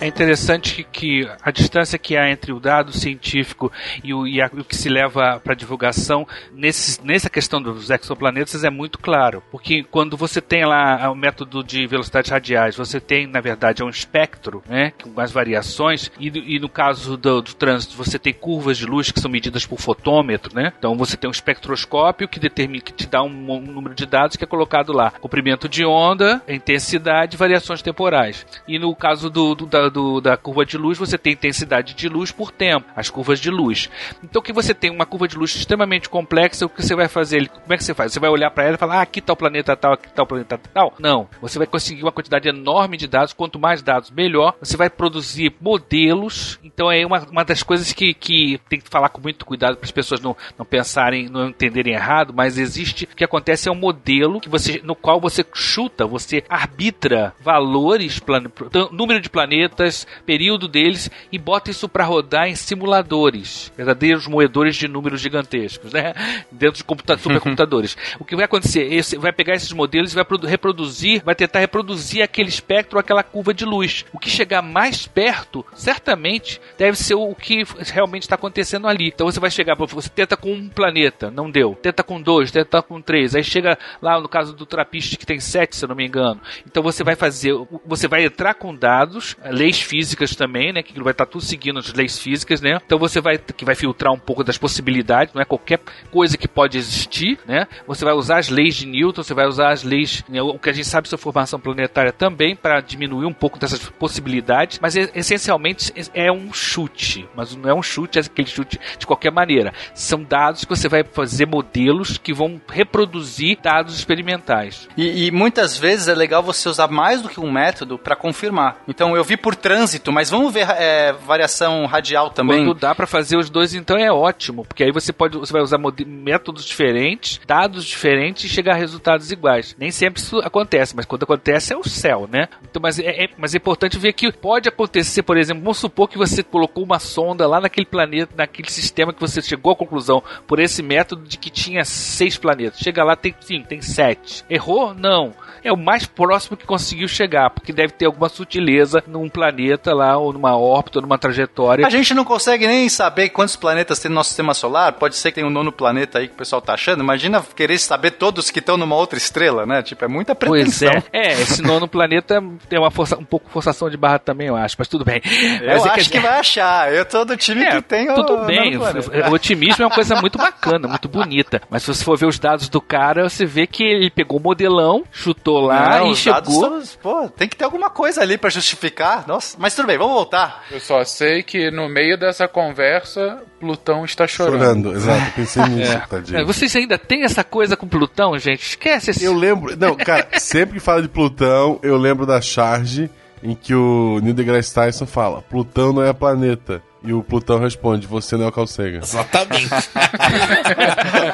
[0.00, 3.72] É interessante que, a distância que há entre o dado científico
[4.04, 8.62] e o, e a- o que se leva para divulgação nesse, nessa questão dos exoplanetas
[8.62, 9.42] é muito claro.
[9.50, 13.84] Porque quando você tem lá o método de velocidades radiais, você tem, na verdade, é
[13.84, 18.32] um espectro, né, com as variações, e, e no caso do, do trânsito, você tem
[18.32, 20.72] curvas de luz que são medidas por fotômetro, né?
[20.78, 24.36] Então você tem um espectroscópio que determina que te dá um, um número de dados
[24.36, 25.10] que é colocado lá.
[25.10, 28.46] Comprimento de onda, intensidade, variações temporais.
[28.68, 32.08] E no caso do, do- da, do- da curva de luz, você tem intensidade de
[32.08, 33.88] luz por tempo, as curvas de luz.
[34.22, 37.48] Então que você tem uma curva de luz extremamente complexa, o que você vai fazer?
[37.48, 38.12] Como é que você faz?
[38.12, 40.22] Você vai olhar para ela e falar, ah, aqui está o planeta tal, aqui está
[40.22, 40.94] o planeta tal?
[40.98, 41.28] Não.
[41.40, 43.32] Você vai conseguir uma quantidade enorme de dados.
[43.32, 44.54] Quanto mais dados, melhor.
[44.60, 46.58] Você vai produzir modelos.
[46.62, 49.84] Então é uma, uma das coisas que, que tem que falar com muito cuidado para
[49.84, 53.74] as pessoas não, não pensarem, não entenderem errado, mas existe o que acontece é um
[53.74, 59.77] modelo que você, no qual você chuta, você arbitra valores, plane, tan- número de planetas,
[60.24, 66.14] período deles e bota isso para rodar em simuladores, verdadeiros moedores de números gigantescos, né?
[66.50, 67.96] Dentro de computa supercomputadores.
[68.18, 68.92] o que vai acontecer?
[68.92, 73.22] Esse vai pegar esses modelos e vai produ- reproduzir, vai tentar reproduzir aquele espectro, aquela
[73.22, 74.04] curva de luz.
[74.12, 77.62] O que chegar mais perto, certamente, deve ser o que
[77.92, 79.08] realmente está acontecendo ali.
[79.08, 81.74] Então você vai chegar, você tenta com um planeta, não deu.
[81.80, 83.34] Tenta com dois, tenta com três.
[83.34, 86.40] Aí chega lá no caso do Trapiste que tem sete, se eu não me engano.
[86.66, 87.52] Então você vai fazer,
[87.86, 89.36] você vai entrar com dados,
[89.68, 90.82] leis físicas também, né?
[90.82, 92.78] Que vai estar tudo seguindo as leis físicas, né?
[92.84, 96.48] Então você vai que vai filtrar um pouco das possibilidades, não é qualquer coisa que
[96.48, 97.66] pode existir, né?
[97.86, 100.70] Você vai usar as leis de Newton, você vai usar as leis, né, o que
[100.70, 105.10] a gente sabe sobre formação planetária também para diminuir um pouco dessas possibilidades, mas é-
[105.14, 109.72] essencialmente é um chute, mas não é um chute, é aquele chute de qualquer maneira.
[109.94, 114.88] São dados que você vai fazer modelos que vão reproduzir dados experimentais.
[114.96, 118.78] E, e muitas vezes é legal você usar mais do que um método para confirmar.
[118.86, 122.64] Então eu vi por trânsito, mas vamos ver é, variação radial também.
[122.64, 125.62] Quando dá para fazer os dois, então é ótimo, porque aí você pode, você vai
[125.62, 129.74] usar métodos diferentes, dados diferentes e chegar a resultados iguais.
[129.78, 132.48] Nem sempre isso acontece, mas quando acontece é o céu, né?
[132.62, 136.08] Então, mas é, é- mas é importante ver que pode acontecer, por exemplo, vamos supor
[136.08, 140.22] que você colocou uma sonda lá naquele planeta, naquele sistema que você chegou à conclusão
[140.46, 142.78] por esse método de que tinha seis planetas.
[142.80, 144.44] Chega lá tem cinco, tem sete.
[144.48, 144.94] Errou?
[144.94, 145.32] Não.
[145.62, 149.47] É o mais próximo que conseguiu chegar, porque deve ter alguma sutileza num planeta
[149.94, 151.86] lá, ou numa órbita, ou numa trajetória.
[151.86, 154.92] A gente não consegue nem saber quantos planetas tem no nosso sistema solar.
[154.94, 157.02] Pode ser que tem um nono planeta aí que o pessoal tá achando.
[157.02, 159.82] Imagina querer saber todos que estão numa outra estrela, né?
[159.82, 161.02] Tipo, é muita Pois pretensão.
[161.12, 161.28] é.
[161.28, 164.76] É, esse nono planeta tem uma força, um pouco forçação de barra também, eu acho,
[164.78, 165.20] mas tudo bem.
[165.60, 166.92] Eu Mas é acho que vai achar.
[166.92, 168.78] Eu tô do time É, que tem o tudo bem.
[168.78, 169.30] planeta.
[169.30, 171.60] O otimismo é uma coisa muito bacana, muito bonita.
[171.70, 174.42] Mas se você for ver os dados do cara, você vê que ele pegou o
[174.42, 176.82] modelão, chutou lá Não, e chegou.
[176.82, 179.24] são- pô, tem que ter alguma coisa ali pra justificar.
[179.38, 180.64] Nossa, mas tudo bem, vamos voltar.
[180.68, 184.58] Eu só sei que no meio dessa conversa, Plutão está chorando.
[184.58, 185.32] Chorando, exato.
[185.36, 186.44] Pensei nisso, É, tadinho.
[186.44, 188.70] vocês ainda têm essa coisa com Plutão, gente?
[188.70, 189.24] Esquece esse.
[189.24, 189.76] Eu lembro.
[189.76, 193.08] Não, cara, sempre que fala de Plutão, eu lembro da charge
[193.40, 196.82] em que o Neil deGrasse Tyson fala: Plutão não é planeta.
[197.02, 198.98] E o Plutão responde: Você não é o Calcega.
[198.98, 199.68] Exatamente.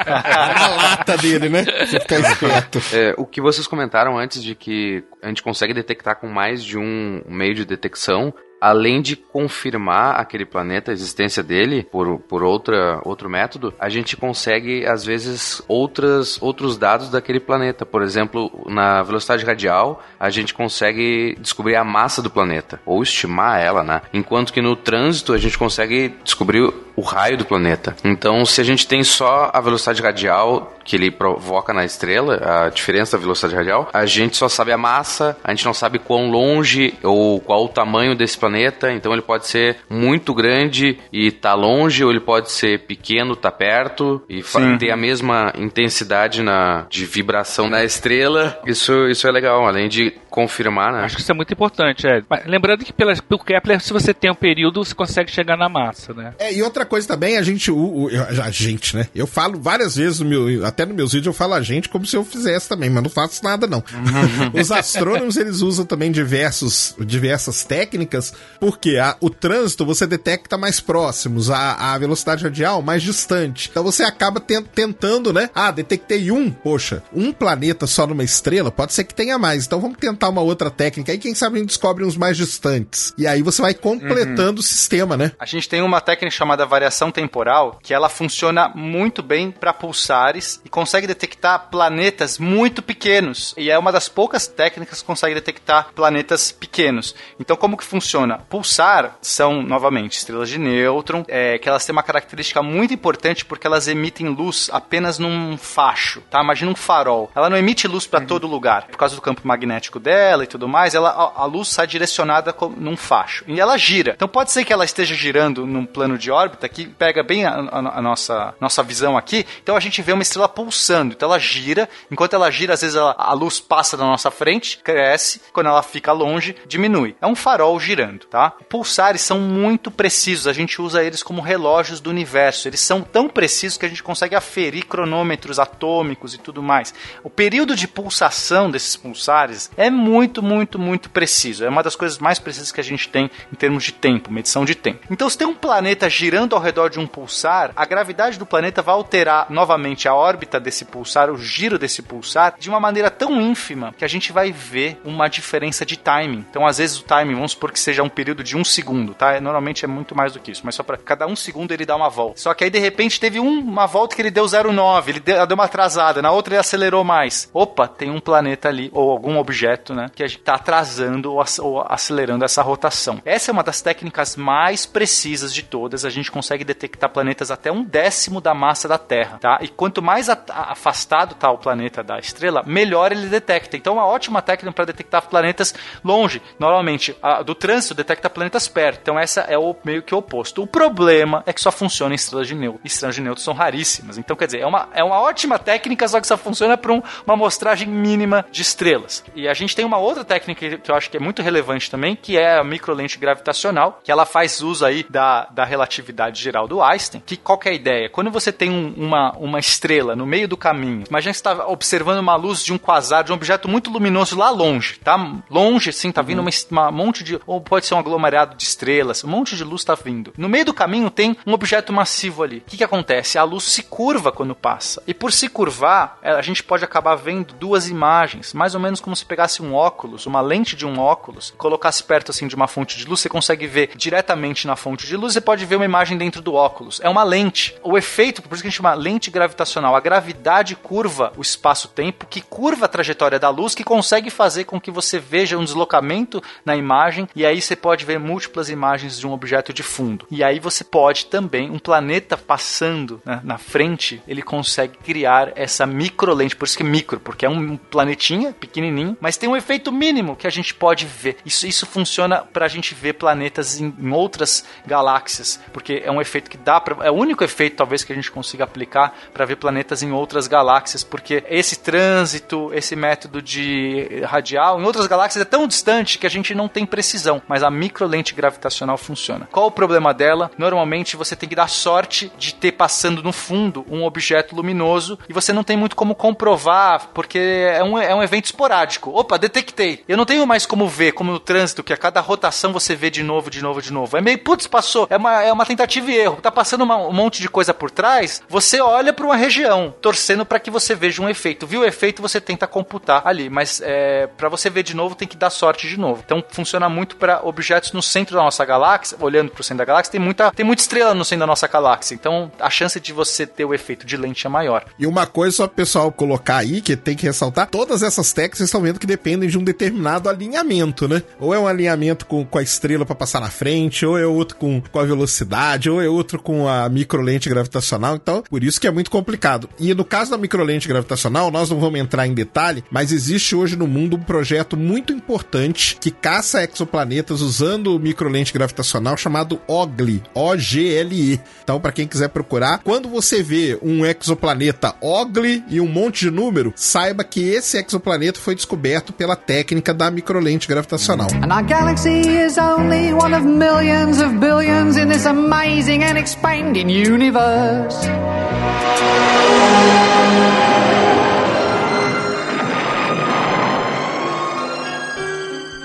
[0.07, 1.65] a lata dele, né?
[1.65, 2.79] Você ficar esperto.
[2.93, 6.77] É, o que vocês comentaram antes de que a gente consegue detectar com mais de
[6.79, 8.33] um meio de detecção,
[8.65, 14.17] além de confirmar aquele planeta, a existência dele por, por outra, outro método, a gente
[14.17, 17.85] consegue, às vezes, outras, outros dados daquele planeta.
[17.85, 23.61] Por exemplo, na velocidade radial, a gente consegue descobrir a massa do planeta, ou estimar
[23.61, 24.01] ela, né?
[24.15, 27.97] Enquanto que no trânsito, a gente consegue descobrir o raio do planeta.
[28.05, 32.69] Então, se a gente tem só a velocidade radial que ele provoca na estrela, a
[32.69, 36.31] diferença da velocidade radial, a gente só sabe a massa, a gente não sabe quão
[36.31, 41.55] longe ou qual o tamanho desse planeta, então ele pode ser muito grande e tá
[41.55, 44.77] longe, ou ele pode ser pequeno, tá perto e Sim.
[44.77, 48.61] ter a mesma intensidade na, de vibração na estrela.
[48.67, 51.05] Isso, isso é legal, além de confirmar, né?
[51.05, 52.21] Acho que isso é muito importante, é.
[52.29, 55.69] Mas lembrando que pela, pelo Kepler, se você tem um período, você consegue chegar na
[55.69, 56.35] massa, né?
[56.41, 57.77] É, e outra coisa também, a gente, o,
[58.07, 58.09] o-
[58.43, 59.07] a gente, né?
[59.15, 62.05] Eu falo várias vezes, no meu, até nos meus vídeos eu falo a gente como
[62.05, 63.83] se eu fizesse também, mas não faço nada não.
[64.61, 70.81] Os astrônomos, eles usam também diversos, diversas técnicas, porque a- o trânsito você detecta mais
[70.81, 73.69] próximos, a, a velocidade radial mais distante.
[73.71, 75.49] Então você acaba ten- tentando, né?
[75.55, 79.65] Ah, detectei um, poxa, um planeta só numa estrela, pode ser que tenha mais.
[79.67, 83.13] Então vamos tentar uma outra técnica aí, quem sabe a gente descobre uns mais distantes.
[83.17, 85.33] E aí você vai completando o sistema, né?
[85.39, 90.61] A gente tem uma técnica chamada variação temporal que ela funciona muito bem para pulsares
[90.65, 93.55] e consegue detectar planetas muito pequenos.
[93.57, 97.15] E é uma das poucas técnicas que consegue detectar planetas pequenos.
[97.39, 98.39] Então, como que funciona?
[98.49, 103.67] Pulsar são, novamente, estrelas de nêutron, é, que elas têm uma característica muito importante porque
[103.67, 106.43] elas emitem luz apenas num facho, tá?
[106.43, 107.31] Imagina um farol.
[107.35, 110.69] Ela não emite luz para todo lugar, por causa do campo magnético dela e tudo
[110.69, 113.45] mais, ela, a, luz sai direcionada num facho.
[113.47, 114.13] E ela gira.
[114.15, 117.51] Então pode ser que ela esteja girando num plano de órbita que pega bem a,
[117.55, 119.47] a- a nossa, nossa visão aqui.
[119.63, 121.15] Então a gente vê uma estrela pulsando.
[121.15, 121.89] Então ela gira.
[122.11, 125.41] Enquanto ela gira, às vezes ela- a luz passa na nossa frente, cresce.
[125.53, 127.17] Quando ela fica longe, diminui.
[127.21, 128.51] É um farol girando, tá?
[128.69, 130.47] Pulsares são muito precisos.
[130.47, 132.69] A gente usa eles como relógios do universo.
[132.69, 136.93] Eles são tão precisos que a gente consegue aferir cronômetros atômicos e tudo mais.
[137.23, 141.65] O período de pulsação desses pulsares é muito, muito, muito preciso.
[141.65, 144.65] É uma das coisas mais precisas que a gente tem em termos de tempo, medição
[144.65, 145.01] de tempo.
[145.11, 148.83] Então, se tem um planeta girando ao redor de um pulsar, a gravidade do planeta
[148.83, 153.41] vai alterar novamente a órbita desse pulsar, o giro desse pulsar, de uma maneira tão
[153.41, 156.45] ínfima que a gente vai ver uma diferença de timing.
[156.51, 159.41] Então, às vezes, o timing, vamos supor que seja um período de um segundo, tá?
[159.41, 161.97] Normalmente é muito mais do que isso, mas só para cada um segundo ele dá
[161.97, 162.41] uma volta.
[162.41, 165.47] Só que aí, de repente, teve um- uma volta que ele deu 0,9, ele deu,
[165.47, 167.49] deu uma atrasada, na outra ele acelerou mais.
[167.53, 171.41] Opa, tem um planeta ali, ou algum objeto, né, que a gente tá atrasando ou,
[171.41, 173.21] ac- ou acelerando essa rotação.
[173.25, 176.05] Essa é uma das técnicas mais precisas de todas.
[176.05, 179.59] A gente consegue detectar planetas até um décimo da massa da Terra, tá?
[179.61, 183.77] E quanto mais afastado tá o planeta da estrela, melhor ele detecta.
[183.77, 186.43] Então, é uma ótima técnica para detectar planetas longe.
[186.59, 189.01] Normalmente, a do trânsito detecta planetas perto.
[189.03, 190.63] Então, essa é o meio que o oposto.
[190.63, 192.81] O problema é que só funciona em estrelas de neutro.
[192.85, 194.19] Estrelas de neutro são raríssimas.
[194.19, 197.03] Então, quer dizer, é uma, é uma ótima técnica, só que só funciona para uma
[197.27, 199.25] amostragem mínima de estrelas.
[199.35, 202.17] E a gente tem uma outra técnica que eu acho que é muito relevante também,
[202.17, 206.83] que é a microlente gravitacional, que ela faz uso aí da, da relatividade geral do
[206.83, 207.23] Einstein.
[207.25, 208.09] Que qual que é a ideia?
[208.09, 211.67] Quando você tem um- uma, uma estrela no meio do caminho, imagina que você está
[211.67, 215.15] observando uma luz de um quasar, de um objeto muito luminoso lá longe, tá?
[215.51, 217.39] Longe, assim, tá vindo uma, es- uma monte de.
[217.47, 220.33] Ou pode ser um aglomerado de estrelas, um monte de luz tá vindo.
[220.37, 222.59] No meio do caminho tem um objeto massivo ali.
[222.59, 223.39] O que, que acontece?
[223.39, 225.03] A luz se curva quando passa.
[225.07, 229.01] E por se curvar, eh, a gente pode acabar vendo duas imagens, mais ou menos
[229.01, 232.69] como se pegasse um óculos, uma lente de um óculos, colocasse perto assim de uma
[232.69, 235.85] fonte de luz, você consegue ver diretamente na fonte de luz, você pode ver uma
[235.85, 237.01] imagem dentro do óculos.
[237.03, 237.77] É uma lente.
[237.83, 242.27] O efeito, por isso que a gente chama lente gravitacional, a gravidade curva o espaço-tempo,
[242.27, 246.43] que curva a trajetória da luz, que consegue fazer com que você veja um deslocamento
[246.65, 250.27] na imagem, e aí você pode ver múltiplas imagens de um objeto de fundo.
[250.31, 255.87] E aí você pode também, um planeta passando né, na frente, ele consegue criar essa
[255.87, 259.93] microlente, por isso que é micro, porque é um planetinha pequenininho, mas tem um efeito
[259.93, 261.37] mínimo que a gente pode ver.
[261.45, 266.21] Isso, isso funciona para a gente ver planetas em, em outras galáxias, porque é um
[266.21, 269.45] efeito que dá para é o único efeito talvez que a gente consiga aplicar para
[269.45, 275.43] ver planetas em outras galáxias, porque esse trânsito, esse método de radial em outras galáxias
[275.43, 279.49] é tão distante que a gente não tem precisão, mas a microlente gravitacional funciona.
[279.51, 280.51] Qual o problema dela?
[280.57, 285.33] Normalmente você tem que dar sorte de ter passando no fundo um objeto luminoso e
[285.33, 289.11] você não tem muito como comprovar, porque é um, é um evento esporádico.
[289.11, 290.03] Opa, detectei.
[290.09, 293.11] Eu não tenho mais como ver, como no trânsito, que a cada rotação você vê
[293.11, 294.17] de novo, de novo, de novo.
[294.17, 295.07] É meio, putz, passou.
[295.11, 296.39] É uma, é uma tentativa e erro.
[296.43, 300.45] Tá passando uma- um monte de coisa por trás, você olha para uma região, torcendo
[300.45, 301.67] para que você veja um efeito.
[301.67, 305.29] Viu o efeito, você tenta computar ali, mas é, para você ver de novo, tem
[305.29, 306.23] que dar sorte de novo.
[306.25, 309.85] Então funciona muito para objetos no centro da nossa galáxia, olhando para o centro da
[309.85, 312.15] galáxia, tem muita, tem muita estrela no centro da nossa galáxia.
[312.15, 314.85] Então a chance de você ter o efeito de lente é maior.
[314.99, 318.81] E uma coisa só pessoal colocar aí, que tem que ressaltar, todas essas técnicas estão
[318.81, 321.23] vendo que dependem de um determinado alinhamento, né?
[321.41, 324.57] Ou é um alinhamento com, com a estrela para passar na frente, ou é outro
[324.57, 328.17] com, com a velocidade, ou é outro com a microlente gravitacional.
[328.17, 329.69] Então, por isso que é muito complicado.
[329.79, 333.77] E no caso da microlente gravitacional, nós não vamos entrar em detalhe, mas existe hoje
[333.77, 341.41] no mundo um projeto muito importante que caça exoplanetas usando microlente gravitacional chamado OGLE, O-G-L-E.
[341.63, 346.31] Então, para quem quiser procurar, quando você vê um exoplaneta OGLE e um monte de
[346.31, 351.29] número, saiba que esse exoplaneta foi descoberto técnica da microlente gravitacional.
[351.43, 356.91] And our galaxy is only one of millions of billions in this amazing and expanding
[356.91, 358.07] universe.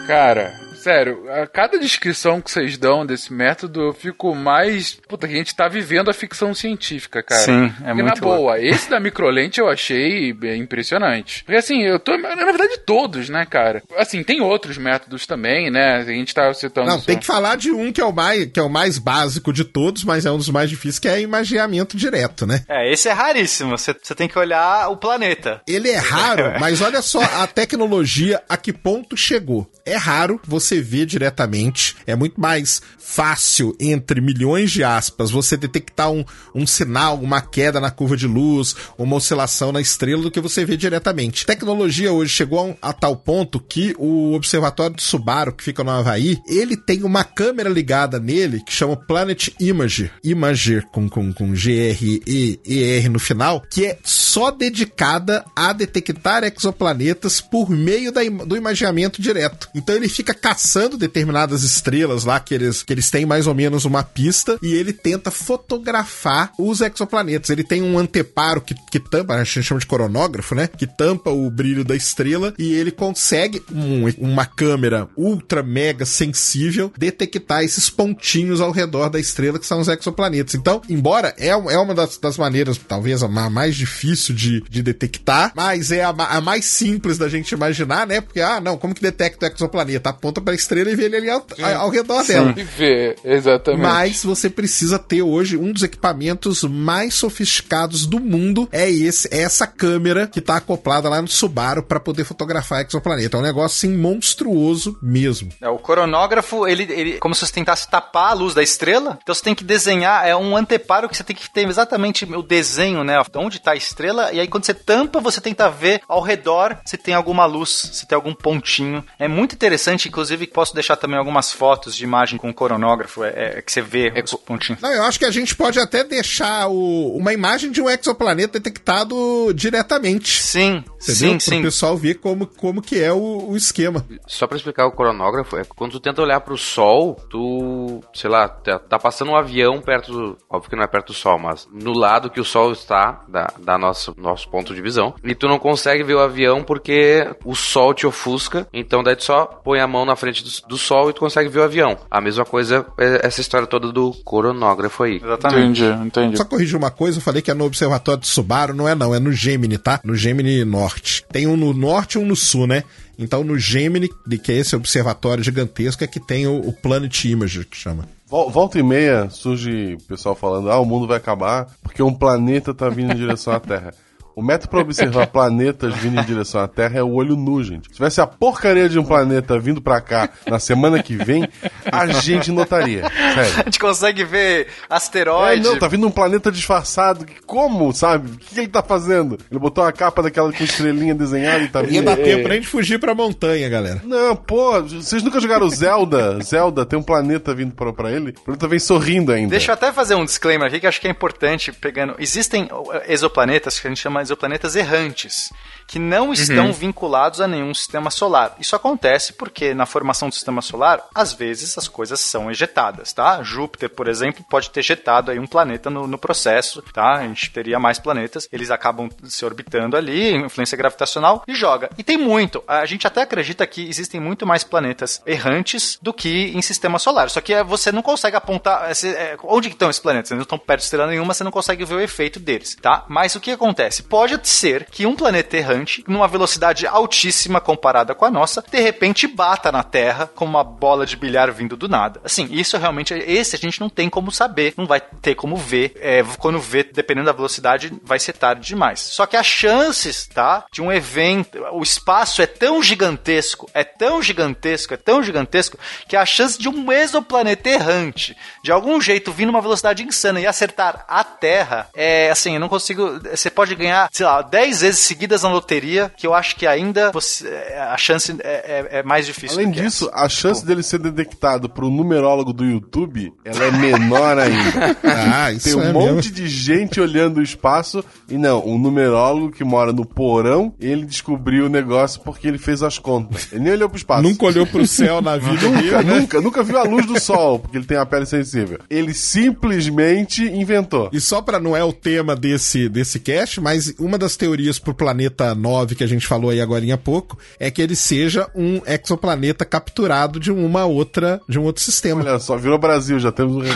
[0.05, 4.97] Cara, sério, a cada descrição que vocês dão desse método, eu fico mais.
[5.07, 7.41] Puta, que a gente tá vivendo a ficção científica, cara.
[7.41, 11.43] Sim, é Porque, muito na boa, esse da microlente eu achei impressionante.
[11.43, 12.17] Porque assim, eu tô.
[12.17, 13.83] Na verdade, todos, né, cara?
[13.97, 15.97] Assim, tem outros métodos também, né?
[15.97, 16.87] A gente tá citando.
[16.87, 18.97] Não, só- tem que falar de um que é o mais, que é o mais
[18.97, 22.63] básico de todos, mas é um dos mais difíceis, que é imagiamento direto, né?
[22.67, 23.77] É, esse é raríssimo.
[23.77, 25.61] Você você tem que olhar o planeta.
[25.67, 29.69] Ele é raro, mas olha só a tecnologia a que ponto chegou.
[29.85, 31.95] É raro você ver diretamente.
[32.05, 36.23] É muito mais fácil, entre milhões de aspas, você detectar um,
[36.53, 40.63] um sinal, uma queda na curva de luz, uma oscilação na estrela, do que você
[40.63, 41.45] vê diretamente.
[41.45, 45.89] Tecnologia hoje chegou a, a tal ponto que o observatório de Subaru, que fica no
[45.89, 50.11] Havaí, ele tem uma câmera ligada nele que chama Planet Imager.
[50.23, 57.69] Imager com, com, com G-R-E-E-R no final, que é só dedicada a detectar exoplanetas por
[57.69, 59.69] meio da do imaginamento direto.
[59.73, 60.58] Então ele fica caçando
[60.97, 64.91] determinadas estrelas lá que eles, que eles têm mais ou menos uma pista e ele
[64.93, 67.49] tenta fotografar os exoplanetas.
[67.49, 70.67] Ele tem um anteparo que, que tampa, a gente chama de coronógrafo, né?
[70.67, 76.91] Que tampa o brilho da estrela e ele consegue, um- uma câmera ultra mega sensível,
[76.97, 80.55] detectar esses pontinhos ao redor da estrela que são os exoplanetas.
[80.55, 84.81] Então, embora é, é uma das, das maneiras, talvez a ma- mais difícil de, de
[84.81, 88.21] detectar, mas é a, a mais simples da gente imaginar, né?
[88.21, 90.09] Porque, ah, não, como que detecta o exoplaneta?
[90.09, 91.45] Aponta pra estrela e vê ele ali ao,
[91.77, 92.53] ao redor dela.
[92.57, 93.81] E ver, exatamente.
[93.81, 98.67] Mas você precisa ter hoje um dos equipamentos mais sofisticados do mundo.
[98.71, 103.37] É esse, é essa câmera que tá acoplada lá no Subaru para poder fotografar exoplaneta.
[103.37, 105.49] É um negócio assim monstruoso mesmo.
[105.61, 109.19] É, o coronógrafo, ele, ele como se você tentasse tapar a luz da estrela.
[109.21, 112.41] Então você tem que desenhar, é um anteparo que você tem que ter exatamente o
[112.41, 113.21] desenho, né?
[113.35, 114.31] Onde está a estrela.
[114.33, 118.07] E aí quando você tampa, você tenta ver ao redor se tem alguma luz, se
[118.07, 119.03] tem algum pontinho.
[119.17, 123.57] É muito interessante, inclusive posso deixar também algumas fotos de imagem com o coronógrafo, é,
[123.57, 124.81] é que você vê os pontinhos.
[124.81, 128.59] Não, eu acho que a gente pode até deixar o- uma imagem de um exoplaneta
[128.59, 130.41] detectado diretamente.
[130.41, 131.39] Sim, Entendeu?
[131.39, 131.61] sim, sim.
[131.61, 134.05] pessoal ver como, como que é o, o esquema.
[134.27, 138.29] Só pra explicar o coronógrafo, é que quando tu tenta olhar pro sol, tu, sei
[138.29, 140.37] lá, tá, tá passando um avião perto do.
[140.49, 143.47] Óbvio que não é perto do sol, mas no lado que o sol está, da,
[143.59, 147.55] da nosso, nosso ponto de visão, e tu não consegue ver o avião porque o
[147.55, 151.09] sol te ofusca, então daí tu só põe a mão na frente do, do sol
[151.09, 151.97] e tu consegue ver o avião.
[152.09, 155.17] A mesma coisa é essa história toda do coronógrafo aí.
[155.23, 155.83] Exatamente.
[155.83, 156.37] Entendi, entendi.
[156.37, 159.13] Só corrigir uma coisa, eu falei que é no Observatório de Subaru, não é não,
[159.13, 159.99] é no Gemini, tá?
[160.03, 161.25] No Gemini Norte.
[161.31, 162.83] Tem um no Norte e um no Sul, né?
[163.17, 167.25] Então no Gemini, de que é esse observatório gigantesco, é que tem o, o Planet
[167.25, 168.07] Imager, que chama.
[168.27, 172.73] Vol- Volta e meia surge pessoal falando: ah, o mundo vai acabar porque um planeta
[172.73, 173.93] tá vindo em direção à Terra.
[174.35, 177.87] O método para observar planetas vindo em direção à Terra é o olho nu, gente.
[177.89, 181.47] Se tivesse a porcaria de um planeta vindo pra cá na semana que vem,
[181.91, 183.03] a gente notaria.
[183.09, 183.53] Sério.
[183.59, 185.63] A gente consegue ver É, asteroide.
[185.63, 187.25] não, tá vindo um planeta disfarçado.
[187.45, 188.31] Como, sabe?
[188.31, 189.37] O que ele tá fazendo?
[189.51, 192.05] Ele botou uma capa daquela com estrelinha desenhada e tá Ia vindo.
[192.05, 194.01] dar tempo pra gente fugir pra montanha, galera.
[194.05, 196.39] Não, pô, vocês nunca jogaram Zelda?
[196.43, 198.29] Zelda tem um planeta vindo pra, pra ele.
[198.31, 199.49] O planeta vem sorrindo ainda.
[199.51, 202.15] Deixa eu até fazer um disclaimer aqui que eu acho que é importante pegando.
[202.19, 205.51] Existem uh, exoplanetas que a gente chama de exoplanetas errantes,
[205.87, 208.55] que não estão vinculados a nenhum sistema solar.
[208.59, 213.41] Isso acontece porque na formação do sistema solar, às vezes as coisas são ejetadas, tá?
[213.41, 217.15] Júpiter, por exemplo, pode ter ejetado aí um planeta no, no processo, tá?
[217.15, 221.89] A gente teria mais planetas, eles acabam se orbitando ali, influência gravitacional e joga.
[221.97, 222.63] E tem muito.
[222.67, 227.31] A gente até acredita que existem muito mais planetas errantes do que em sistema solar.
[227.31, 230.29] Só que eh, você não consegue apontar esse- eh, onde que estão esses planetas.
[230.29, 233.05] Eles não estão perto de estrela nenhuma, você não consegue ver o efeito deles, tá?
[233.07, 234.03] Mas o que acontece?
[234.09, 239.27] Pode ser que um planeta errante, numa velocidade altíssima comparada com a nossa, de repente
[239.27, 242.19] bata na Terra como uma bola de bilhar vindo do nada.
[242.23, 245.93] Assim, isso realmente, esse a gente não tem como saber, não vai ter como ver.
[245.99, 248.99] É, quando vê, dependendo da velocidade, vai ser tarde demais.
[248.99, 250.65] Só que as chances, tá?
[250.71, 255.77] De um evento, o espaço é tão gigantesco, é tão gigantesco, é tão gigantesco,
[256.07, 260.47] que a chance de um exoplaneta errante, de algum jeito vir numa velocidade insana e
[260.47, 263.19] acertar a Terra, é assim, eu não consigo.
[263.29, 267.11] Você pode ganhar, sei lá, 10 vezes seguidas na loteria, que eu acho que ainda
[267.11, 267.47] você,
[267.91, 269.57] a chance é, é- é mais difícil.
[269.57, 270.25] Além do que disso, essa.
[270.25, 274.97] a chance dele ser detectado por um numerólogo do YouTube, ela é menor ainda.
[275.41, 276.31] Ah, isso Tem um é monte mesmo.
[276.35, 281.65] de gente olhando o espaço e não, um numerólogo que mora no porão, ele descobriu
[281.65, 283.47] o negócio porque ele fez as contas.
[283.51, 284.21] Ele nem olhou pro espaço.
[284.23, 286.19] Nunca olhou pro céu na vida Nunca, né?
[286.19, 288.79] nunca, nunca viu a luz do sol, porque ele tem a pele sensível.
[288.89, 291.09] Ele simplesmente inventou.
[291.11, 294.79] E só pra não é o tema desse, desse cast, mas das, uma das teorias
[294.79, 298.47] pro planeta 9 que a gente falou aí agora há pouco é que ele seja
[298.55, 302.21] um exoplaneta capturado de uma outra, de um outro sistema.
[302.21, 303.61] Olha só, virou Brasil, já temos um.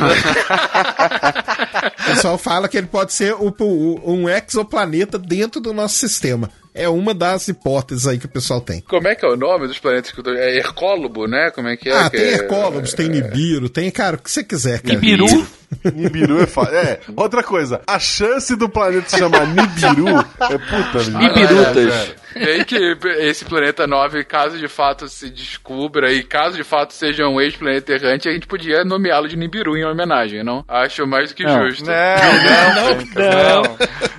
[2.00, 6.50] O pessoal fala que ele pode ser o- o- um exoplaneta dentro do nosso sistema.
[6.74, 8.82] É uma das hipóteses aí que o pessoal tem.
[8.82, 10.32] Como é que é o nome dos planetas que eu tô...
[10.34, 11.52] É Hercólobo, né?
[11.54, 11.98] Como é que é?
[11.98, 12.34] ah, que tem é...
[12.36, 14.96] Ecólobos, tem Nibiru, tem, cara, o que você quiser, cara.
[14.96, 15.26] Nibiru?
[15.94, 16.72] Nibiru é foda.
[16.76, 22.16] É, outra coisa, a chance do planeta se chamar Nibiru é puta, Nibirutas.
[22.36, 27.28] Bem que esse planeta 9, caso de fato se descubra e caso de fato seja
[27.28, 30.66] um ex-planeta errante, a gente podia nomeá-lo de Nibiru em homenagem, não?
[30.68, 31.68] Acho mais do que Não.
[31.70, 31.86] justo.
[31.86, 31.94] Não,
[33.14, 33.64] não,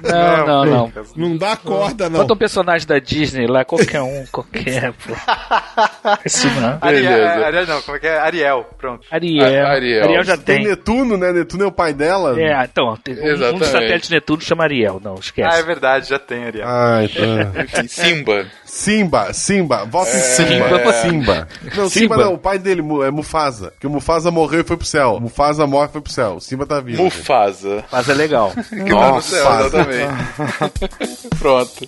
[0.04, 0.92] Não, não, não.
[1.16, 2.20] Não dá corda, não.
[2.20, 5.12] Bota um personagem da Disney lá, qualquer um, qualquer, pô.
[6.24, 6.78] Isso não.
[6.80, 7.26] Ariel.
[7.44, 8.18] Ariel, não, como é que é?
[8.18, 9.06] Ariel, pronto.
[9.10, 9.44] Ariel.
[9.66, 10.04] A- Ariel.
[10.04, 10.24] Ariel.
[10.24, 10.66] já Tem tem.
[10.68, 11.32] Netuno, né?
[11.44, 12.40] Netuno é o pai dela.
[12.40, 15.00] É, então, um, um dos satélites de Netuno chama Ariel.
[15.02, 15.62] Não, Ah, é esquece.
[15.62, 16.66] verdade, já tem Ariel.
[16.66, 17.24] Ah, então.
[17.62, 18.46] Enfim, Simba.
[18.64, 20.68] Simba, Simba, vota em Simba.
[20.68, 20.92] Simba.
[20.92, 21.48] Simba.
[21.62, 21.90] Não, Simba.
[21.90, 22.16] Simba.
[22.16, 23.72] não, o pai dele é Mufasa.
[23.78, 25.18] Que o Mufasa morreu e foi pro céu.
[25.20, 26.34] Mufasa morre e foi pro céu.
[26.36, 27.02] O Simba tá vivo.
[27.04, 27.84] Mufasa.
[27.92, 28.52] Mas é legal.
[28.68, 29.66] Que tá no céu, Mufasa.
[29.66, 31.28] exatamente.
[31.38, 31.84] Pronto.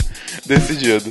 [0.47, 1.11] Decidido.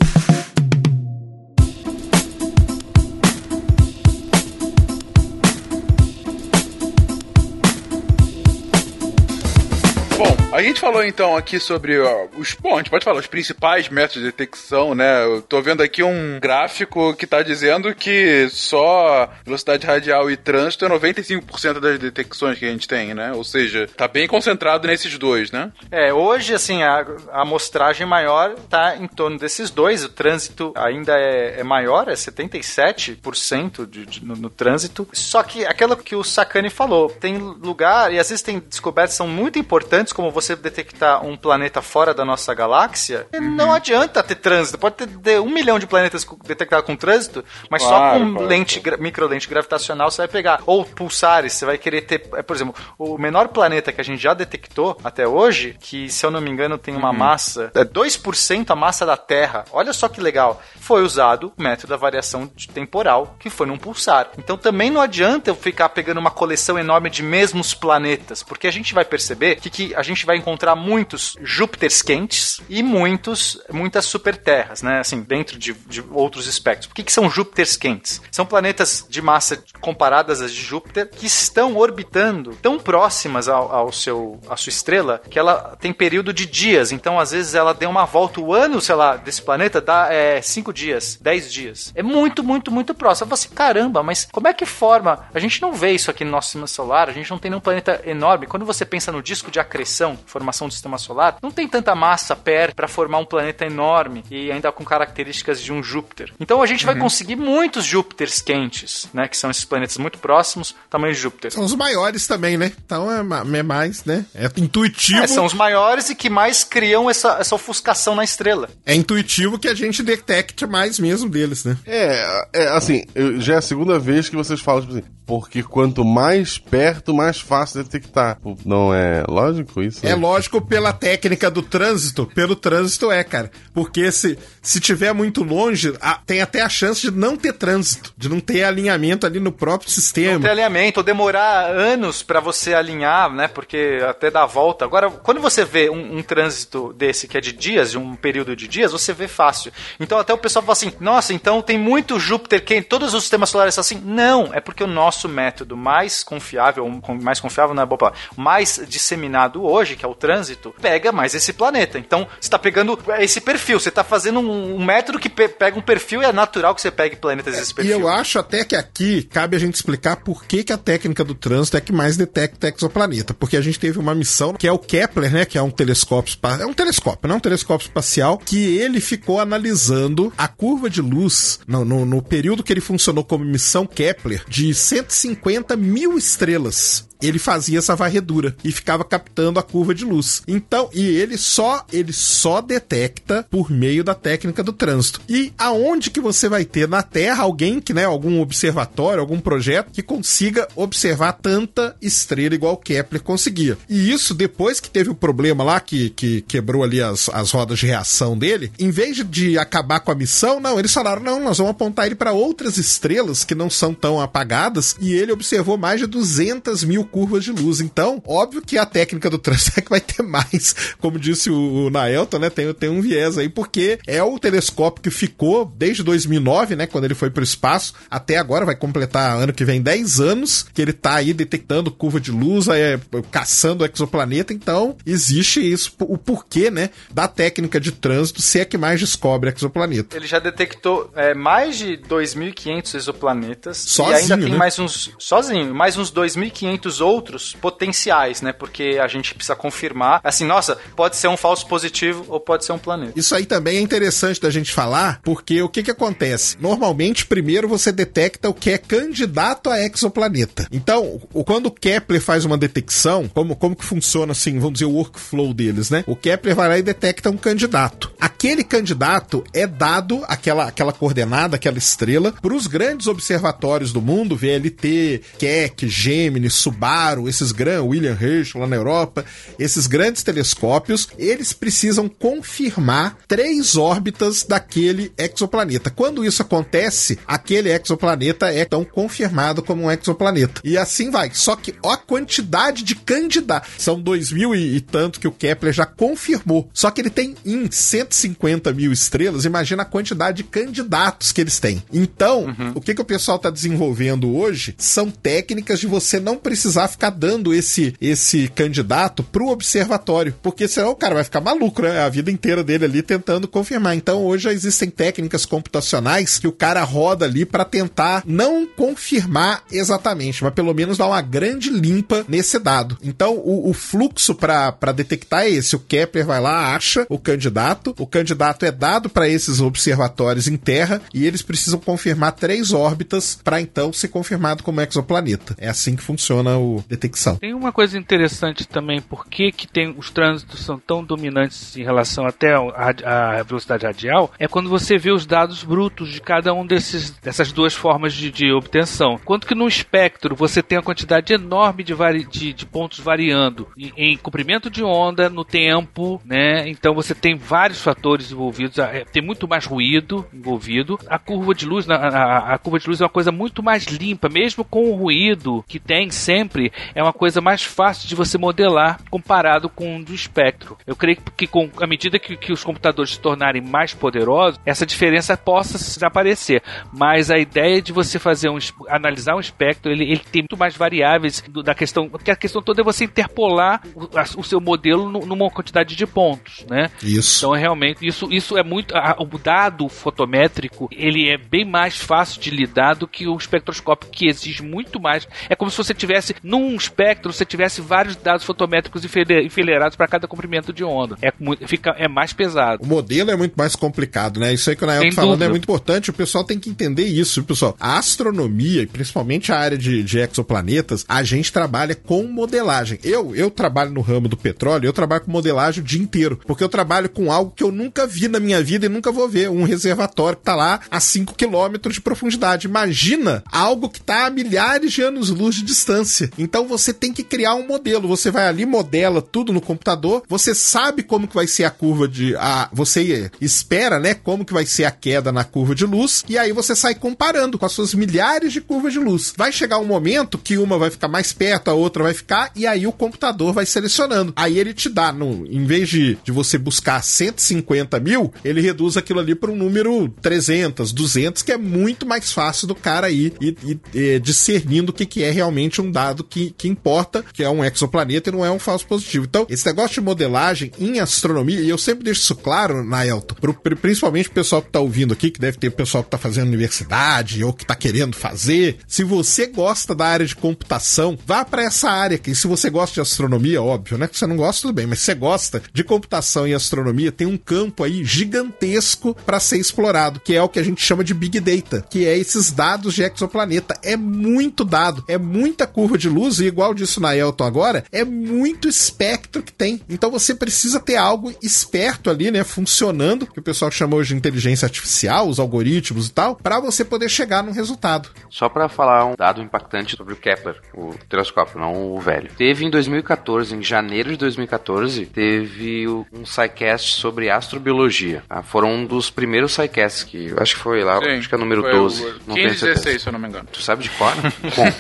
[10.18, 12.54] Bom, a gente falou então aqui sobre ó, os.
[12.54, 15.26] Bom, a gente pode falar os principais métodos de detecção, né?
[15.26, 20.86] Eu tô vendo aqui um gráfico que tá dizendo que só velocidade radial e trânsito
[20.86, 23.34] é 95% das detecções que a gente tem, né?
[23.34, 25.74] Ou seja, tá bem concentrado nesses dois, né?
[25.92, 30.06] É, hoje, assim, a, amostragem maior tá em torno desses dois.
[30.06, 35.06] O trânsito ainda é, é maior, é 77% de, de- no, no trânsito.
[35.12, 39.28] Só que aquilo que o Sakane falou, tem lugar, e às vezes tem descobertas são
[39.28, 43.27] muito importantes, como você detectar um planeta fora da nossa galáxia.
[43.34, 44.77] e Não adianta ter trânsito.
[44.77, 48.48] Pode ter, um milhão de planetas detectados com trânsito, mas só Claro, com claro.
[48.48, 50.61] lente gra- microlente gravitacional você vai pegar.
[50.65, 52.27] Ou pulsares, você vai querer ter.
[52.36, 56.26] é, Por exemplo, o menor planeta que a gente já detectou até hoje, que se
[56.26, 57.72] eu não me engano tem uma massa.
[57.73, 59.65] É 2% a massa da Terra.
[59.72, 60.61] Olha só que legal.
[60.80, 64.30] Foi usado o método da variação temporal, que foi num pulsar.
[64.38, 68.72] Então também não adianta eu ficar pegando uma coleção enorme de mesmos planetas, porque a
[68.72, 74.06] gente vai perceber que, que a gente vai encontrar muitos Júpiters quentes e muitos, muitas
[74.06, 75.00] superterras, né?
[75.00, 76.88] Assim, dentro de, de outros espectros.
[76.88, 78.22] Por que, que são Júpiters quentes?
[78.32, 83.92] São planetas de massa comparadas às de Júpiter que estão orbitando tão próximas ao, ao
[83.92, 86.92] seu, à sua estrela que ela tem período de dias.
[86.92, 88.40] Então, às vezes, ela deu uma volta.
[88.40, 90.10] O ano, sei lá, desse planeta dá
[90.42, 91.92] 5 dias, 10 dias.
[91.96, 93.28] É muito, muito, muito próximo.
[93.28, 95.28] Falo assim, caramba, mas como é que forma?
[95.34, 97.62] A gente não vê isso aqui no nosso sistema solar, a gente não tem nenhum
[97.62, 98.48] planeta enorme.
[98.48, 99.85] Quando você pensa no disco de acreção,
[100.26, 104.52] formação do sistema solar, não tem tanta massa perto para formar um planeta enorme e
[104.52, 106.34] ainda com características de um Júpiter.
[106.40, 109.28] Então a gente vai conseguir muitos Júpiters quentes, né?
[109.28, 111.52] Que são esses planetas muito próximos, tamanho de Júpiter.
[111.52, 112.72] São os maiores também, né?
[112.86, 113.20] Então é,
[113.57, 114.26] é mais, né?
[114.34, 115.22] É intuitivo.
[115.24, 118.70] É, são os maiores e que mais criam essa, essa ofuscação na estrela.
[118.86, 121.78] É intuitivo que a gente detecte mais mesmo deles, né?
[121.86, 125.64] É, é, assim, eu- já é a segunda vez que vocês falam, tipo assim, porque
[125.64, 128.38] quanto mais perto, mais fácil detectar.
[128.64, 130.06] Não é lógico isso?
[130.06, 133.52] É lógico pela técnica do trânsito, pelo trânsito é, cara.
[133.74, 138.14] Porque se, se tiver muito longe, a- tem até a chance de não ter trânsito,
[138.18, 140.50] de não ter alinhamento ali no próprio Ter sistema.
[140.50, 143.48] alinhamento, ou demorar anos pra você alinhar, né?
[143.48, 144.86] Porque até dar a volta.
[144.86, 148.56] Agora, quando você vê um, um trânsito desse que é de dias, de um período
[148.56, 149.72] de dias, você vê fácil.
[150.00, 153.50] Então até o pessoal fala assim: nossa, então tem muito Júpiter quente, todos os sistemas
[153.50, 154.02] solares são assim.
[154.04, 156.88] Não, é porque o nosso método mais confiável,
[157.22, 161.34] mais confiável não é boa palavra, mais disseminado hoje, que é o trânsito, pega mais
[161.36, 161.98] esse planeta.
[161.98, 165.78] Então você tá pegando esse perfil, você tá fazendo um, um método que pe- pega
[165.78, 168.00] um perfil e é natural que você pegue planetas desse E perfil.
[168.00, 171.34] eu acho até que aqui cabe a gente explicar por que, que a técnica do
[171.36, 173.34] trânsito é que mais detecta exoplaneta.
[173.34, 175.46] Porque a gente teve uma missão que é o Kepler, né?
[175.46, 179.40] Que é um telescópio É um telescópio, não é um telescópio espacial, que ele ficou
[179.40, 184.44] analisando a curva de luz no, no, no período que ele funcionou como missão Kepler
[184.48, 190.44] de 150 mil estrelas ele fazia essa varredura e ficava captando a curva de luz.
[190.48, 195.22] Então, e ele só ele só detecta por meio da técnica do trânsito.
[195.30, 199.92] E aonde que você vai ter na Terra alguém que, né, algum observatório, algum projeto
[199.92, 203.78] que consiga observar tanta estrela igual Kepler conseguia.
[203.90, 207.80] E isso depois que teve o problema lá que, que quebrou ali as, as rodas
[207.80, 211.44] de reação dele, em vez de, de acabar com a missão, não, eles falaram: "Não,
[211.44, 215.78] nós vamos apontar ele para outras estrelas que não são tão apagadas", e ele observou
[215.78, 217.80] mais de 200 mil curvas de luz.
[217.80, 222.40] Então, óbvio que a técnica do Transec vai ter mais, como disse o, o Naelton,
[222.40, 222.50] né?
[222.50, 226.86] Tem, tem um viés aí, porque é o telescópio que ficou desde 2009, né?
[226.86, 230.68] Quando ele foi para o espaço, até agora, vai completar ano que vem 10 anos,
[230.74, 233.00] que ele tá aí detectando curva de luz, é,
[233.32, 234.52] caçando o exoplaneta.
[234.52, 236.90] Então, existe isso, o porquê, né?
[237.10, 240.18] Da técnica de trânsito, se é que mais descobre exoplaneta.
[240.18, 243.78] Ele já detectou é, mais de 2.500 exoplanetas.
[243.78, 244.58] Sozinho, e ainda tem né?
[244.58, 245.12] mais uns.
[245.18, 248.54] Sozinho, mais uns 2.500 outros potenciais, né?
[248.54, 250.22] Porque a gente precisa confirmar.
[250.24, 253.14] Assim, nossa, pode ser um falso positivo ou pode ser um planeta.
[253.16, 256.58] Isso aí também é interessante da gente falar, porque o que que acontece?
[256.60, 260.68] Normalmente, primeiro você detecta o que é candidato a exoplaneta.
[260.72, 264.94] Então, quando o Kepler faz uma detecção, como, como que funciona assim, vamos dizer, o
[264.94, 266.04] workflow deles, né?
[266.08, 268.12] O Kepler vai lá e detecta um candidato.
[268.20, 274.36] Aquele candidato é dado aquela, aquela coordenada, aquela estrela, para os grandes observatórios do mundo,
[274.36, 276.85] VLT, Keck, Gemini, Subaru,
[277.28, 279.26] esses grandes, William Herschel lá na Europa,
[279.57, 285.90] esses grandes telescópios, eles precisam confirmar três órbitas daquele exoplaneta.
[285.90, 290.62] Quando isso acontece, aquele exoplaneta é então confirmado como um exoplaneta.
[290.64, 291.32] E assim vai.
[291.34, 293.72] Só que ó a quantidade de candidatos.
[293.78, 296.70] São dois mil e, e tanto que o Kepler já confirmou.
[296.74, 299.45] Só que ele tem em 150 mil estrelas.
[299.45, 301.82] Imagina a quantidade de candidatos que eles têm.
[301.91, 306.75] Então, o que, que o pessoal está desenvolvendo hoje são técnicas de você não precisar
[306.88, 310.36] ficar dando esse, esse candidato pro observatório.
[310.42, 312.02] Porque senão o cara vai ficar maluco, né?
[312.02, 313.96] A vida inteira dele ali tentando confirmar.
[313.96, 319.64] Então, hoje já existem técnicas computacionais que o cara roda ali para tentar não confirmar
[319.72, 322.98] exatamente, mas pelo menos dar uma grande limpa nesse dado.
[323.04, 325.76] Então, o, o fluxo para detectar é esse.
[325.76, 330.58] O Kepler vai lá, acha o candidato, o candidato é dado para esses observatórios em
[330.58, 335.56] Terra e eles precisam confirmar três órbitas para então ser confirmado como exoplaneta.
[335.58, 337.38] É assim que funciona o detecção.
[337.38, 341.84] Tem uma coisa interessante também, por que, que tem, os trânsitos são tão dominantes em
[341.84, 346.66] relação até à velocidade radial, é quando você vê os dados brutos de cada um
[346.66, 349.20] desses, dessas duas formas de, de obtenção.
[349.24, 353.68] Quanto que no espectro você tem uma quantidade enorme de, vari, de, de pontos variando
[353.78, 356.68] em, em comprimento de onda, no tempo, né?
[356.70, 361.00] Então você tem vários fatores envolvidos, é, tem muito mais ruído envolvido.
[361.08, 363.86] A curva de luz, a, a, a curva de luz é uma coisa muito mais
[363.86, 366.55] limpa, mesmo com o ruído que tem sempre,
[366.94, 370.77] é uma coisa mais fácil de você modelar comparado com o do espectro.
[370.86, 374.86] Eu creio que com à medida que, que os computadores se tornarem mais poderosos, essa
[374.86, 376.61] diferença possa desaparecer.
[376.94, 378.57] Mas a ideia de você fazer um
[378.88, 382.61] analisar um espectro, ele, ele tem muito mais variáveis do, da questão, porque a questão
[382.61, 386.90] toda é você interpolar o, a, o seu modelo no, numa quantidade de pontos, né?
[387.03, 387.45] Isso.
[387.45, 392.41] Então realmente isso, isso é muito a, o dado fotométrico, ele é bem mais fácil
[392.41, 395.27] de lidar do que o espectroscópio que exige muito mais.
[395.49, 400.28] É como se você tivesse num espectro, você tivesse vários dados fotométricos enfileirados para cada
[400.28, 401.18] comprimento de onda.
[401.20, 402.84] É muito, fica é mais pesado.
[402.84, 404.54] O modelo é muito mais complicado, né?
[404.54, 406.12] Isso aí que o Nael tá falando é muito importante.
[406.12, 407.76] O pessoal tem que entender isso, pessoal.
[407.80, 413.00] A astronomia, e principalmente a área de, de exoplanetas, a gente trabalha com modelagem.
[413.04, 416.64] Eu, eu trabalho no ramo do petróleo, eu trabalho com modelagem o dia inteiro, porque
[416.64, 419.50] eu trabalho com algo que eu nunca vi na minha vida e nunca vou ver,
[419.50, 422.68] um reservatório que tá lá a 5 quilômetros de profundidade.
[422.68, 426.30] Imagina algo que tá a milhares de anos-luz de distância.
[426.38, 428.07] Então você tem que criar um modelo.
[428.07, 432.07] Você vai ali, modela tudo no computador, você sabe como que vai ser a curva
[432.07, 432.36] de.
[432.36, 434.14] A, você espera, né?
[434.14, 437.57] Como que vai ser a queda na curva de luz, e aí você sai comparando
[437.57, 439.34] com as suas milhares de curvas de luz.
[439.36, 442.66] Vai chegar um momento que uma vai ficar mais perto, a outra vai ficar, e
[442.68, 444.34] aí o computador vai selecionando.
[444.36, 448.98] Aí ele te dá, no, em vez de, de você buscar 150 mil, ele reduz
[448.98, 453.34] aquilo ali para um número 300, 200, que é muito mais fácil do cara ir
[453.40, 457.44] e, e, e discernindo o que, que é realmente um dado que, que importa, que
[457.44, 459.26] é um exoplaneta e não é um falso positivo.
[459.26, 463.54] Então, esse negócio de modelagem em astronomia, e eu sempre deixo isso claro, Naelton, pro,
[463.54, 467.44] principalmente o pessoal que tá ouvindo aqui, que deve ter pessoal que tá fazendo universidade
[467.44, 468.78] ou que tá querendo fazer.
[468.88, 472.18] Se você gosta da área de computação, vá para essa área.
[472.18, 474.08] Que se você gosta de astronomia, óbvio, né?
[474.08, 477.28] Que você não gosta, tudo bem, mas se você gosta de computação e astronomia, tem
[477.28, 481.14] um campo aí gigantesco para ser explorado, que é o que a gente chama de
[481.14, 483.78] Big Data, que é esses dados de exoplaneta.
[483.84, 488.04] É muito dado, é muita curva de luz, e igual disso na Elton agora, é
[488.04, 489.82] muito espectro que tem.
[489.90, 492.44] Então você precisa ter algo esperto ali, né?
[492.44, 496.86] Funcionando, que o pessoal chama hoje de inteligência artificial, os algoritmos e tal, para você
[496.86, 498.10] poder chegar num resultado.
[498.30, 502.30] Só para falar um dado impactante sobre o Kepler, o telescópio, não o velho.
[502.38, 508.24] Teve em 2014, em janeiro de 2014, teve um SciCast sobre astrobiologia.
[508.30, 511.36] Ah, foram um dos primeiros SciCasts que eu acho que foi lá, Sim, acho que
[511.36, 512.04] é o número foi 12.
[512.04, 512.84] o não tenho 15, certeza.
[512.84, 513.48] 16, se eu não me engano.
[513.52, 514.14] Tu sabe de cor?
[514.56, 514.72] Bom,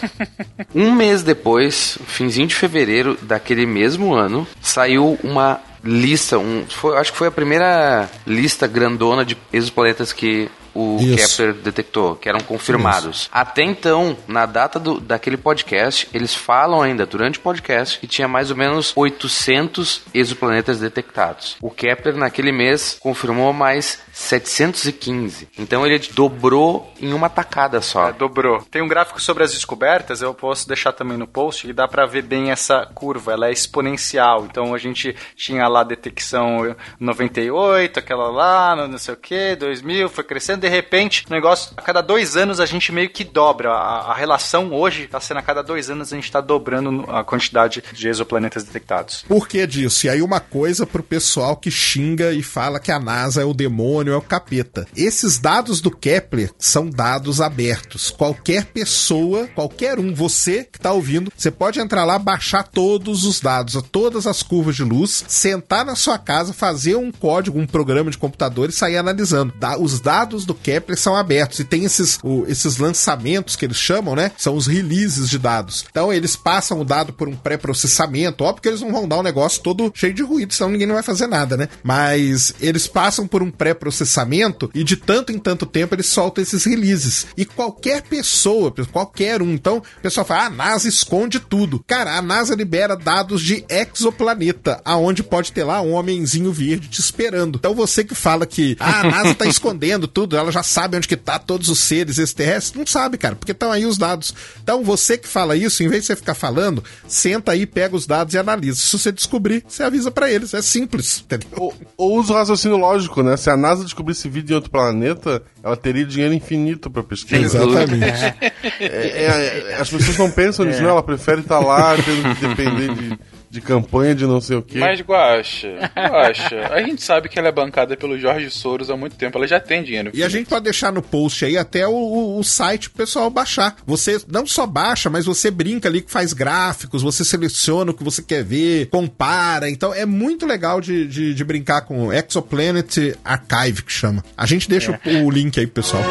[0.75, 6.97] um mês mês depois, finzinho de fevereiro daquele mesmo ano, saiu uma lista, um, foi,
[6.97, 11.37] acho que foi a primeira lista grandona de exoplanetas que o Isso.
[11.37, 13.29] Kepler detectou, que eram confirmados.
[13.31, 18.27] Até então, na data do, daquele podcast, eles falam ainda, durante o podcast, que tinha
[18.27, 21.55] mais ou menos 800 exoplanetas detectados.
[21.61, 25.47] O Kepler, naquele mês, confirmou mais 715.
[25.57, 28.09] Então ele dobrou em uma tacada só.
[28.09, 28.61] É, dobrou.
[28.69, 32.05] Tem um gráfico sobre as descobertas, eu posso deixar também no post, e dá pra
[32.05, 34.45] ver bem essa curva, ela é exponencial.
[34.45, 40.09] Então a gente tinha lá a detecção 98, aquela lá, não sei o que, 2000,
[40.09, 43.69] foi crescendo, de repente, o negócio, a cada dois anos a gente meio que dobra.
[43.69, 47.23] A, a relação hoje tá sendo a cada dois anos a gente tá dobrando a
[47.23, 49.23] quantidade de exoplanetas detectados.
[49.27, 50.07] Por que disso?
[50.07, 53.53] E aí uma coisa pro pessoal que xinga e fala que a NASA é o
[53.53, 54.87] demônio, é o capeta.
[54.97, 58.09] Esses dados do Kepler são dados abertos.
[58.09, 63.39] Qualquer pessoa, qualquer um, você que tá ouvindo, você pode entrar lá, baixar todos os
[63.39, 68.09] dados, todas as curvas de luz, sentar na sua casa, fazer um código, um programa
[68.09, 69.53] de computador e sair analisando.
[69.79, 74.15] Os dados do Kepler são abertos e tem esses, o- esses lançamentos que eles chamam,
[74.15, 74.31] né?
[74.37, 75.85] São os releases de dados.
[75.89, 78.43] Então eles passam o dado por um pré-processamento.
[78.43, 80.95] Óbvio que eles não vão dar um negócio todo cheio de ruído, senão ninguém não
[80.95, 81.67] vai fazer nada, né?
[81.83, 86.63] Mas eles passam por um pré-processamento e de tanto em tanto tempo eles soltam esses
[86.65, 87.27] releases.
[87.37, 91.83] E qualquer pessoa, qualquer um, então, o pessoal fala, ah, a NASA esconde tudo.
[91.85, 96.99] Cara, a NASA libera dados de exoplaneta, aonde pode ter lá um homenzinho verde te
[96.99, 97.57] esperando.
[97.57, 101.07] Então você que fala que ah, a NASA tá escondendo tudo, ela já sabe onde
[101.07, 104.33] que tá todos os seres extraterrestres, não sabe, cara, porque estão aí os dados.
[104.61, 108.05] Então você que fala isso, em vez de você ficar falando, senta aí, pega os
[108.05, 108.79] dados e analisa.
[108.79, 111.49] Se você descobrir, você avisa pra eles, é simples, entendeu?
[111.57, 113.35] Ou, ou usa o raciocínio lógico, né?
[113.37, 117.57] Se a NASA descobrisse vida em outro planeta, ela teria dinheiro infinito pra pesquisa.
[117.57, 118.35] Exatamente.
[118.79, 120.89] É, é, é, as pessoas não pensam nisso, não.
[120.89, 123.19] Ela prefere estar lá, tendo que depender de,
[123.55, 124.77] de campanha de não sei o quê.
[124.77, 129.15] Mas, Guaxa, Guaxa, a gente sabe que ela é bancada pelo Jorge Soros há muito
[129.15, 129.37] tempo.
[129.37, 130.11] Ela já tem dinheiro.
[130.13, 133.29] E a gente pode deixar no post aí até o, o, o site pro pessoal
[133.29, 133.77] baixar.
[133.85, 138.03] Você não só baixa, mas você brinca ali que faz gráficos, você seleciona o que
[138.03, 139.69] você quer ver, compara.
[139.69, 144.23] Então é muito legal de, de, de brincar com o Exoplanet Archive, que chama.
[144.35, 146.03] A gente deixa o, o link aí pro pessoal.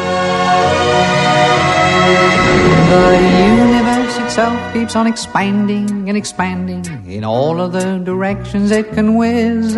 [2.89, 9.15] The universe itself keeps on expanding and expanding in all of the directions it can
[9.15, 9.77] whiz.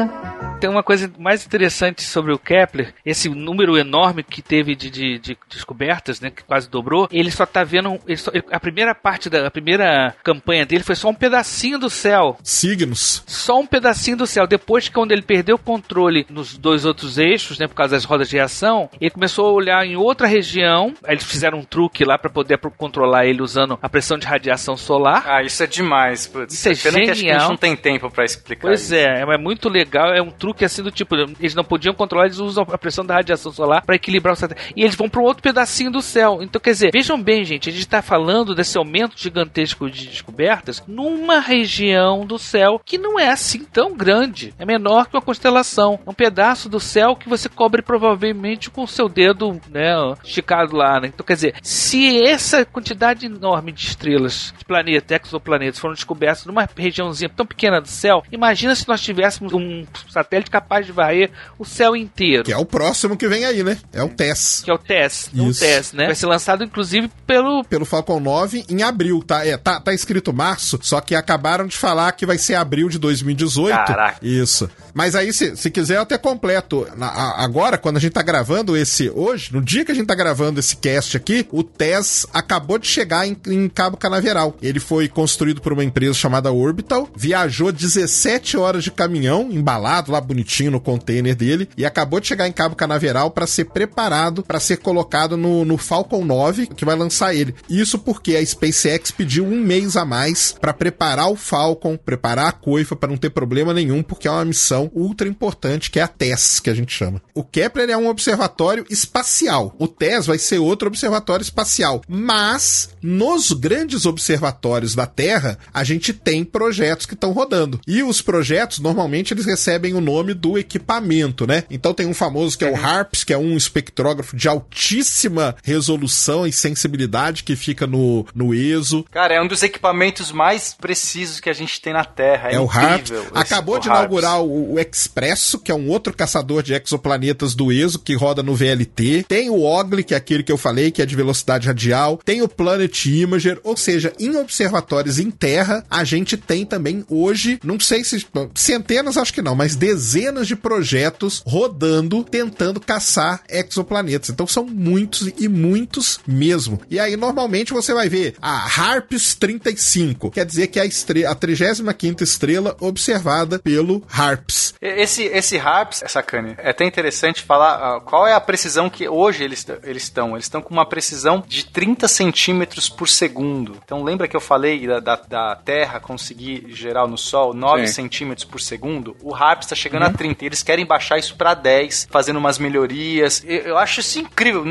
[0.59, 5.19] Tem uma coisa mais interessante sobre o Kepler, esse número enorme que teve de, de-
[5.19, 9.29] de descobertas, né, que quase dobrou, ele só tá vendo, ele só- a primeira parte
[9.29, 13.23] da a primeira campanha dele foi só um pedacinho do céu, Signos.
[13.27, 14.47] só um pedacinho do céu.
[14.47, 18.03] Depois que quando ele perdeu o controle nos dois outros eixos, né, por causa das
[18.03, 20.91] rodas de reação, ele começou a olhar em outra região.
[21.03, 24.75] Aí eles fizeram um truque lá para poder controlar ele usando a pressão de radiação
[24.75, 25.23] solar.
[25.27, 26.55] Ah, isso é demais, putz.
[26.55, 27.49] Isso é Pena que acho que a gente genial.
[27.49, 28.95] não tem tempo pra explicar Pois isso.
[28.95, 32.39] é, é muito legal, é um truque assim do tipo, eles não podiam controlar, eles
[32.39, 34.73] usam a pressão da radiação solar para equilibrar o satélite.
[34.75, 36.39] E eles vão para um outro pedacinho do céu.
[36.41, 40.83] Então, quer dizer, vejam bem, gente, a gente está falando desse aumento gigantesco de descobertas
[40.87, 44.53] numa região do céu que não é assim tão grande.
[44.57, 45.99] É menor que uma constelação.
[46.05, 49.93] É um pedaço do céu que você cobre provavelmente com o seu dedo, né,
[50.23, 51.07] esticado lá, né?
[51.07, 56.67] Então, quer dizer, se essa quantidade enorme de estrelas, de planetas, exoplanetas foram descobertos numa
[56.75, 61.65] regiãozinha tão pequena do céu, imagina se nós tivéssemos um satélite capaz de varrer o
[61.65, 62.43] céu inteiro.
[62.43, 63.77] Que é o próximo que vem aí, né?
[63.93, 64.61] É o TESS.
[64.63, 65.59] Que é o TESS, o Isso.
[65.59, 66.05] TESS, né?
[66.05, 67.63] Vai ser lançado, inclusive, pelo...
[67.65, 69.45] Pelo Falcon 9 em abril, tá?
[69.45, 72.97] É, tá, tá escrito março, só que acabaram de falar que vai ser abril de
[72.99, 73.75] 2018.
[73.75, 74.17] Caraca.
[74.21, 74.69] Isso.
[74.93, 76.87] Mas aí, se, se quiser, eu até completo.
[76.95, 79.09] Na- a- agora, quando a gente tá gravando esse.
[79.13, 82.87] Hoje, no dia que a gente tá gravando esse cast aqui, o TESS acabou de
[82.87, 84.55] chegar em, em Cabo Canaveral.
[84.61, 90.19] Ele foi construído por uma empresa chamada Orbital, viajou 17 horas de caminhão, embalado lá
[90.27, 94.59] bonitinho no container dele, e acabou de chegar em Cabo Canaveral para ser preparado para
[94.59, 97.55] ser colocado no, no Falcon 9, que vai lançar ele.
[97.69, 102.51] Isso porque a SpaceX pediu um mês a mais para preparar o Falcon, preparar a
[102.51, 106.07] coifa para não ter problema nenhum, porque é uma missão ultra importante, que é a
[106.07, 107.21] TESS, que a gente chama.
[107.33, 109.75] O Kepler é um observatório espacial.
[109.79, 112.01] O TESS vai ser outro observatório espacial.
[112.07, 117.79] Mas, nos grandes observatórios da Terra, a gente tem projetos que estão rodando.
[117.87, 121.63] E os projetos, normalmente, eles recebem o nome nome do equipamento, né?
[121.69, 126.45] Então tem um famoso que é o HARPS, que é um espectrógrafo de altíssima resolução
[126.45, 129.05] e sensibilidade que fica no, no ESO.
[129.11, 132.49] Cara, é um dos equipamentos mais precisos que a gente tem na Terra.
[132.49, 133.11] É, É o HARPS.
[133.33, 134.05] Acabou o de HARPS.
[134.05, 138.41] inaugurar o, o Expresso, que é um outro caçador de exoplanetas do ESO, que roda
[138.41, 139.25] no VLT.
[139.27, 142.19] Tem o OGLE, que é aquele que eu falei, que é de velocidade radial.
[142.23, 147.59] Tem o Planet Imager, ou seja, em observatórios em Terra, a gente tem também hoje,
[147.63, 148.25] não sei se
[148.55, 150.06] centenas, acho que não, mas dezenas
[150.45, 154.29] de projetos rodando, tentando caçar exoplanetas.
[154.29, 156.79] Então são muitos e muitos mesmo.
[156.89, 161.25] E aí, normalmente, você vai ver a HARPS 35, quer dizer que é a, estre
[161.25, 164.75] a 35 estrela observada pelo HARPS.
[164.81, 169.07] Esse, esse HARPS, essa cane, é até interessante falar ah, qual é a precisão que
[169.07, 170.31] hoje eles eles estão.
[170.31, 173.77] Eles estão com uma precisão de 30 centímetros por segundo.
[173.83, 177.93] Então lembra que eu falei da, da, da Terra conseguir gerar no Sol 9 Sim.
[177.93, 179.15] centímetros por segundo?
[179.21, 180.45] O HARPS está chegando a 30.
[180.45, 183.43] Eles querem baixar isso para 10, fazendo umas melhorias.
[183.45, 184.63] Eu, eu acho isso incrível.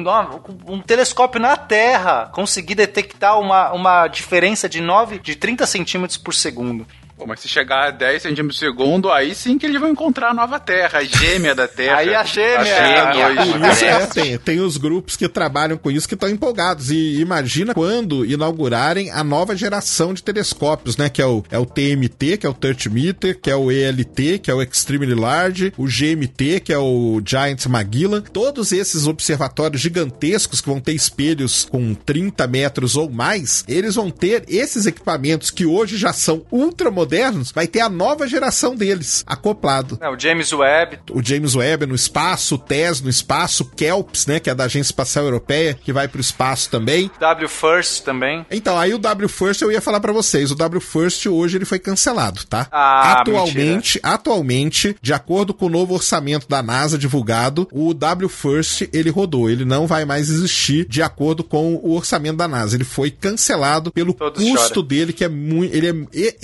[0.66, 6.34] Um telescópio na Terra conseguir detectar uma, uma diferença de 9, de 30 centímetros por
[6.34, 6.86] segundo.
[7.16, 10.30] Pô, mas se chegar a 10 centímetros por segundo, aí sim que eles vão encontrar
[10.30, 11.96] a nova Terra, a gêmea da Terra.
[11.96, 12.58] Aí a gêmea.
[12.58, 13.58] A gêmea.
[13.58, 16.90] Por isso é, tem, tem os grupos que trabalham com isso que estão empolgados.
[16.90, 21.08] E imagina quando inaugurarem a nova geração de telescópios, né?
[21.08, 24.38] Que é o, é o TMT, que é o Touch Meter, que é o ELT,
[24.42, 28.20] que é o Extremely Large, o GMT, que é o Giant Magellan.
[28.20, 34.10] Todos esses observatórios gigantescos que vão ter espelhos com 30 metros ou mais, eles vão
[34.10, 37.05] ter esses equipamentos que hoje já são ultramodernos,
[37.54, 40.98] vai ter a nova geração deles acoplado É, o James Webb.
[41.12, 44.64] o James Webb no espaço, o TESS no espaço, o KELPS, né, que é da
[44.64, 47.10] Agência Espacial Europeia, que vai pro espaço também.
[47.20, 48.44] W First também.
[48.50, 51.64] Então, aí o W First eu ia falar pra vocês, o W First hoje ele
[51.64, 52.66] foi cancelado, tá?
[52.70, 58.88] Ah, atualmente, atualmente, de acordo com o novo orçamento da NASA divulgado, o W First
[58.92, 62.76] ele rodou, ele não vai mais existir de acordo com o orçamento da NASA.
[62.76, 64.82] Ele foi cancelado pelo Todos custo choram.
[64.86, 66.36] dele que é muito, ele é e-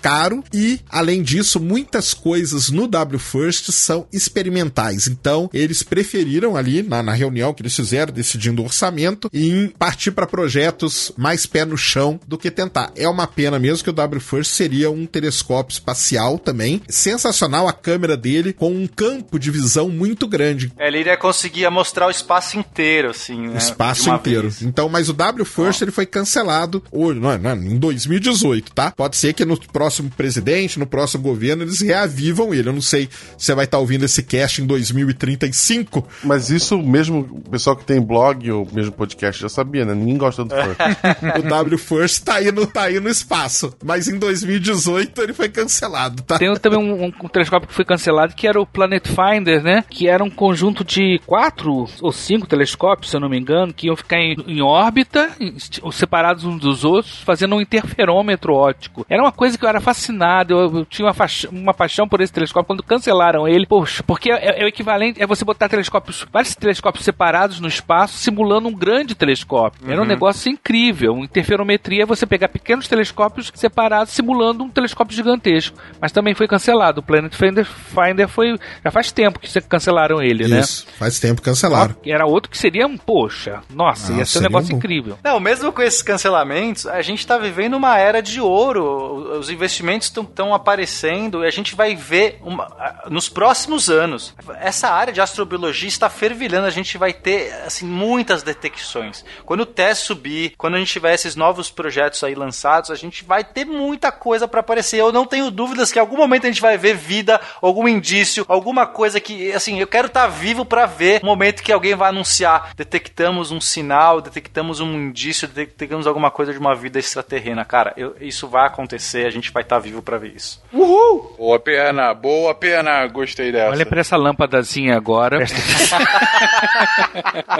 [0.00, 5.06] caro e além disso, muitas coisas no W First são experimentais.
[5.06, 10.10] Então, eles preferiram ali na, na reunião que eles fizeram decidindo o orçamento em partir
[10.12, 12.92] para projetos mais pé no chão do que tentar.
[12.96, 16.82] É uma pena mesmo que o W First seria um telescópio espacial também.
[16.88, 20.72] Sensacional a câmera dele com um campo de visão muito grande.
[20.78, 23.54] Ele iria conseguir mostrar o espaço inteiro, assim, né?
[23.54, 24.42] O espaço inteiro.
[24.42, 24.62] vez.
[24.62, 28.72] Então, mas o W First ele foi cancelado hoje, não, é- não, é, em 2018,
[28.72, 28.90] tá?
[28.90, 32.68] Pode ser que no próximo presidente, no próximo governo, eles reavivam ele.
[32.68, 33.08] Eu não sei
[33.38, 36.06] se você vai estar ouvindo esse cast em 2035.
[36.24, 39.94] Mas isso mesmo, o pessoal que tem blog ou mesmo podcast já sabia, né?
[39.94, 40.76] Ninguém gosta do fã.
[41.38, 43.74] o W First tá aí, no, tá aí no espaço.
[43.84, 46.38] Mas em 2018 ele foi cancelado, tá?
[46.38, 49.84] Tem também um, um- um telescópio que foi cancelado que era o Planet Finder, né?
[49.88, 53.86] Que era um conjunto de quatro ou cinco telescópios, se eu não me engano, que
[53.86, 55.54] iam ficar em, em órbita, em-
[55.92, 59.04] separados uns dos outros, fazendo um interferômetro óptico.
[59.08, 61.14] Era uma coisa que eu era fascinado, eu, eu tinha uma,
[61.50, 63.66] uma paixão por esse telescópio quando cancelaram ele.
[63.66, 68.18] Poxa, porque é, é o equivalente, é você botar telescópios, vários telescópios separados no espaço,
[68.18, 69.90] simulando um grande telescópio.
[69.90, 71.14] Era um negócio incrível.
[71.14, 75.76] Uma interferometria é você pegar pequenos telescópios separados, simulando um telescópio gigantesco.
[76.00, 77.00] Mas também foi cancelado.
[77.00, 78.58] O Planet Finder, Finder foi.
[78.84, 80.60] Já faz tempo que cancelaram ele, né?
[80.60, 81.94] Isso, faz tempo que cancelaram.
[82.04, 84.76] Era outro que seria um, poxa, nossa, Ah, ia ser um negócio bom.
[84.76, 85.18] incrível.
[85.22, 89.21] Não, mesmo com esses cancelamentos, a gente tá vivendo uma era de ouro.
[89.38, 92.68] Os investimentos estão aparecendo e a gente vai ver uma-
[93.10, 94.34] nos próximos anos.
[94.60, 96.66] Essa área de astrobiologia está fervilhando.
[96.66, 99.24] A gente vai ter, assim, muitas detecções.
[99.44, 103.24] Quando o TESS subir, quando a gente tiver esses novos projetos aí lançados, a gente
[103.24, 104.98] vai ter muita coisa para aparecer.
[105.00, 108.44] Eu não tenho dúvidas que em algum momento a gente vai ver vida, algum indício,
[108.48, 112.08] alguma coisa que, assim, eu quero estar vivo para ver o momento que alguém vai
[112.08, 112.72] anunciar.
[112.76, 117.64] Detectamos um sinal, detectamos um indício, detectamos alguma coisa de uma vida extraterrena.
[117.64, 120.62] Cara, eu- isso vai acontecer, a gente vai estar vivo para ver isso.
[120.72, 123.70] Boa pena, boa pena, gostei dessa.
[123.70, 125.36] Olha pra essa lâmpadazinha agora.
[125.38, 125.98] Presta atenção.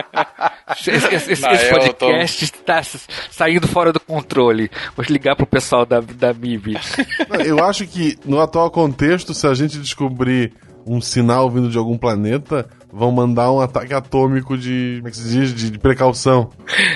[0.77, 2.83] esse, esse- esse podcast está
[3.31, 4.71] saindo fora do controle.
[4.97, 6.77] Vou ligar pro pessoal da, da MIB.
[7.47, 10.53] Eu acho que no atual contexto, se a gente descobrir
[10.87, 14.97] um sinal vindo de algum planeta, vão mandar um ataque atômico de.
[14.99, 15.55] Como é que se diz?
[15.55, 16.51] De, de precaução.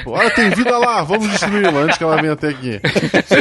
[0.07, 2.81] Olha, tem vida lá, vamos destruí-la antes que ela venha até aqui.
[3.27, 3.35] Sim,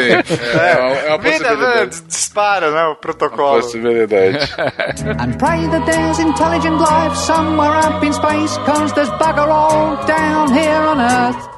[0.58, 2.02] é, é uma- é uma Vida, possibilidade.
[2.08, 2.84] dispara, né?
[2.86, 3.62] O protocolo.
[3.62, 4.38] Possibilidade.
[5.20, 10.52] And pray that there's intelligent life somewhere up in space, cause there's bugger all down
[10.54, 11.55] here on Earth.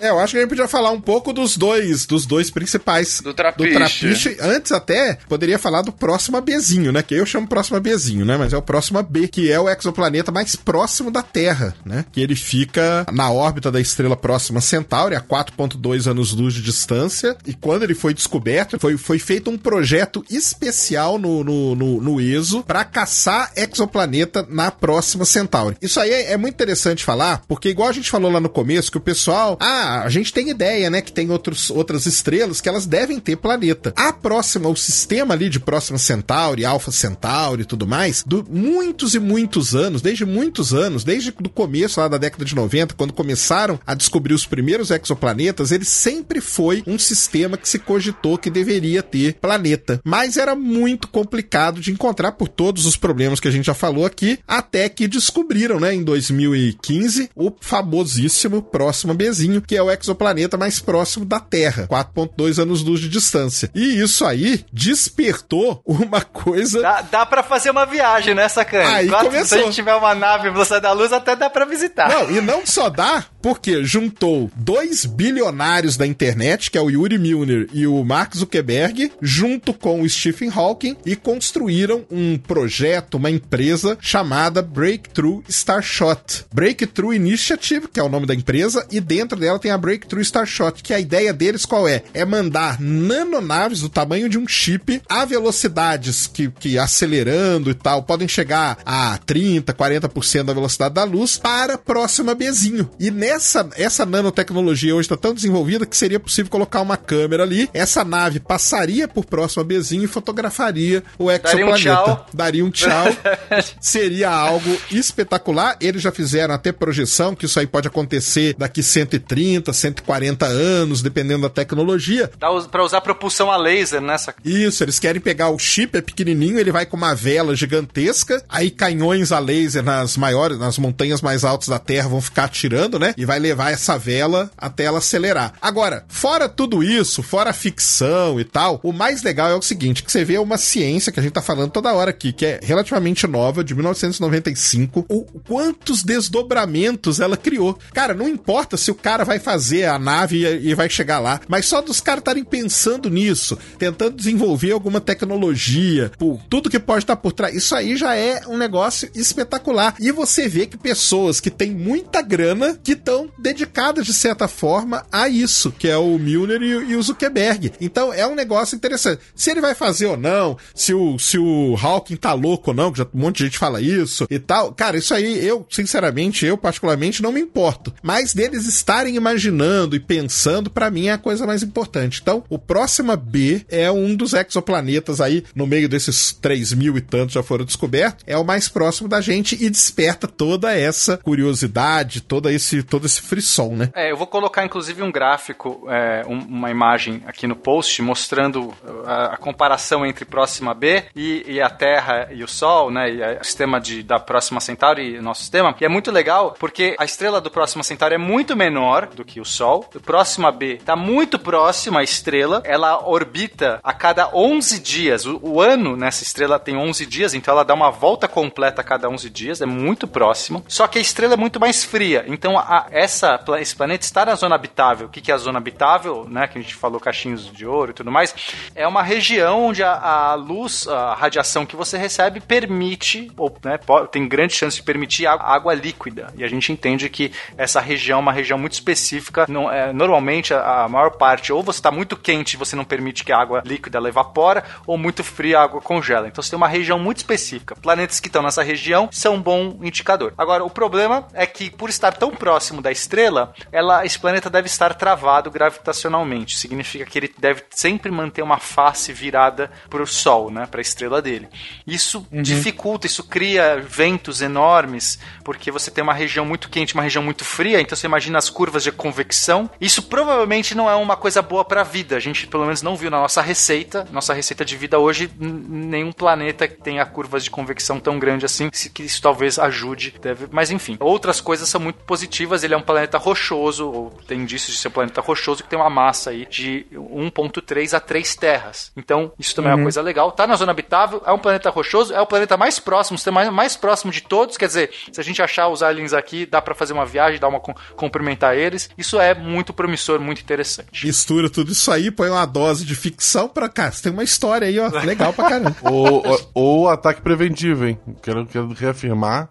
[0.00, 3.20] É, eu acho que a gente podia falar um pouco dos dois, dos dois principais.
[3.20, 3.70] Do Trapiche.
[3.70, 4.36] Do Trapiche.
[4.40, 7.02] Antes até, poderia falar do próximo Bzinho, né?
[7.02, 8.36] Que eu chamo próximo Bzinho, né?
[8.36, 12.04] Mas é o próximo B, que é o exoplaneta mais próximo da Terra, né?
[12.12, 17.36] Que ele fica na órbita da estrela próxima Centauri, a 4.2 anos-luz de distância.
[17.46, 22.20] E quando ele foi descoberto, foi, foi feito um projeto especial no, no, no, no
[22.20, 25.76] ESO para caçar exoplaneta na próxima Centauri.
[25.80, 28.90] Isso aí é, é muito interessante falar, porque igual a gente falou lá no começo,
[28.90, 32.68] que o pessoal, ah, a gente tem ideia, né, que tem outros, outras estrelas que
[32.68, 33.92] elas devem ter planeta.
[33.96, 39.14] A próxima, o sistema ali de próxima Centauri, Alpha Centauri e tudo mais, do muitos
[39.14, 43.12] e muitos anos, desde muitos anos, desde o começo lá da década de 90, quando
[43.12, 48.50] começaram a descobrir os primeiros exoplanetas, ele sempre foi um sistema que se cogitou que
[48.50, 50.00] deveria ter planeta.
[50.04, 54.06] Mas era muito complicado de encontrar por todos os problemas que a gente já falou
[54.06, 60.56] aqui, até que descobriram, né, em 2015, o famosíssimo próximo Bzinho, que é o exoplaneta
[60.56, 63.70] mais próximo da Terra, 4.2 anos-luz de distância.
[63.74, 68.96] E isso aí despertou uma coisa Dá, dá pra fazer uma viagem, né, sacana?
[68.96, 69.44] Aí que começou.
[69.46, 72.08] Se a gente tiver uma nave velocidade da luz, até dá pra visitar.
[72.08, 77.18] Não, e não só dá, porque juntou dois bilionários da internet, que é o Yuri
[77.18, 83.30] Milner e o Mark Zuckerberg, junto com o Stephen Hawking, e construíram um projeto, uma
[83.30, 86.46] empresa chamada Breakthrough Starshot.
[86.54, 90.82] Breakthrough Initiative, que é o nome da empresa, e dentro dela tem a Breakthrough Starshot,
[90.82, 92.02] que a ideia deles qual é?
[92.14, 98.04] É mandar nanonaves do tamanho de um chip a velocidades que, que acelerando e tal,
[98.04, 102.88] podem chegar a 30, 40% da velocidade da luz para a próxima Bzinho.
[102.98, 103.33] E nessa
[103.76, 108.40] essa nanotecnologia hoje está tão desenvolvida que seria possível colocar uma câmera ali, essa nave
[108.40, 112.04] passaria por próxima Bzinho e fotografaria o Daria um exoplaneta.
[112.04, 112.26] tchau.
[112.32, 113.06] Daria um tchau.
[113.80, 115.76] seria algo espetacular.
[115.80, 121.42] Eles já fizeram até projeção que isso aí pode acontecer daqui 130, 140 anos, dependendo
[121.42, 122.30] da tecnologia.
[122.38, 124.34] Dá Pra usar propulsão a laser nessa.
[124.44, 128.70] Isso, eles querem pegar o chip, é pequenininho, ele vai com uma vela gigantesca, aí
[128.70, 133.14] canhões a laser nas maiores, nas montanhas mais altas da Terra vão ficar atirando, né?
[133.16, 135.54] E vai levar essa vela até ela acelerar.
[135.60, 140.02] Agora, fora tudo isso, fora a ficção e tal, o mais legal é o seguinte,
[140.02, 142.60] que você vê uma ciência que a gente tá falando toda hora aqui, que é
[142.62, 147.78] relativamente nova, de 1995, o quantos desdobramentos ela criou.
[147.92, 151.66] Cara, não importa se o cara vai fazer a nave e, vai chegar lá, mas
[151.66, 157.16] só dos caras estarem pensando nisso, tentando desenvolver alguma tecnologia, por tudo que pode estar
[157.16, 159.94] por trás, isso aí já é um negócio espetacular.
[160.00, 165.04] E você vê que pessoas que têm muita grana que estão dedicadas de certa forma
[165.10, 167.72] a isso, que é o Milner e, o- e o Zuckerberg.
[167.80, 169.20] Então é um negócio interessante.
[169.34, 172.90] Se ele vai fazer ou não, se o, se o Hawking tá louco ou não,
[172.92, 174.72] que já um monte de gente fala isso e tal.
[174.72, 177.92] Cara, isso aí eu, sinceramente, eu particularmente não me importo.
[178.02, 182.20] Mas deles estarem imaginando e pensando, pra mim é a coisa mais importante.
[182.22, 187.00] Então, o próximo B é um dos exoplanetas aí, no meio desses 3 mil e
[187.00, 192.20] tantos já foram descobertos, é o mais próximo da gente e desperta toda essa curiosidade,
[192.20, 193.90] toda esse, todo esse frisson, né?
[193.94, 198.72] É, eu vou colocar inclusive um gráfico, é, um- uma imagem aqui no post mostrando
[199.06, 203.10] a, a comparação entre Próxima B e, e a Terra e o Sol, né?
[203.10, 205.74] E o sistema de, da Próxima Centauri e nosso sistema.
[205.80, 209.40] E é muito legal porque a estrela do Próxima Centauri é muito menor do que
[209.40, 209.88] o Sol.
[209.94, 212.62] O Próxima B está muito próxima à estrela.
[212.64, 215.26] Ela orbita a cada 11 dias.
[215.26, 218.84] O, o ano nessa estrela tem 11 dias, então ela dá uma volta completa a
[218.84, 219.60] cada 11 dias.
[219.60, 220.64] É muito próximo.
[220.68, 222.24] Só que a estrela é muito mais fria.
[222.28, 225.06] Então a- essa, esse planeta está na zona habitável.
[225.06, 226.46] O que, que é a zona habitável, né?
[226.46, 228.34] Que a gente falou cachinhos de ouro e tudo mais.
[228.74, 233.78] É uma região onde a, a luz, a radiação que você recebe permite, ou né,
[233.78, 236.32] po- tem grande chance de permitir água, água líquida.
[236.36, 239.46] E a gente entende que essa região é uma região muito específica.
[239.48, 242.84] Não, é, normalmente a, a maior parte, ou você está muito quente e você não
[242.84, 246.26] permite que a água líquida ela evapora, ou muito fria a água congela.
[246.28, 247.74] Então você tem uma região muito específica.
[247.76, 250.32] Planetas que estão nessa região são um bom indicador.
[250.36, 254.66] Agora, o problema é que por estar tão próximo da estrela, ela, esse planeta deve
[254.66, 256.56] estar travado gravitacionalmente.
[256.56, 260.82] Significa que ele deve sempre manter uma face virada para o Sol, né, para a
[260.82, 261.48] estrela dele.
[261.86, 267.22] Isso dificulta, isso cria ventos enormes, porque você tem uma região muito quente, uma região
[267.22, 269.70] muito fria, então você imagina as curvas de convecção.
[269.80, 272.16] Isso provavelmente não é uma coisa boa para a vida.
[272.16, 276.12] A gente pelo menos não viu na nossa receita, nossa receita de vida hoje, nenhum
[276.12, 280.14] planeta que tenha curvas de convecção tão grande assim, se- que isso talvez ajude.
[280.20, 280.46] Deve...
[280.50, 284.40] Mas enfim, outras coisas são muito positivas mas ele é um planeta rochoso, ou tem
[284.40, 288.36] indícios de ser um planeta rochoso, que tem uma massa aí de 1.3 a 3
[288.36, 288.92] terras.
[288.96, 290.32] Então, isso também é uma coisa legal.
[290.32, 293.40] Tá na zona habitável, é um planeta rochoso, é o planeta mais próximo, o sistema
[293.40, 296.62] mais, mais próximo de todos, quer dizer, se a gente achar os aliens aqui, dá
[296.62, 298.88] pra fazer uma viagem, dá uma cumprimentar eles.
[298.96, 301.06] Isso é muito promissor, muito interessante.
[301.06, 303.90] Mistura tudo isso aí, põe uma dose de ficção pra cá.
[303.90, 304.88] Você tem uma história aí, ó.
[305.04, 305.74] Legal pra caramba.
[305.84, 307.98] Ou, ou, ou ataque preventivo, hein?
[308.22, 309.48] Quero, quero reafirmar.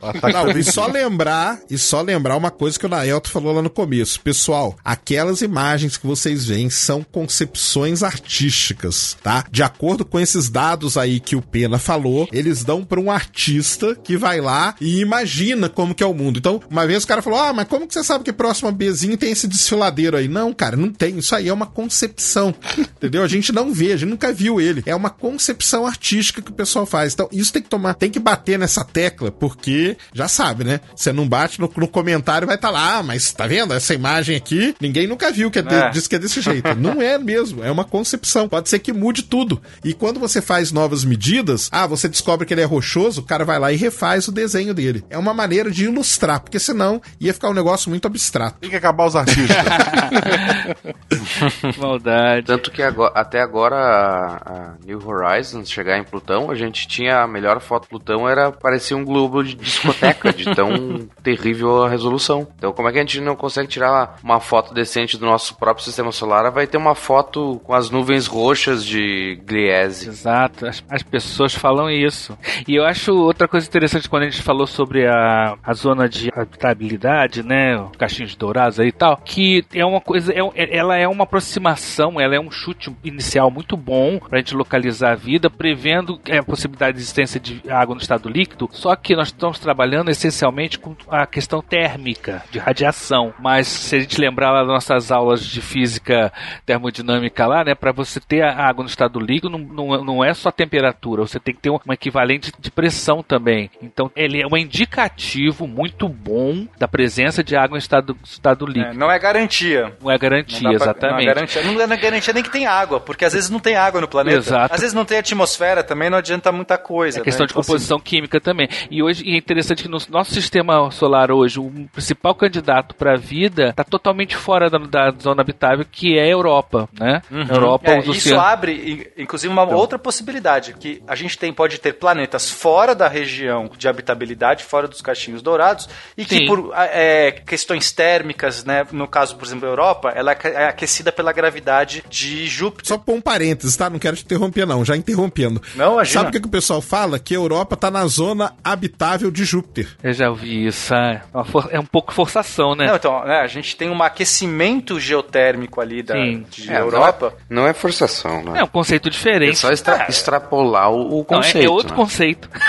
[0.00, 3.70] Não, e só lembrar, e só lembrar uma coisa que o Naelto falou lá no
[3.70, 4.20] começo.
[4.20, 9.44] Pessoal, aquelas imagens que vocês veem são concepções artísticas, tá?
[9.50, 13.94] De acordo com esses dados aí que o Pena falou, eles dão pra um artista
[13.94, 16.38] que vai lá e imagina como que é o mundo.
[16.38, 18.72] Então, uma vez o cara falou: "Ah, mas como que você sabe que próximo a
[18.72, 21.18] Bezinho tem esse desfiladeiro aí?" Não, cara, não tem.
[21.18, 22.54] Isso aí é uma concepção.
[22.96, 23.22] Entendeu?
[23.22, 24.82] A gente não vê, a gente nunca viu ele.
[24.86, 27.12] É uma concepção artística que o pessoal faz.
[27.12, 30.80] Então, isso tem que tomar, tem que bater nessa tecla, porque já sabe, né?
[30.94, 34.36] Você não bate no, no comentário, vai estar lá, ah, mas tá vendo essa imagem
[34.36, 34.74] aqui?
[34.80, 35.90] Ninguém nunca viu que é de- É.
[35.90, 36.74] diz que é desse jeito.
[36.76, 38.48] Não é mesmo, é uma concepção.
[38.48, 39.60] Pode ser que mude tudo.
[39.84, 43.44] E quando você faz novas medidas, ah, você descobre que ele é rochoso, o cara
[43.44, 45.04] vai lá e refaz o desenho dele.
[45.10, 48.58] É uma maneira de ilustrar, porque senão ia ficar um negócio muito abstrato.
[48.60, 49.56] Tem que acabar os artistas.
[51.78, 52.46] Maldade.
[52.46, 57.22] Tanto que agora- até agora a, a New Horizons chegar em Plutão, a gente tinha
[57.22, 61.88] a melhor foto de Plutão era parecia um globo de discoteca, de tão terrível a
[61.88, 62.46] resolução.
[62.56, 65.84] Então como é que a gente não consegue tirar uma foto decente do nosso próprio
[65.84, 66.50] sistema solar?
[66.50, 70.08] Vai ter uma foto com as nuvens roxas de Gliese.
[70.08, 72.36] Exato, as, as pessoas falam isso.
[72.66, 76.30] E eu acho outra coisa interessante quando a gente falou sobre a, a zona de
[76.34, 77.76] habitabilidade, né?
[77.80, 81.24] os Caixinhos dourados aí e tal, que é uma coisa, é, é- ela é uma
[81.24, 86.42] aproximação, ela é um chute inicial muito bom pra gente localizar a vida, prevendo a
[86.42, 88.68] possibilidade de existência de água no estado líquido.
[88.72, 93.34] Só que nós estamos trabalhando essencialmente com a questão térmica, de radiação.
[93.40, 96.32] Mas se a gente lembrar lá das nossas aulas de física
[96.64, 100.32] termodinâmica lá, né, para você ter a água no estado líquido, não, não, não é
[100.34, 103.70] só temperatura, você tem que ter um, equivalente de pressão também.
[103.82, 108.72] Então, ele é um indicativo muito bom da presença de água em estado, estado É,
[108.72, 108.98] líquido.
[108.98, 109.92] não é garantia.
[110.00, 111.12] Não é Não garantia, dá pra- exatamente.
[111.24, 113.74] Não é, garantia, não é garantia nem que tem água, porque às vezes não tem
[113.76, 114.36] água no planeta.
[114.38, 114.74] Exato.
[114.74, 117.20] Às vezes não tem atmosfera também, não adianta muita coisa.
[117.20, 117.46] É questão né?
[117.48, 118.68] de Então, assim, composição química também.
[118.90, 123.14] E hoje e é interessante que no nosso sistema solar hoje, o principal candidato para
[123.14, 127.22] a vida está totalmente fora da, da zona habitável, que é a Europa, né?
[127.30, 127.46] Uhum.
[127.48, 128.44] Europa, É, os isso oceanos.
[128.44, 133.70] abre, inclusive, uma outra possibilidade, que a gente tem, pode ter planetas fora da região
[133.76, 136.46] de habitabilidade, fora dos caixinhos dourados, e que Sim.
[136.46, 140.68] por ah, é, questões térmicas, né, no caso, por exemplo, a Europa, ela é é
[140.68, 142.86] aquecida pela gravidade de Júpiter.
[142.86, 143.90] Só pôr um parênteses, tá?
[143.90, 144.84] Não quero te interromper, não.
[144.84, 145.60] Já interrompendo.
[145.74, 146.20] Não, imagina.
[146.20, 147.18] Sabe o que, que o pessoal fala?
[147.18, 149.88] Que a Europa tá na zona habitável de Júpiter.
[150.02, 150.94] Eu já ouvi isso.
[150.94, 151.22] É,
[151.70, 152.86] é um pouco forçação, né?
[152.86, 156.44] Não, então, né, a gente tem um aquecimento geotérmico ali da Sim.
[156.50, 157.32] de É, Europa.
[157.48, 158.60] Não é, não é forçação, né?
[158.60, 159.56] É um conceito É diferente.
[159.58, 161.66] só extra- extrapolar o, o Não, é- conceito.
[161.66, 161.96] é, outro né?
[161.96, 162.50] conceito.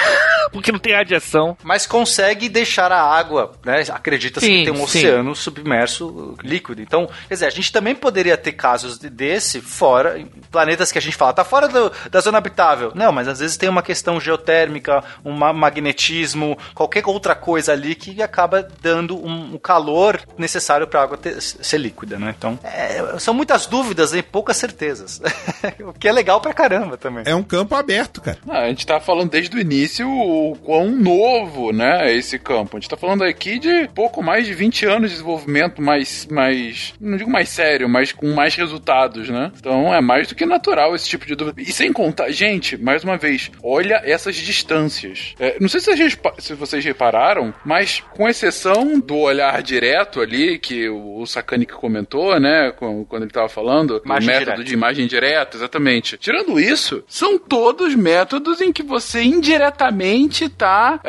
[0.49, 1.57] Porque não tem radiação.
[1.61, 3.83] Mas consegue deixar a água, né?
[3.91, 4.99] Acredita-se que tem um sim.
[4.99, 6.81] oceano submerso líquido.
[6.81, 10.97] Então, quer dizer, a gente também poderia ter casos de- desse fora, em planetas que
[10.97, 12.93] a gente fala, tá fora do- da zona habitável.
[12.95, 17.95] Não, mas às vezes tem uma questão geotérmica, um ma- magnetismo, qualquer outra coisa ali
[17.95, 22.33] que acaba dando um, o calor necessário para a água ter- ser líquida, né?
[22.37, 25.21] Então, é, são muitas dúvidas e poucas certezas.
[25.85, 27.23] o que é legal pra caramba também.
[27.25, 28.37] É um campo aberto, cara.
[28.47, 32.77] Ah, a gente tá falando desde o início o quão novo, né, é esse campo.
[32.77, 36.93] A gente tá falando aqui de pouco mais de 20 anos de desenvolvimento mais, mais,
[36.99, 39.51] não digo mais sério, mas com mais resultados, né?
[39.57, 41.61] Então é mais do que natural esse tipo de dúvida.
[41.61, 45.33] E sem contar, gente, mais uma vez, olha essas distâncias.
[45.39, 50.57] É, não sei se vocês, se vocês repararam, mas com exceção do olhar direto ali,
[50.59, 54.63] que o, Sakanic comentou, né, quando ele tava falando, Imagem o método direta.
[54.63, 56.17] de imagem direta, exatamente.
[56.17, 60.99] Tirando isso, são todos métodos em que você indiretamente está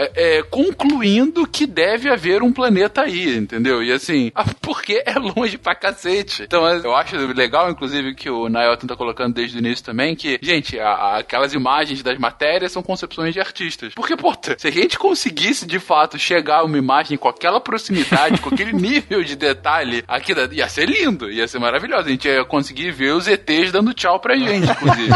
[0.51, 3.83] concluindo que deve haver um planeta aí, entendeu?
[3.83, 6.43] E assim, porque é longe pra cacete.
[6.43, 10.39] Então eu acho legal, inclusive, que o Nailton tá colocando desde o início também, que,
[10.43, 13.95] gente, a- a- aquelas imagens das matérias são concepções de artistas.
[13.95, 14.99] Porque, puta, se a gente
[15.39, 20.03] conseguisse de fato chegar a uma imagem com aquela proximidade, com aquele nível de detalhe,
[20.09, 22.07] aqui da- ia ser lindo, ia ser maravilhoso.
[22.09, 25.13] A gente ia conseguir ver os ETs dando tchau pra gente, inclusive.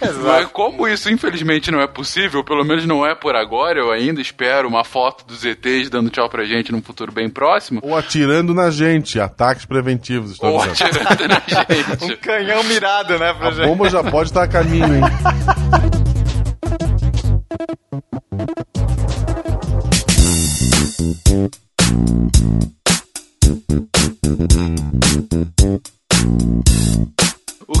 [0.24, 4.20] Mas como isso infelizmente não é possível, pelo menos não é por agora, eu ainda
[4.20, 7.80] espero uma foto dos ETs dando tchau pra gente num futuro bem próximo.
[7.82, 10.32] Ou atirando na gente, ataques preventivos.
[10.32, 10.88] Estou Ou dizendo.
[11.06, 12.04] atirando na gente.
[12.12, 13.66] Um canhão mirado, né, pra A gente.
[13.66, 15.02] bomba já pode estar a caminho, hein?
[21.00, 21.50] Thank
[24.52, 24.89] you.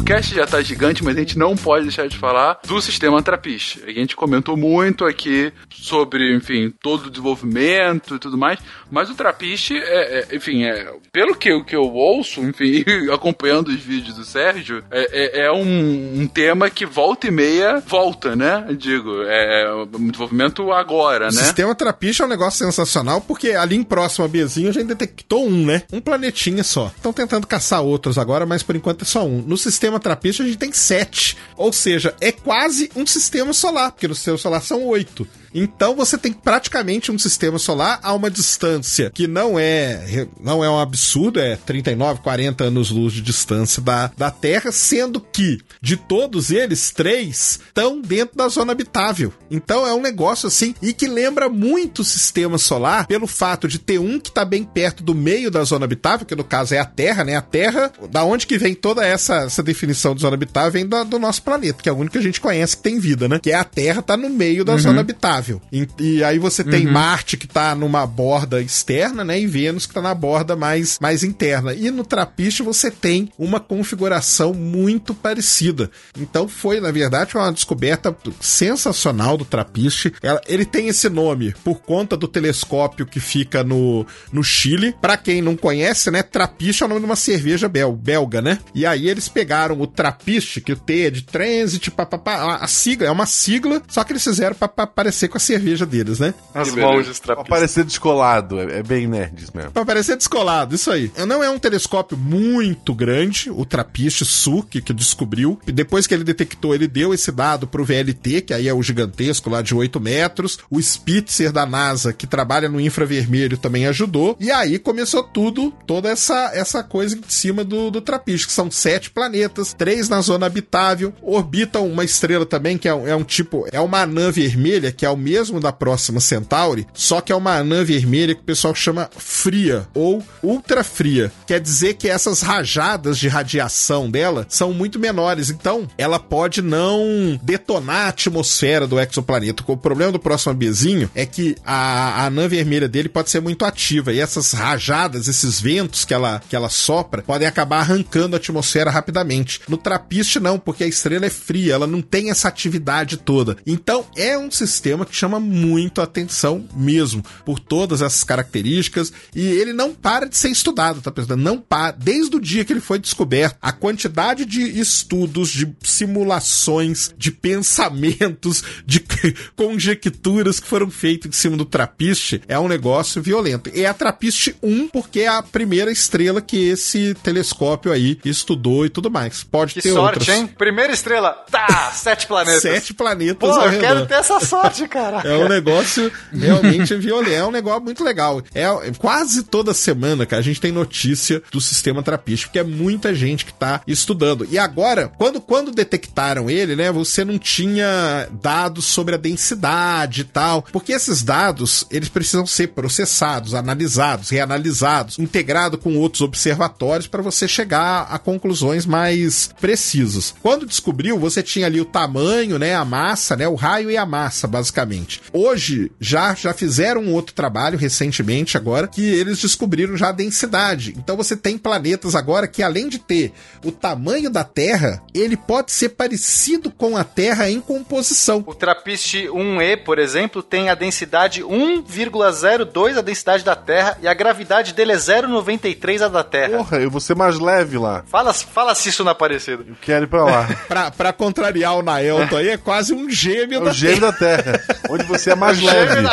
[0.02, 3.82] Cast já tá gigante, mas a gente não pode deixar de falar do sistema Trappist.
[3.86, 8.58] A gente comentou muito aqui sobre, enfim, todo o desenvolvimento e tudo mais,
[8.90, 13.80] mas o Trappist, é, é, enfim, é, pelo que, que eu ouço, enfim, acompanhando os
[13.80, 18.66] vídeos do Sérgio, é, é, é um, um, tema que volta e meia volta, né?
[18.78, 21.40] Digo, é um desenvolvimento agora, o né?
[21.40, 24.86] O sistema Trappist é um negócio sensacional, porque ali em próximo a Bezinho a gente
[24.86, 25.82] detectou um, né?
[25.92, 26.92] Um planetinha só.
[26.94, 29.42] Estão tentando caçar outros agora, mas por enquanto é só um.
[29.42, 31.36] No sistema Trappist a gente tem sete.
[31.56, 35.26] Ou seja, é quase um sistema solar, porque no sistema solar são oito.
[35.54, 40.70] Então você tem praticamente um sistema solar a uma distância que não é não é
[40.70, 46.50] um absurdo, é 39, 40 anos-luz de distância da, da Terra, sendo que de todos
[46.50, 49.32] eles, três estão dentro da zona habitável.
[49.50, 53.78] Então é um negócio assim, e que lembra muito o sistema solar pelo fato de
[53.78, 56.78] ter um que está bem perto do meio da zona habitável, que no caso é
[56.78, 57.36] a Terra, né?
[57.36, 61.04] A Terra, da onde que vem toda essa, essa definição de zona habitável, vem do,
[61.04, 63.38] do nosso planeta, que é o único que a gente conhece que tem vida, né?
[63.38, 64.78] Que é a Terra, tá no meio da uhum.
[64.78, 65.39] zona habitável.
[65.72, 66.92] E, e aí você tem uhum.
[66.92, 69.40] Marte que tá numa borda externa, né?
[69.40, 71.74] E Vênus que tá na borda mais, mais interna.
[71.74, 75.90] E no Trapiche você tem uma configuração muito parecida.
[76.18, 80.12] Então foi, na verdade, uma descoberta sensacional do Trapiche.
[80.46, 84.94] Ele tem esse nome por conta do telescópio que fica no, no Chile.
[85.00, 86.22] Para quem não conhece, né?
[86.22, 88.58] Trapiche é o nome de uma cerveja bel, belga, né?
[88.74, 93.06] E aí eles pegaram o Trapiche, que o T é de Transit, papapá, a sigla,
[93.06, 96.34] é uma sigla, só que eles fizeram para parecer com a cerveja deles, né?
[96.54, 99.70] As monges Pra parecer descolado, é, é bem nerd mesmo.
[99.70, 101.10] Pra parecer descolado, isso aí.
[101.26, 105.58] Não é um telescópio muito grande, o Trappist Sul, que, descobriu.
[105.64, 109.48] Depois que ele detectou, ele deu esse dado pro VLT, que aí é o gigantesco
[109.48, 110.58] lá de 8 metros.
[110.68, 114.36] O Spitzer da NASA, que trabalha no infravermelho, também ajudou.
[114.40, 118.70] E aí começou tudo, toda essa, essa coisa em cima do, do Trappist, que são
[118.70, 123.24] sete planetas, três na zona habitável, orbitam uma estrela também, que é um, é um
[123.24, 127.36] tipo, é uma anã vermelha, que é o mesmo da próxima Centauri, só que é
[127.36, 131.30] uma anã vermelha que o pessoal chama fria ou ultra fria.
[131.46, 137.38] Quer dizer que essas rajadas de radiação dela são muito menores, então ela pode não
[137.42, 139.62] detonar a atmosfera do exoplaneta.
[139.66, 143.64] O problema do próximo Bzinho é que a, a anã vermelha dele pode ser muito
[143.64, 148.38] ativa e essas rajadas, esses ventos que ela, que ela sopra, podem acabar arrancando a
[148.38, 149.60] atmosfera rapidamente.
[149.68, 153.56] No Trapiste não, porque a estrela é fria, ela não tem essa atividade toda.
[153.66, 159.46] Então é um sistema que chama muito a atenção mesmo, por todas essas características, e
[159.46, 161.36] ele não para de ser estudado, tá pensando?
[161.36, 167.12] Não para, desde o dia que ele foi descoberto, a quantidade de estudos, de simulações,
[167.16, 169.00] de pensamentos, de
[169.56, 173.70] conjecturas que foram feitos em cima do Trappist é um negócio violento.
[173.74, 178.86] E é a Trappist 1 porque é a primeira estrela que esse telescópio aí estudou
[178.86, 179.42] e tudo mais.
[179.42, 180.36] Pode que ter sorte, outras.
[180.36, 180.46] hein?
[180.46, 182.62] Primeira estrela, tá, sete planetas.
[182.62, 183.48] Sete planetas.
[183.56, 184.99] Pô, eu quero ter essa sorte, cara.
[185.24, 187.34] É um negócio realmente violento.
[187.34, 188.42] É um negócio muito legal.
[188.54, 188.66] É
[188.98, 193.44] quase toda semana, que a gente tem notícia do sistema trapista, porque é muita gente
[193.44, 194.46] que tá estudando.
[194.50, 200.24] E agora, quando, quando detectaram ele, né, você não tinha dados sobre a densidade e
[200.24, 207.22] tal, porque esses dados, eles precisam ser processados, analisados, reanalisados, integrado com outros observatórios para
[207.22, 210.34] você chegar a conclusões mais precisas.
[210.42, 214.06] Quando descobriu, você tinha ali o tamanho, né, a massa, né, o raio e a
[214.06, 214.89] massa, basicamente.
[215.32, 220.94] Hoje já já fizeram um outro trabalho recentemente agora que eles descobriram já a densidade.
[220.96, 223.32] Então você tem planetas agora que além de ter
[223.64, 228.42] o tamanho da Terra, ele pode ser parecido com a Terra em composição.
[228.46, 234.14] O Trappist 1e, por exemplo, tem a densidade 1,02 a densidade da Terra e a
[234.14, 236.58] gravidade dele é 0,93 a da Terra.
[236.58, 238.04] Porra, eu vou ser mais leve lá.
[238.06, 239.64] Fala, fala se isso não é parecido.
[239.68, 240.48] Eu quero ir pra lá.
[240.68, 244.12] pra, pra contrariar o Naelton aí, é quase um gêmeo é da o gêmeo da
[244.12, 244.60] Terra.
[244.88, 246.06] Onde você é mais leve.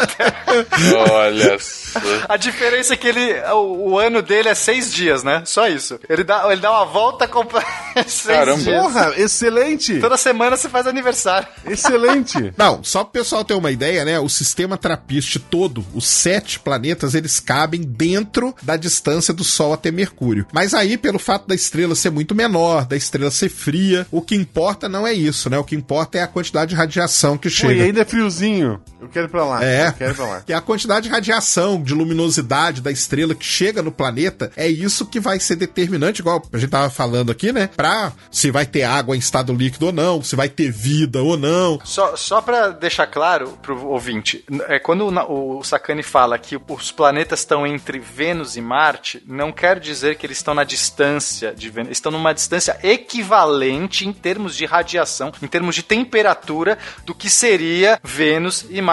[0.96, 2.00] Olha só.
[2.28, 5.44] A diferença é que ele, o, o, ano dele é seis dias, né?
[5.46, 6.00] Só isso.
[6.10, 7.68] Ele dá, ele dá uma volta completa.
[8.26, 8.62] Caramba.
[8.62, 8.82] Dias.
[8.82, 10.00] Porra, excelente.
[10.00, 11.48] Toda semana você faz aniversário.
[11.66, 12.54] Excelente.
[12.58, 14.20] Não, só pro pessoal ter uma ideia, né?
[14.20, 19.92] O sistema Trappist todo, os sete planetas, eles cabem dentro da distância do Sol até
[19.92, 20.46] Mercúrio.
[20.52, 24.36] Mas aí, pelo fato da estrela ser muito menor, da estrela ser fria, o que
[24.36, 25.58] importa não é isso, né?
[25.58, 27.74] O que importa é a quantidade de radiação que chega.
[27.74, 28.82] Pô, e ainda é friozinho sozinho.
[29.00, 29.64] Eu quero ir pra lá.
[29.64, 29.88] É.
[29.88, 30.44] Eu quero ir pra lá.
[30.48, 35.06] E a quantidade de radiação, de luminosidade da estrela que chega no planeta, é isso
[35.06, 37.70] que vai ser determinante, igual a gente tava falando aqui, né?
[37.76, 41.38] Pra se vai ter água em estado líquido ou não, se vai ter vida ou
[41.38, 41.80] não.
[41.84, 46.92] Só, só para deixar claro pro ouvinte, é, quando o, o Sakane fala que os
[46.92, 51.70] planetas estão entre Vênus e Marte, não quer dizer que eles estão na distância de
[51.70, 57.30] Vênus, estão numa distância equivalente em termos de radiação, em termos de temperatura do que
[57.30, 58.87] seria Vênus e Marte.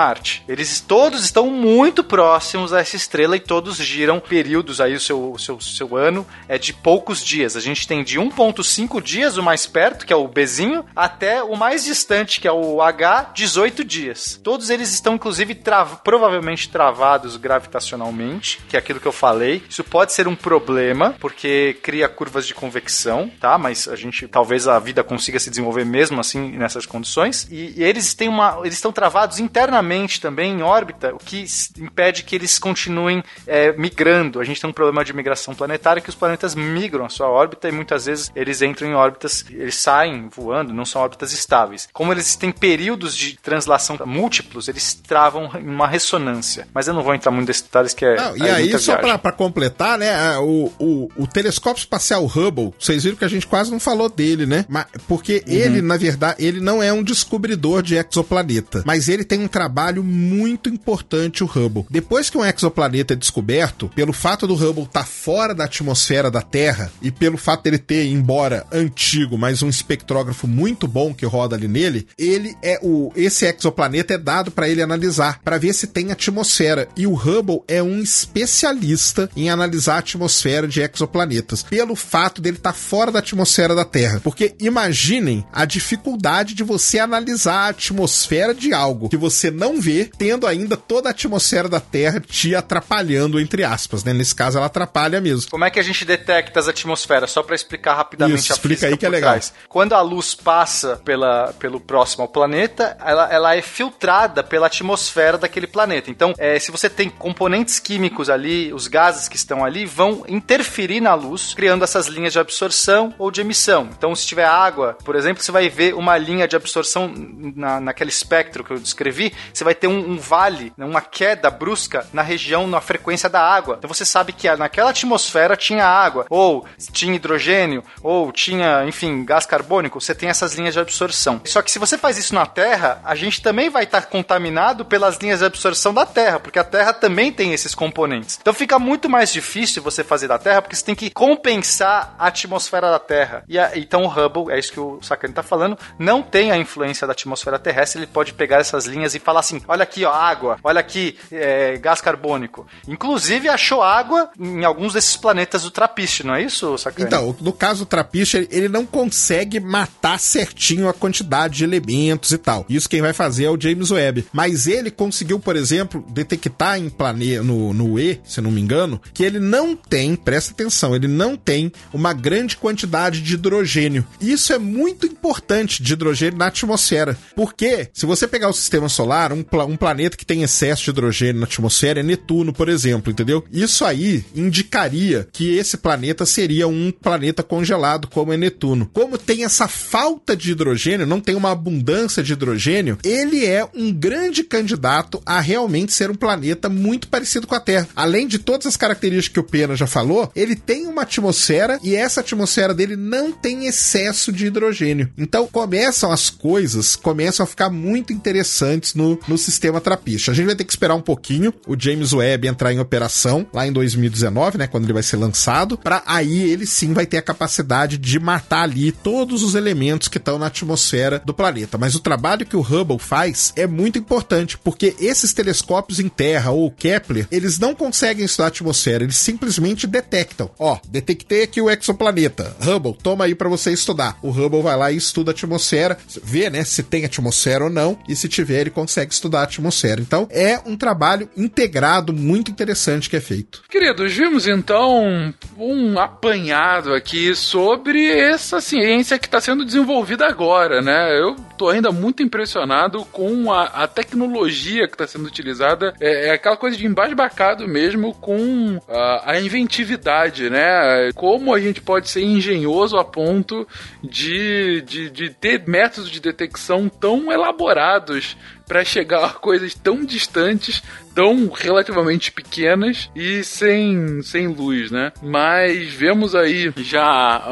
[0.48, 5.32] Eles todos estão muito próximos a essa estrela e todos giram períodos aí o seu,
[5.32, 7.56] o seu, seu ano é de poucos dias.
[7.56, 11.56] A gente tem de 1.5 dias o mais perto, que é o Bzinho, até o
[11.56, 14.40] mais distante, que é o H, 18 dias.
[14.42, 19.62] Todos eles estão, inclusive, trav- provavelmente travados gravitacionalmente, que é aquilo que eu falei.
[19.68, 23.56] Isso pode ser um problema, porque cria curvas de convecção, tá?
[23.58, 27.46] Mas a gente, talvez a vida consiga se desenvolver mesmo assim nessas condições.
[27.50, 29.83] E, e eles têm uma, eles estão travados internamente
[30.20, 31.44] também em órbita, o que
[31.78, 34.40] impede que eles continuem é, migrando.
[34.40, 37.68] A gente tem um problema de migração planetária que os planetas migram a sua órbita
[37.68, 41.88] e muitas vezes eles entram em órbitas, eles saem voando, não são órbitas estáveis.
[41.92, 46.66] Como eles têm períodos de translação múltiplos, eles travam em uma ressonância.
[46.72, 48.16] Mas eu não vou entrar muito nesses detalhes que é.
[48.16, 53.04] Não, e é aí, só pra completar, né, o, o, o telescópio espacial Hubble, vocês
[53.04, 54.64] viram que a gente quase não falou dele, né?
[54.68, 59.40] Mas, porque ele, na verdade, ele não é um descobridor de exoplaneta, mas ele tem
[59.40, 61.86] um trabalho muito importante, o Hubble.
[61.90, 66.42] Depois que um exoplaneta é descoberto, pelo fato do Hubble estar fora da atmosfera da
[66.42, 71.56] Terra e pelo fato dele ter, embora antigo, mas um espectrógrafo muito bom que roda
[71.56, 75.86] ali nele, ele é o esse exoplaneta é dado para ele analisar, para ver se
[75.86, 76.88] tem atmosfera.
[76.96, 82.56] E o Hubble é um especialista em analisar a atmosfera de exoplanetas, pelo fato dele
[82.56, 84.20] estar fora da atmosfera da Terra.
[84.22, 90.10] Porque imaginem a dificuldade de você analisar a atmosfera de algo que você não vê,
[90.18, 94.12] tendo ainda toda a atmosfera da Terra te atrapalhando, entre aspas, né?
[94.12, 95.50] Nesse caso, ela atrapalha mesmo.
[95.50, 97.30] Como é que a gente detecta as atmosferas?
[97.30, 99.32] Só para explicar rapidamente Isso, a explica aí que é legal.
[99.32, 99.52] trás.
[99.68, 105.38] Quando a luz passa pela, pelo próximo ao planeta, ela, ela é filtrada pela atmosfera
[105.38, 106.10] daquele planeta.
[106.10, 111.00] Então, é, se você tem componentes químicos ali, os gases que estão ali vão interferir
[111.00, 113.88] na luz, criando essas linhas de absorção ou de emissão.
[113.96, 117.12] Então, se tiver água, por exemplo, você vai ver uma linha de absorção
[117.56, 121.48] na, naquele espectro que eu descrevi, você vai ter um, um vale, né, uma queda
[121.50, 123.76] brusca na região, na frequência da água.
[123.78, 129.46] Então você sabe que naquela atmosfera tinha água, ou tinha hidrogênio, ou tinha, enfim, gás
[129.46, 130.00] carbônico.
[130.00, 131.40] Você tem essas linhas de absorção.
[131.44, 135.16] Só que se você faz isso na Terra, a gente também vai estar contaminado pelas
[135.18, 138.38] linhas de absorção da Terra, porque a Terra também tem esses componentes.
[138.40, 142.26] Então fica muito mais difícil você fazer da Terra, porque você tem que compensar a
[142.28, 143.44] atmosfera da Terra.
[143.48, 146.56] E a- então o Hubble, é isso que o Sakane está falando, não tem a
[146.56, 150.12] influência da atmosfera terrestre, ele pode pegar essas linhas e falar assim: olha aqui, ó,
[150.12, 152.66] água, olha aqui, é, gás carbônico.
[152.88, 157.06] Inclusive achou água em alguns desses planetas do Trapiche, não é isso, Sakane?
[157.06, 162.30] Então, no caso do Trapiche, ele- ele não consegue matar certinho a quantidade de elementos
[162.32, 162.64] e tal.
[162.68, 164.26] Isso quem vai fazer é o James Webb.
[164.32, 169.00] Mas ele conseguiu, por exemplo, detectar em planeta no, no E, se não me engano,
[169.12, 174.04] que ele não tem, presta atenção, ele não tem uma grande quantidade de hidrogênio.
[174.20, 177.16] Isso é muito importante de hidrogênio na atmosfera.
[177.36, 180.90] Porque se você pegar o sistema solar, um, pla- um planeta que tem excesso de
[180.90, 183.44] hidrogênio na atmosfera é Netuno, por exemplo, entendeu?
[183.52, 188.88] Isso aí indicaria que esse planeta seria um planeta congelado, como é Netuno.
[188.92, 193.92] Como tem essa falta de hidrogênio, não tem uma abundância de hidrogênio, ele é um
[193.92, 197.88] grande candidato a realmente ser um planeta muito parecido com a Terra.
[197.94, 201.94] Além de todas as características que o Pena já falou, ele tem uma atmosfera e
[201.94, 205.10] essa atmosfera dele não tem excesso de hidrogênio.
[205.18, 210.30] Então começam as coisas, começam a ficar muito interessantes no, no sistema trapiche.
[210.30, 213.66] A gente vai ter que esperar um pouquinho o James Webb entrar em operação lá
[213.66, 217.22] em 2019, né, quando ele vai ser lançado, para aí ele sim vai ter a
[217.22, 221.78] capacidade de matar ali todos os elementos que estão na atmosfera do planeta.
[221.78, 226.50] Mas o trabalho que o Hubble faz é muito importante, porque esses telescópios em Terra
[226.50, 230.50] ou Kepler, eles não conseguem estudar a atmosfera, eles simplesmente detectam.
[230.58, 232.56] Ó, detectei aqui o exoplaneta.
[232.60, 234.18] Hubble, toma aí para você estudar.
[234.22, 237.98] O Hubble vai lá e estuda a atmosfera, vê, né, se tem atmosfera ou não,
[238.08, 240.00] e se tiver, ele consegue estudar a atmosfera.
[240.00, 243.62] Então, é um trabalho integrado muito interessante que é feito.
[243.68, 251.18] Queridos, vimos então um apanhado aqui sobre essa ciência que está sendo desenvolvida agora, né?
[251.18, 255.94] Eu tô ainda muito impressionado com a, a tecnologia que está sendo utilizada.
[256.00, 261.10] É, é aquela coisa de embasbacado mesmo com a, a inventividade, né?
[261.14, 263.66] Como a gente pode ser engenhoso a ponto
[264.02, 268.36] de, de, de ter métodos de detecção tão elaborados
[268.66, 270.82] pra chegar a coisas tão distantes,
[271.14, 275.12] tão relativamente pequenas e sem, sem luz, né?
[275.22, 277.42] Mas vemos aí já,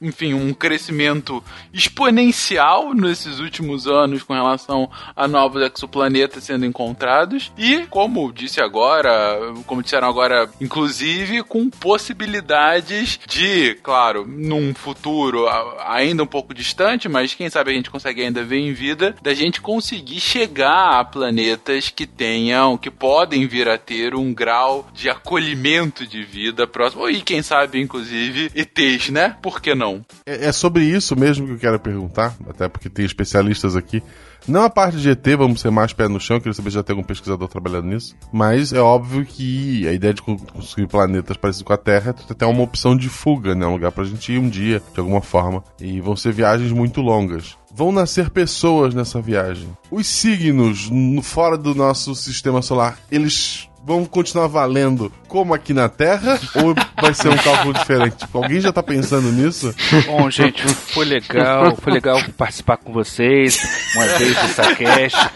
[0.00, 7.86] enfim, um crescimento exponencial nesses últimos anos com relação a novos exoplanetas sendo encontrados e,
[7.86, 15.46] como disse agora, como disseram agora, inclusive com possibilidades de, claro, num futuro
[15.84, 19.34] ainda um pouco distante, mas quem sabe a gente consegue ainda ver em vida, da
[19.34, 25.10] gente conseguir chegar a planetas que tenham, que podem vir a ter um grau de
[25.10, 29.36] acolhimento de vida próximo, e quem sabe, inclusive, ETs, né?
[29.42, 30.02] Por que não?
[30.24, 34.00] É, é sobre isso mesmo que eu quero perguntar, até porque tem especialistas aqui.
[34.46, 36.82] Não a parte de ET, vamos ser mais pé no chão, queria saber se já
[36.84, 38.14] tem algum pesquisador trabalhando nisso.
[38.32, 42.32] Mas é óbvio que a ideia de con- construir planetas parecidos com a Terra é
[42.32, 43.66] até uma opção de fuga, né?
[43.66, 45.62] Um lugar pra gente ir um dia, de alguma forma.
[45.80, 47.56] E vão ser viagens muito longas.
[47.74, 49.68] Vão nascer pessoas nessa viagem.
[49.90, 55.88] Os signos no, fora do nosso sistema solar, eles vão continuar valendo como aqui na
[55.88, 56.38] Terra?
[56.54, 58.16] ou vai ser um cálculo diferente?
[58.16, 59.74] Tipo, alguém já tá pensando nisso?
[60.06, 63.58] Bom, gente, foi legal, foi legal participar com vocês
[63.94, 65.30] uma vez no Sacast.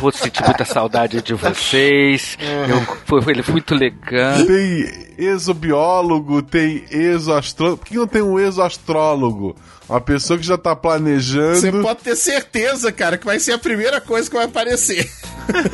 [0.00, 2.38] Vou sentir muita saudade de vocês.
[2.68, 4.44] Eu, foi, foi muito legal.
[4.46, 7.78] Tem exobiólogo, tem exoastrólogo.
[7.78, 9.56] Por que não tem um exoastrólogo?
[9.88, 11.60] Uma pessoa que já tá planejando.
[11.60, 15.10] Você pode ter certeza, cara, que vai ser a primeira coisa que vai aparecer.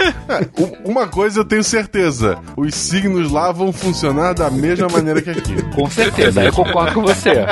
[0.85, 5.63] Uma coisa eu tenho certeza: os signos lá vão funcionar da mesma maneira que aqui.
[5.75, 7.47] Com certeza, eu concordo com você.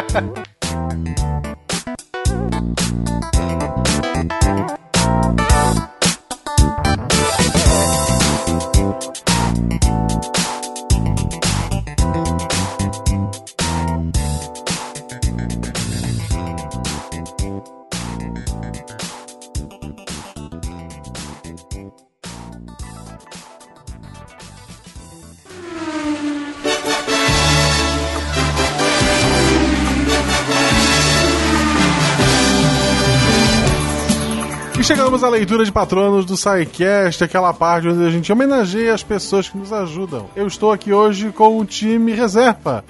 [34.87, 39.49] Chegamos à leitura de patronos do SciCast, aquela parte onde a gente homenageia as pessoas
[39.49, 40.31] que nos ajudam.
[40.37, 42.85] Eu estou aqui hoje com o time reserva.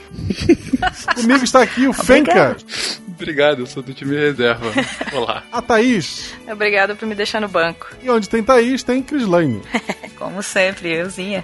[1.17, 2.55] Comigo está aqui o Fenka,
[3.17, 4.67] Obrigado, eu sou do time reserva.
[5.15, 5.43] Olá.
[5.51, 6.35] a Thaís.
[6.47, 7.89] Obrigada por me deixar no banco.
[8.03, 9.63] E onde tem Thaís, tem Crislane.
[10.19, 11.43] Como sempre, euzinha.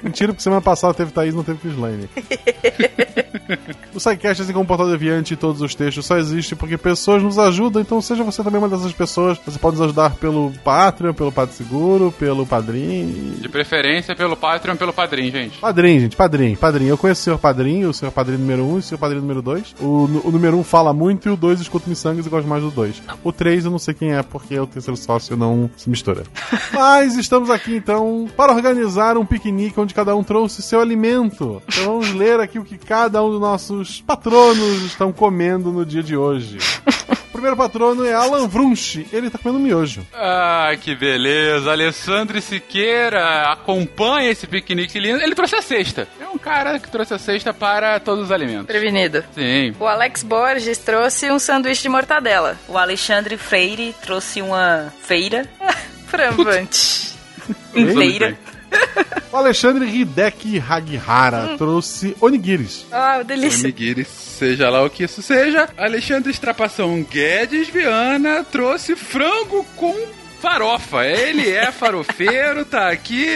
[0.00, 2.08] Mentira, porque semana passada teve Thaís não teve Crislane.
[3.92, 7.22] o SciCast, assim como o Portal Deviante e todos os textos, só existe porque pessoas
[7.22, 9.38] nos ajudam, então seja você também uma dessas pessoas.
[9.44, 13.34] Você pode nos ajudar pelo Patreon, pelo PagSeguro, pelo Padrim.
[13.40, 15.58] De preferência pelo Patreon, pelo Padrim, gente.
[15.58, 16.86] Padrim, gente, padrim, padrim.
[16.86, 19.22] Eu conheço o senhor padrinho, o senhor padrinho número 1 um, e o senhor padrinho
[19.22, 19.74] número 2.
[19.80, 22.62] O, o número 1 um fala muito e o 2 escuta miçangas e gosta mais
[22.62, 23.02] do 2.
[23.24, 26.24] O 3 eu não sei quem é, porque o terceiro sócio não se mistura.
[26.72, 31.62] Mas estamos aqui então para organizar um piquenique onde cada um trouxe seu alimento.
[31.68, 36.02] Então vamos ler aqui o que cada um dos nossos patronos estão comendo no dia
[36.02, 36.58] de hoje.
[37.42, 39.04] O primeiro patrono é Alan Vrunch.
[39.12, 40.06] Ele tá comendo miojo.
[40.14, 41.72] Ah, que beleza.
[41.72, 45.20] Alessandro Siqueira acompanha esse piquenique lindo.
[45.20, 46.06] Ele trouxe a cesta.
[46.20, 48.66] É um cara que trouxe a cesta para todos os alimentos.
[48.66, 49.24] Prevenido.
[49.34, 49.74] Sim.
[49.80, 52.56] O Alex Borges trouxe um sanduíche de mortadela.
[52.68, 55.44] O Alexandre Freire trouxe uma feira.
[56.06, 57.10] Frambante.
[57.74, 58.38] Bem.
[59.32, 62.84] O Alexandre Hideki Hagihara trouxe onigiris.
[62.92, 63.64] Ah, delícia.
[63.64, 65.68] Onigiri, seja lá o que isso seja.
[65.76, 69.94] Alexandre Estrapação Guedes Viana trouxe frango com
[70.42, 71.06] farofa.
[71.06, 73.26] Ele é farofeiro, tá aqui.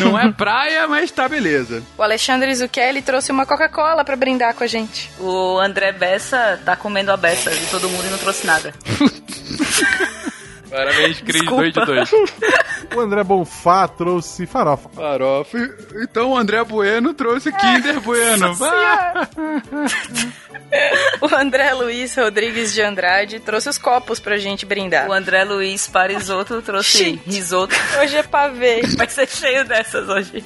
[0.00, 1.82] Não é praia, mas tá beleza.
[1.98, 5.10] O Alexandre Zucchelli trouxe uma Coca-Cola pra brindar com a gente.
[5.18, 8.72] O André Bessa tá comendo a beça de todo mundo e não trouxe nada.
[10.70, 11.62] Parabéns, Cris, Desculpa.
[11.62, 12.10] 2 de 2.
[12.96, 14.88] O André Bonfá trouxe farofa.
[14.94, 15.58] Farofa.
[16.02, 18.56] Então o André Bueno trouxe Kinder Bueno.
[21.20, 25.08] O André Luiz Rodrigues de Andrade trouxe os copos pra gente brindar.
[25.08, 27.22] O André Luiz Parisotto trouxe Gente.
[27.30, 27.74] risoto.
[28.00, 28.82] Hoje é pavê.
[28.96, 30.44] Vai ser cheio dessas hoje.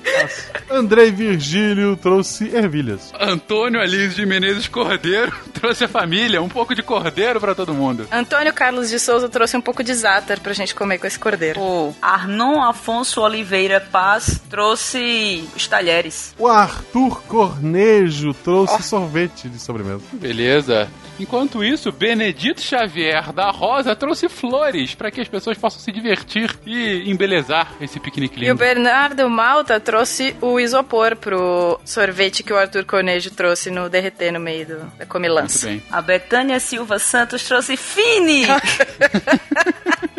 [0.70, 3.12] André Virgílio trouxe ervilhas.
[3.18, 8.06] Antônio Alísio de Menezes Cordeiro trouxe a família, um pouco de cordeiro pra todo mundo.
[8.12, 11.60] Antônio Carlos de Souza trouxe um pouco de zátar pra gente comer com esse cordeiro.
[11.60, 16.34] O Arnon Afonso Oliveira Paz trouxe os talheres.
[16.38, 20.02] O Arthur Cornejo trouxe sorvete de sobremesa.
[20.12, 20.88] Beleza.
[21.18, 26.56] Enquanto isso, Benedito Xavier da Rosa trouxe flores para que as pessoas possam se divertir
[26.64, 28.54] e embelezar esse piquenique E o lindo.
[28.56, 34.40] Bernardo Malta trouxe o isopor pro sorvete que o Arthur Cornejo trouxe no derreter no
[34.40, 35.66] meio do, da Muito comilança.
[35.66, 35.82] bem.
[35.92, 38.44] A Betânia Silva Santos trouxe Fini.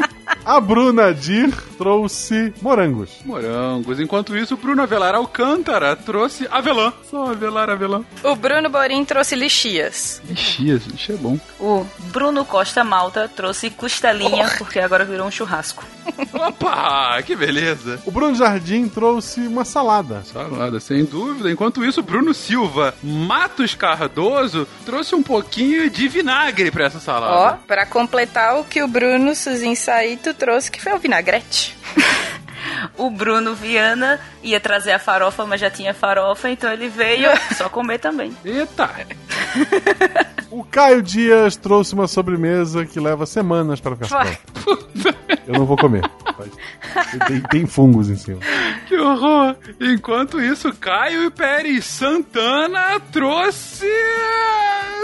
[0.44, 3.10] A Bruna Dir trouxe morangos.
[3.26, 4.00] Morangos.
[4.00, 6.92] Enquanto isso, o Bruno Avelar Alcântara trouxe avelã.
[7.10, 8.04] Só avelar, avelã.
[8.24, 10.22] O Bruno Borim trouxe lixias.
[10.28, 11.40] Lixias, isso é bom.
[11.60, 15.84] O Bruno Costa Malta trouxe costelinha, porque agora virou um churrasco.
[16.34, 18.02] Opa, que beleza.
[18.06, 20.24] O Bruno Jardim trouxe uma salada.
[20.26, 21.52] Salada, sem dúvida.
[21.52, 27.60] Enquanto isso, Bruno Silva Matos Cardoso trouxe um pouquinho de vinagre pra essa Ó, salada.
[27.68, 31.76] pra completar o que o Bruno Suzin Saito trouxe, que foi o vinagrete.
[32.98, 37.70] O Bruno Viana ia trazer a farofa, mas já tinha farofa, então ele veio só
[37.70, 38.36] comer também.
[38.44, 38.90] Eita!
[40.50, 45.16] O Caio Dias trouxe uma sobremesa que leva semanas para ficar pronta.
[45.48, 46.04] Eu não vou comer.
[47.28, 48.40] Tem, tem fungos em cima.
[48.88, 49.56] Que horror!
[49.80, 53.88] Enquanto isso, Caio Pérez Santana trouxe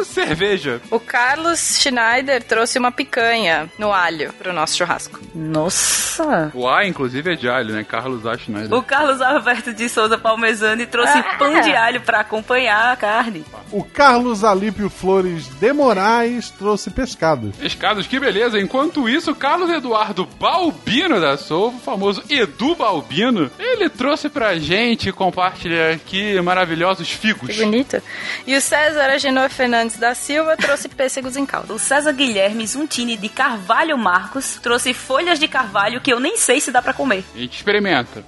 [0.05, 0.81] cerveja.
[0.91, 5.19] O Carlos Schneider trouxe uma picanha no alho pro nosso churrasco.
[5.33, 6.51] Nossa!
[6.53, 7.83] O A, inclusive, é de alho, né?
[7.83, 8.37] Carlos A.
[8.37, 8.73] Schneider.
[8.77, 11.35] O Carlos Alberto de Souza Palmezani trouxe Ah.
[11.37, 13.43] pão de alho pra acompanhar a carne.
[13.71, 17.55] O Carlos Alípio Flores de Moraes trouxe pescados.
[17.57, 18.59] Pescados, que beleza.
[18.59, 25.11] Enquanto isso, Carlos Eduardo Balbino da Souza, o famoso Edu Balbino, ele trouxe pra gente
[25.11, 27.49] compartilhar aqui maravilhosos figos.
[27.55, 28.01] Que bonito.
[28.45, 31.73] E o César Agenor Fernandes da Silva trouxe pêssegos em calda.
[31.73, 36.59] O César Guilherme Zuntini de Carvalho Marcos trouxe folhas de carvalho que eu nem sei
[36.61, 37.23] se dá pra comer.
[37.35, 38.23] A gente experimenta.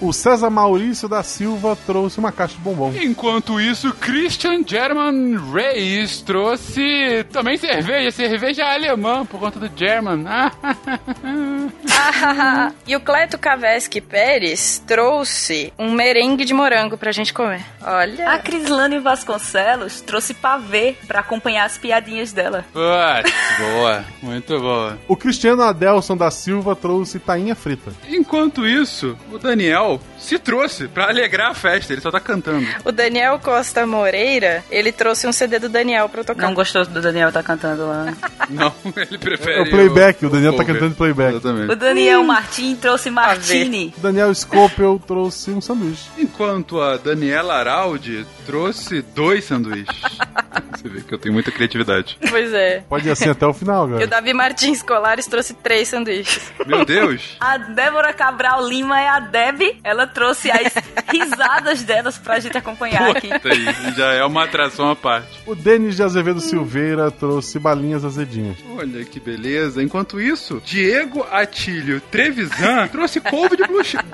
[0.00, 2.92] O César Maurício da Silva trouxe uma caixa de bombom.
[2.94, 10.24] Enquanto isso, Christian German Reis trouxe também cerveja, cerveja alemã, por conta do German.
[10.26, 10.52] Ah,
[12.86, 17.64] e o Cleto Kaveski Pérez trouxe um merengue de morango pra gente comer.
[17.84, 18.30] Olha.
[18.30, 22.64] A Crislane Vasconcelos trouxe pavê pra acompanhar as piadinhas dela.
[22.72, 24.98] Putz, boa, muito boa.
[25.08, 27.92] O Cristiano Adelson da Silva trouxe tainha frita.
[28.08, 32.66] Enquanto isso, o Daniel se trouxe pra alegrar a festa, ele só tá cantando.
[32.84, 36.46] O Daniel Costa Moreira, ele trouxe um CD do Daniel pra eu tocar.
[36.46, 38.12] Não gostou do Daniel tá cantando lá.
[38.50, 39.58] Não, ele prefere.
[39.60, 40.74] É o playback, o Daniel tá cover.
[40.74, 41.36] cantando playback.
[41.36, 41.72] Exatamente.
[41.72, 43.94] O Daniel Martim trouxe Martini.
[43.96, 46.08] O Daniel Scopel trouxe um sanduíche.
[46.18, 49.96] Enquanto a Daniela Araldi trouxe dois sanduíches.
[50.76, 52.18] Você vê que eu tenho muita criatividade.
[52.28, 52.82] Pois é.
[52.88, 54.06] Pode ir assim até o final, E o galera.
[54.08, 56.52] Davi Martins Colares trouxe três sanduíches.
[56.66, 57.36] Meu Deus!
[57.40, 59.78] A Débora Cabral Lima é a Deb.
[59.84, 60.72] Ela trouxe as
[61.10, 63.30] risadas delas pra gente acompanhar aqui.
[63.32, 65.40] Aí, já é uma atração à parte.
[65.46, 68.56] O Denis de Azevedo Silveira trouxe balinhas azedinhas.
[68.76, 69.82] Olha que beleza.
[69.82, 73.64] Enquanto isso, Diego Atílio Trevisan trouxe couve de,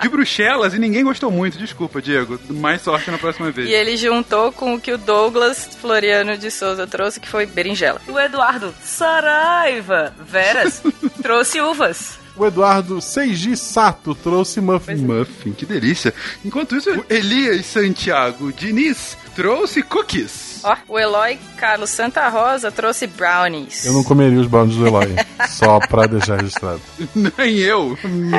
[0.01, 1.59] de Bruxelas e ninguém gostou muito.
[1.59, 2.39] Desculpa, Diego.
[2.51, 3.69] Mais sorte na próxima vez.
[3.69, 8.01] E ele juntou com o que o Douglas Floriano de Souza trouxe, que foi berinjela.
[8.09, 10.83] O Eduardo Saraiva Veras
[11.23, 12.19] trouxe uvas.
[12.39, 14.95] O Eduardo Seiji Sato trouxe muffin.
[14.97, 16.15] Muffin, que delícia.
[16.45, 20.48] Enquanto isso, o Elias Santiago Diniz trouxe cookies.
[20.63, 23.85] Ó, o Eloy Carlos Santa Rosa trouxe brownies.
[23.85, 25.15] Eu não comeria os brownies do Eloy.
[25.49, 26.81] só pra deixar registrado.
[27.15, 27.97] Nem eu.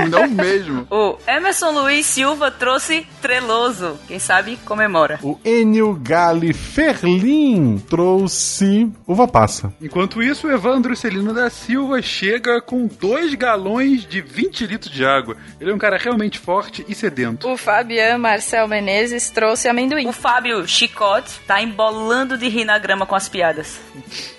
[0.09, 0.87] Não mesmo.
[0.89, 3.97] O Emerson Luiz Silva trouxe treloso.
[4.07, 5.19] Quem sabe comemora.
[5.21, 9.73] O Enio Gali Ferlin trouxe uva passa.
[9.81, 15.05] Enquanto isso, o Evandro Celino da Silva chega com dois galões de 20 litros de
[15.05, 15.37] água.
[15.59, 17.47] Ele é um cara realmente forte e sedento.
[17.49, 20.07] O Fabian Marcel Menezes trouxe amendoim.
[20.07, 23.79] O Fábio Chicote tá embolando de rir na grama com as piadas.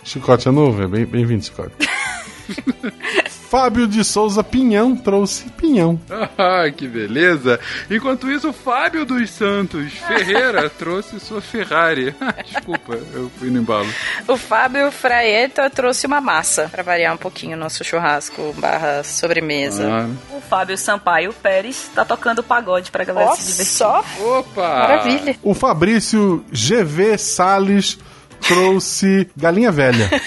[0.04, 1.74] Chicote é novo, é bem- bem-vindo, Chicote.
[3.50, 6.00] Fábio de Souza Pinhão trouxe pinhão.
[6.38, 7.58] Ah, que beleza!
[7.90, 12.14] Enquanto isso, o Fábio dos Santos Ferreira trouxe sua Ferrari.
[12.46, 13.86] Desculpa, eu fui no embalo.
[14.26, 19.86] O Fábio Fraeta trouxe uma massa, pra variar um pouquinho o nosso churrasco barra sobremesa.
[19.90, 23.66] Ah, O Fábio Sampaio Pérez tá tocando pagode pra galera Ó, se divertir.
[23.66, 24.78] só opa!
[24.78, 25.36] maravilha.
[25.42, 27.98] O Fabrício GV Salles
[28.40, 30.08] trouxe galinha velha.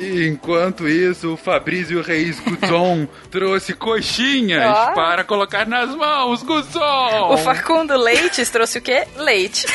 [0.00, 4.92] E Enquanto isso, o Fabrício Reis Guzon trouxe coxinhas Ó.
[4.94, 7.32] para colocar nas mãos, Guzon!
[7.32, 9.06] O Facundo Leites trouxe o quê?
[9.16, 9.66] Leite.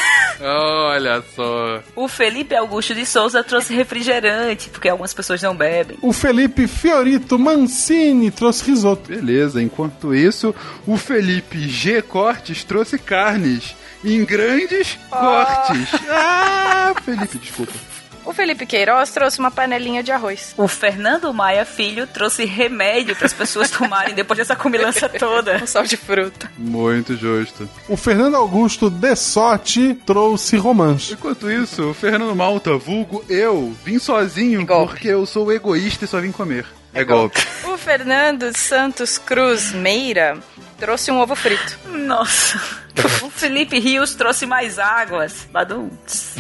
[0.42, 1.82] Olha só.
[1.96, 5.98] O Felipe Augusto de Souza trouxe refrigerante, porque algumas pessoas não bebem.
[6.02, 9.10] O Felipe Fiorito Mancini trouxe risoto.
[9.10, 10.54] Beleza, enquanto isso,
[10.86, 12.02] o Felipe G.
[12.02, 15.90] Cortes trouxe carnes em grandes cortes.
[16.10, 17.74] Ah, Felipe, desculpa.
[18.26, 20.54] O Felipe Queiroz trouxe uma panelinha de arroz.
[20.58, 25.58] O Fernando Maia Filho trouxe remédio para as pessoas tomarem depois dessa comilança toda.
[25.62, 26.50] Um sal de fruta.
[26.58, 27.70] Muito justo.
[27.90, 31.14] O Fernando Augusto Dessotti trouxe romance.
[31.14, 34.88] Enquanto isso, o Fernando Malta, vulgo eu, vim sozinho Igual.
[34.88, 36.66] porque eu sou egoísta e só vim comer.
[36.94, 37.46] É golpe.
[37.66, 40.38] O Fernando Santos Cruz Meira
[40.78, 41.78] trouxe um ovo frito.
[41.88, 42.83] Nossa.
[43.24, 45.48] o Felipe Rios trouxe mais águas.
[45.52, 45.90] Badum.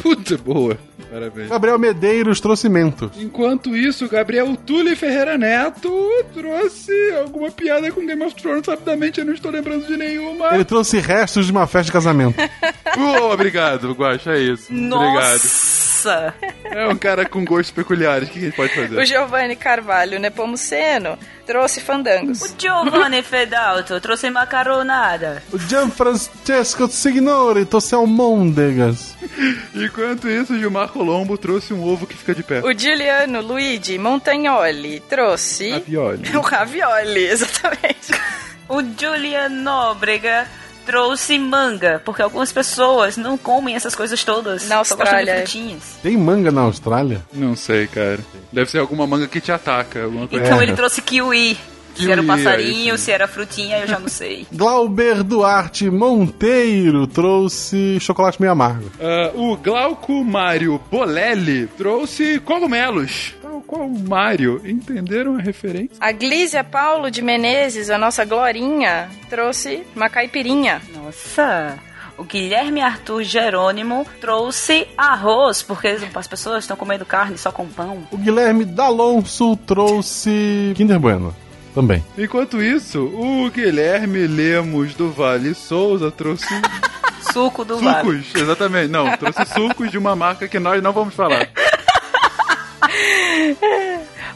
[0.01, 0.77] Puta, boa.
[1.11, 1.49] Parabéns.
[1.49, 3.11] Gabriel Medeiros trouxe mentos.
[3.17, 5.91] Enquanto isso, Gabriel Tully Ferreira Neto
[6.33, 8.67] trouxe alguma piada com Game of Thrones.
[8.67, 10.53] Rapidamente, eu não estou lembrando de nenhuma.
[10.53, 12.35] Ele trouxe restos de uma festa de casamento.
[12.95, 14.71] Oh, obrigado, Guaxa, é isso.
[14.71, 15.41] Obrigado.
[16.03, 16.33] Nossa.
[16.65, 18.27] É um cara com gostos peculiares.
[18.27, 18.97] O que a gente pode fazer?
[18.97, 22.41] O Giovanni Carvalho Nepomuceno trouxe fandangos.
[22.41, 25.41] O Giovanni Fedalto trouxe macaronada.
[25.51, 29.15] O Gianfrancesco Signori trouxe almôndegas.
[29.73, 32.61] Enquanto isso, Gilmar Colombo trouxe um ovo que fica de pé.
[32.61, 36.35] O Giuliano Luigi Montagnoli trouxe Ravioli.
[36.37, 38.11] o ravioli, exatamente.
[38.67, 40.47] O Julian Nóbrega
[40.85, 44.67] trouxe manga, porque algumas pessoas não comem essas coisas todas.
[44.67, 45.37] Na Austrália.
[45.37, 45.97] frutinhas.
[46.01, 47.21] Tem manga na Austrália?
[47.33, 48.19] Não sei, cara.
[48.51, 50.03] Deve ser alguma manga que te ataca.
[50.03, 50.45] Alguma coisa.
[50.45, 50.63] Então É.
[50.63, 51.57] ele trouxe kiwi.
[51.95, 54.47] Se era o Kiwi, passarinho, se era frutinha, eu já não sei.
[54.51, 58.89] Glauber Duarte Monteiro trouxe chocolate meio amargo.
[58.99, 63.35] Ah, o Glauco Mário Bolelli trouxe cogumelos.
[63.73, 64.61] Qual o Mário.
[64.63, 65.97] Entenderam a referência?
[65.99, 70.79] A Glízia Paulo de Menezes, a nossa Glorinha, trouxe uma caipirinha.
[70.93, 71.79] Nossa!
[72.15, 78.03] O Guilherme Arthur Jerônimo trouxe arroz, porque as pessoas estão comendo carne só com pão.
[78.11, 81.35] O Guilherme D'Alonso trouxe Kinder Bueno.
[81.73, 82.05] Também.
[82.15, 86.45] Enquanto isso, o Guilherme Lemos do Vale Souza trouxe
[87.33, 88.21] Suco do vale.
[88.21, 88.41] sucos.
[88.41, 88.89] Exatamente.
[88.89, 91.49] Não, trouxe sucos de uma marca que nós não vamos falar.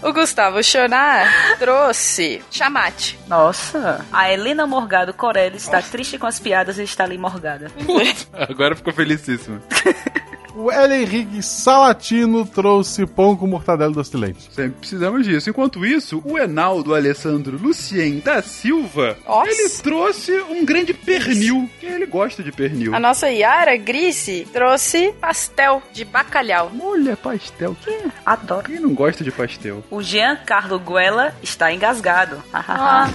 [0.01, 3.19] O Gustavo Chonar trouxe chamate.
[3.27, 4.05] Nossa!
[4.11, 7.71] A Helena Morgado Corelli está triste com as piadas e está ali morgada.
[8.33, 9.61] Agora ficou felicíssimo.
[10.59, 10.91] O L.
[10.95, 14.49] Henrique Salatino trouxe pão com mortadela doce de leite.
[14.51, 15.49] Sempre precisamos disso.
[15.51, 19.51] Enquanto isso, o Enaldo Alessandro Lucien da Silva, Nossa.
[19.51, 22.95] ele trouxe um grande pernil, que ele gosta de pernil.
[22.95, 26.71] A nossa Yara Grice trouxe pastel de bacalhau.
[26.81, 27.77] Olha, pastel.
[27.83, 28.63] Quem, Adoro.
[28.63, 29.83] quem não gosta de pastel?
[29.91, 32.41] O Jean Carlo Guela está engasgado.
[32.51, 33.09] Ah,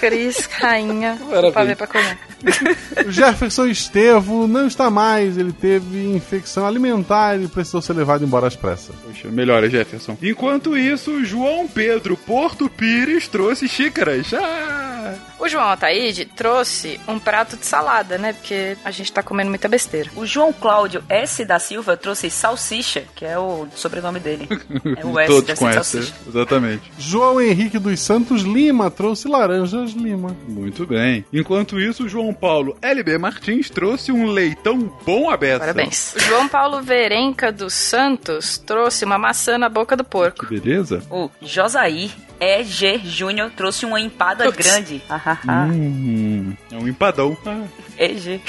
[0.00, 1.16] Cris, rainha.
[1.30, 1.52] Parabéns.
[1.52, 2.18] Pra ver pra comer.
[3.06, 5.38] O Jefferson Estevo não está mais.
[5.38, 8.94] Ele teve infecção alimentar e precisou ser levado embora às pressas.
[9.04, 10.16] Poxa, melhora, Jefferson.
[10.22, 14.32] Enquanto isso, João Pedro Porto Pires trouxe xícaras.
[14.34, 15.14] Ah!
[15.38, 18.32] O João Ataíde trouxe um prato de salada, né?
[18.32, 20.08] Porque a gente tá comendo muita besteira.
[20.14, 21.44] O João Cláudio S.
[21.44, 24.48] da Silva trouxe salsicha, que é o sobrenome dele.
[24.96, 26.14] É o S, Todos deve ser conhecem, salsicha.
[26.28, 26.92] exatamente.
[26.98, 30.36] João Henrique dos Santos Lima trouxe laranjas Lima.
[30.46, 31.24] Muito bem.
[31.32, 35.58] Enquanto isso, João Paulo LB Martins trouxe um leitão bom beça.
[35.60, 36.14] Parabéns.
[36.28, 40.46] João Paulo Verenca dos Santos trouxe uma maçã na boca do porco.
[40.46, 41.02] Beleza?
[41.10, 43.00] O Josaí E.G.
[43.04, 44.66] Júnior trouxe uma empada Putz.
[44.66, 45.02] grande.
[45.08, 47.36] Ah, Hum, é um empadão.
[47.46, 47.62] Ah,
[47.98, 48.40] E.G.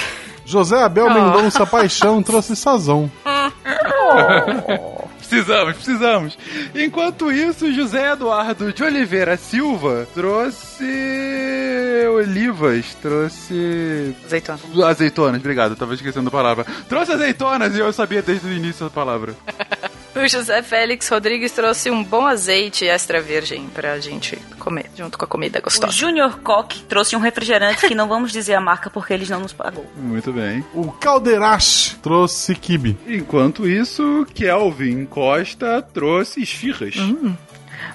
[0.45, 1.09] José Abel Oh.
[1.13, 3.09] Mendonça Paixão trouxe sazão.
[5.27, 6.37] Precisamos, precisamos.
[6.75, 10.83] Enquanto isso, José Eduardo de Oliveira Silva trouxe
[12.15, 14.59] olivas, trouxe Azeitona.
[14.87, 16.65] azeitonas, obrigado, eu tava esquecendo a palavra.
[16.87, 19.33] Trouxe azeitonas e eu sabia desde o início da palavra.
[20.15, 25.25] O José Félix Rodrigues trouxe um bom azeite extra virgem pra gente comer, junto com
[25.25, 25.91] a comida O gostosa.
[25.91, 29.53] Júnior Koch trouxe um refrigerante que não vamos dizer a marca porque eles não nos
[29.53, 29.85] pagou.
[29.97, 30.63] Muito bem.
[30.73, 32.95] O Calderache trouxe kibe.
[33.07, 36.93] Enquanto isso, Kelvin Costa trouxe esfirras.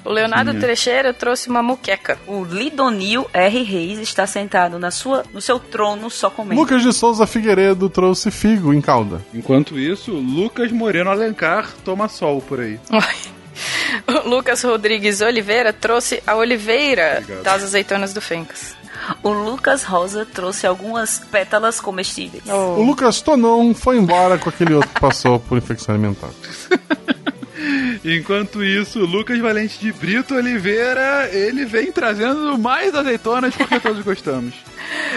[0.04, 0.60] O Leonardo Sim.
[0.60, 2.18] Trecheira trouxe uma muqueca.
[2.26, 3.62] O Lidonil R.
[3.62, 6.60] Reis está sentado na sua, no seu trono só comendo.
[6.60, 9.20] Lucas de Souza Figueiredo trouxe figo em calda.
[9.34, 12.78] Enquanto isso, Lucas Moreno Alencar toma sol por aí.
[14.06, 17.42] O Lucas Rodrigues Oliveira trouxe a oliveira Obrigado.
[17.42, 18.76] das azeitonas do Fencas.
[19.22, 22.42] O Lucas Rosa trouxe algumas pétalas comestíveis.
[22.46, 26.30] O Lucas Tonon foi embora com aquele outro que passou por infecção alimentar.
[28.04, 34.54] Enquanto isso, Lucas Valente de Brito Oliveira, ele vem trazendo mais azeitonas porque todos gostamos.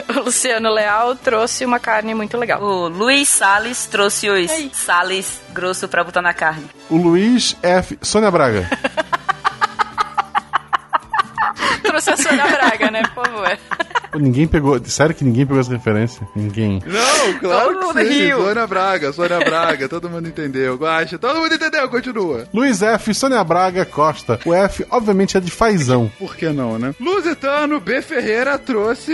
[0.10, 2.62] O Luciano Leal trouxe uma carne muito legal.
[2.62, 4.72] O Luiz Salles trouxe os Ei.
[4.74, 6.66] sales grosso pra botar na carne.
[6.90, 7.98] O Luiz F.
[8.02, 8.68] Sônia Braga.
[11.84, 13.04] trouxe a Sônia Braga, né?
[13.14, 13.58] Por favor.
[14.12, 14.80] Pô, ninguém pegou.
[14.86, 16.28] Sério que ninguém pegou essa referência?
[16.36, 16.82] Ninguém.
[16.86, 18.32] Não, claro Todo que sim.
[18.32, 20.78] Sônia Braga, Sônia Braga, todo mundo entendeu.
[20.78, 22.46] Gosta, todo mundo entendeu, continua.
[22.54, 23.14] Luiz F.
[23.14, 24.40] Sônia Braga Costa.
[24.46, 26.12] O F, obviamente, é de fazão.
[26.20, 26.94] Por que não, né?
[27.00, 28.02] Lusitano B.
[28.02, 29.14] Ferreira trouxe,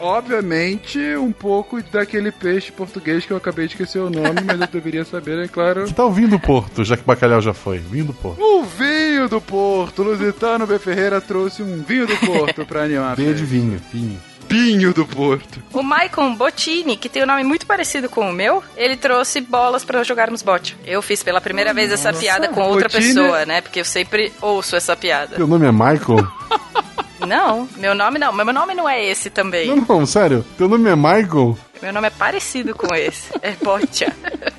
[0.00, 4.66] obviamente, um pouco daquele peixe português que eu acabei de esquecer o nome, mas eu
[4.66, 5.84] deveria saber, é claro.
[5.84, 7.78] Que tal vinho do Porto, já que o bacalhau já foi?
[7.78, 8.40] Vinho do Porto.
[8.42, 10.02] O vinho vinho do Porto.
[10.02, 10.78] Lusitano B.
[10.78, 13.16] Ferreira trouxe um vinho do Porto pra animar.
[13.16, 14.17] Veia de vinho, vinho.
[14.48, 15.62] Vinho do Porto.
[15.72, 19.84] O Maicon Bottini, que tem um nome muito parecido com o meu, ele trouxe bolas
[19.84, 20.76] pra jogarmos bote.
[20.86, 23.60] Eu fiz pela primeira vez essa piada com outra Bottini- pessoa, né?
[23.60, 25.36] Porque eu sempre ouço essa piada.
[25.36, 26.26] Teu nome é Michael?
[27.26, 28.32] Não, meu nome não.
[28.32, 29.66] Meu nome não é esse também.
[29.66, 30.44] não, não, sério.
[30.56, 31.58] Teu nome é Michael?
[31.82, 33.30] Meu nome é parecido com esse.
[33.42, 34.14] É Botia.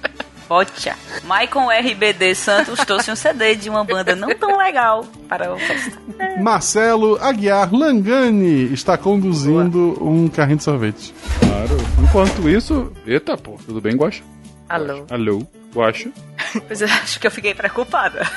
[0.49, 0.95] Botia.
[1.26, 5.95] Maicon RBD Santos trouxe um CD de uma banda não tão legal para o festa.
[6.41, 11.13] Marcelo Aguiar Langani está conduzindo um carrinho de sorvete.
[11.39, 11.77] Claro.
[12.01, 12.91] Enquanto isso.
[13.05, 13.59] Eita, pô.
[13.63, 14.23] Tudo bem, Guaxa?
[14.67, 15.05] Alô.
[15.11, 16.09] Alô, Guaxa?
[16.67, 18.27] Pois eu acho que eu fiquei preocupada.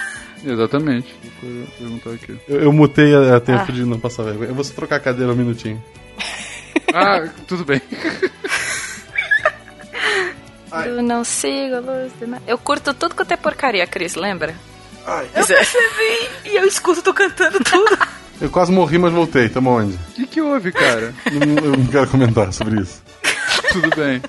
[0.45, 1.15] Exatamente.
[1.43, 2.39] Vou perguntar aqui.
[2.47, 4.51] Eu, eu mutei a, a tempo de não passar vergonha.
[4.51, 5.83] Eu vou só trocar a cadeira um minutinho.
[6.93, 7.81] Ah, tudo bem.
[10.87, 12.41] Eu não sigo a luz do mar.
[12.47, 14.55] Eu curto tudo quanto é porcaria, Cris, lembra?
[15.07, 15.29] Ai.
[15.35, 15.63] Pois é.
[16.45, 17.99] E eu escuto tu cantando tudo.
[18.41, 19.49] Eu quase morri, mas voltei.
[19.49, 19.95] Tamo onde?
[19.95, 21.15] O que, que houve, cara?
[21.31, 23.01] Não- eu não quero comentar sobre isso.
[23.73, 24.21] Tudo bem.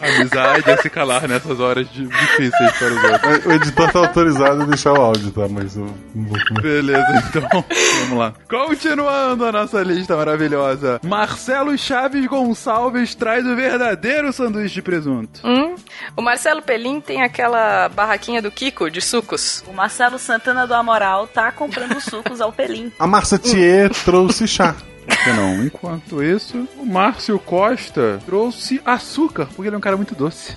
[0.00, 3.46] Amizade é se calar nessas horas de- difíceis para os outros.
[3.46, 5.48] O editor tá autorizado a deixar o áudio, tá?
[5.48, 6.38] Mas eu não vou.
[6.62, 7.64] Beleza, então,
[8.02, 8.32] vamos lá.
[8.48, 11.00] Continuando a nossa lista maravilhosa.
[11.04, 15.40] Marcelo Chaves Gonçalves traz o verdadeiro sanduíche de presunto.
[15.44, 15.74] Hum?
[16.16, 19.62] O Marcelo Pelim tem aquela barraquinha do Kiko de sucos.
[19.66, 22.92] O Marcelo Santana do Amoral tá comprando sucos ao Pelim.
[22.98, 24.74] A Marcia Thier trouxe chá.
[25.36, 25.64] Não?
[25.64, 30.56] Enquanto isso, o Márcio Costa trouxe açúcar, porque ele é um cara muito doce.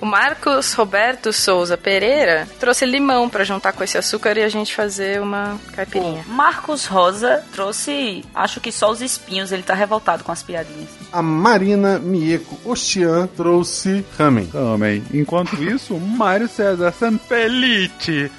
[0.00, 4.72] O Marcos Roberto Souza Pereira trouxe limão pra juntar com esse açúcar e a gente
[4.72, 6.24] fazer uma caipirinha.
[6.28, 10.88] Marcos Rosa trouxe, acho que só os espinhos, ele tá revoltado com as piadinhas.
[11.12, 14.46] A Marina Mieko Ostian trouxe ramen.
[14.46, 15.02] Também.
[15.12, 18.30] Enquanto isso, o Mário César Sanpellitti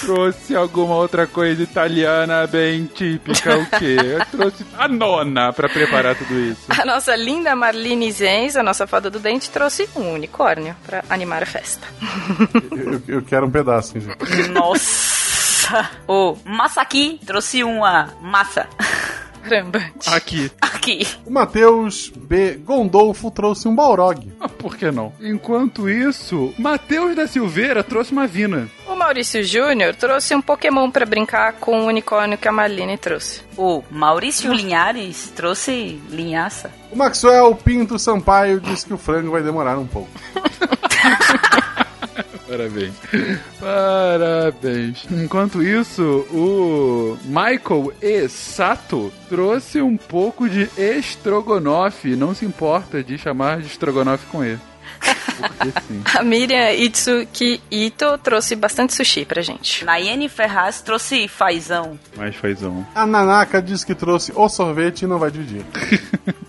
[0.00, 3.96] trouxe alguma outra coisa italiana bem típica, o quê?
[4.02, 6.60] Eu trouxe a nona pra preparar tudo isso.
[6.68, 11.42] A nossa linda Marlene Zenz, a nossa fada do dente, trouxe um unicórnio pra animar
[11.42, 11.86] a festa.
[12.76, 14.48] Eu, eu- quero um pedaço, hein, gente.
[14.50, 15.90] Nossa!
[16.06, 18.66] O Massaqui trouxe uma massa.
[19.48, 20.08] Rambante.
[20.08, 20.50] Aqui.
[20.60, 21.06] Aqui.
[21.24, 22.54] O Matheus B.
[22.64, 24.32] Gondolfo trouxe um Balrog.
[24.40, 25.12] Ah, por que não?
[25.20, 28.68] Enquanto isso, Matheus da Silveira trouxe uma vina.
[28.86, 33.42] O Maurício Júnior trouxe um Pokémon pra brincar com o unicórnio que a Marlene trouxe.
[33.56, 36.70] O Maurício Linhares trouxe linhaça.
[36.90, 40.10] O Maxwell Pinto Sampaio disse que o frango vai demorar um pouco.
[42.48, 42.94] Parabéns.
[43.60, 45.06] Parabéns.
[45.10, 48.28] Enquanto isso, o Michael E.
[48.28, 52.14] Sato trouxe um pouco de estrogonofe.
[52.16, 54.58] Não se importa de chamar de estrogonofe com E.
[55.36, 56.02] Porque sim.
[56.16, 59.84] A Miriam Itsuki Ito trouxe bastante sushi pra gente.
[59.84, 61.98] Nayane Ferraz trouxe fazão.
[62.16, 62.86] Mais fazão.
[62.94, 65.64] A Nanaka disse que trouxe o sorvete e não vai dividir.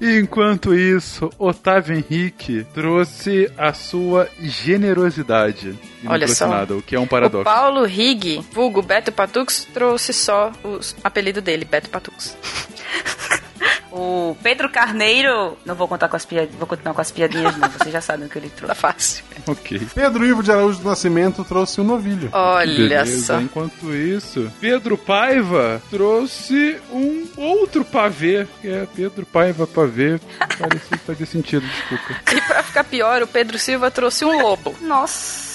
[0.00, 5.78] E enquanto isso, Otávio Henrique trouxe a sua generosidade.
[6.02, 6.46] E Olha só.
[6.48, 7.44] nada, o que é um O paradoxo.
[7.44, 12.36] Paulo Rig, vulgo Beto Patux, trouxe só o apelido dele, Beto Patux.
[13.90, 15.56] O Pedro Carneiro.
[15.64, 16.54] Não vou contar com as piadinhas.
[16.58, 17.68] Vou continuar com as piadinhas, não.
[17.70, 18.80] Vocês já sabem o que ele Tá trouxe.
[18.80, 19.24] fácil.
[19.46, 19.80] Ok.
[19.94, 22.28] Pedro Ivo de Araújo do Nascimento trouxe um novilho.
[22.32, 23.24] Olha Beleza.
[23.34, 23.40] só.
[23.40, 30.20] Enquanto isso, Pedro Paiva trouxe um outro pavê, que é Pedro Paiva pavê.
[30.58, 32.20] Parecia fazer sentido, desculpa.
[32.38, 34.74] E pra ficar pior, o Pedro Silva trouxe um lobo.
[34.82, 35.47] Nossa!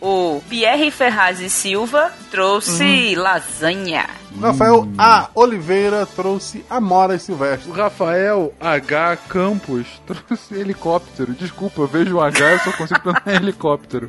[0.00, 3.22] O Pierre Ferraz e Silva trouxe Uhum.
[3.22, 4.06] lasanha.
[4.40, 5.28] Rafael A.
[5.34, 7.68] Oliveira trouxe Amoras Silvestre.
[7.70, 9.16] O Rafael H.
[9.28, 11.32] Campos trouxe helicóptero.
[11.32, 14.08] Desculpa, eu vejo um H, eu só consigo pensar em helicóptero.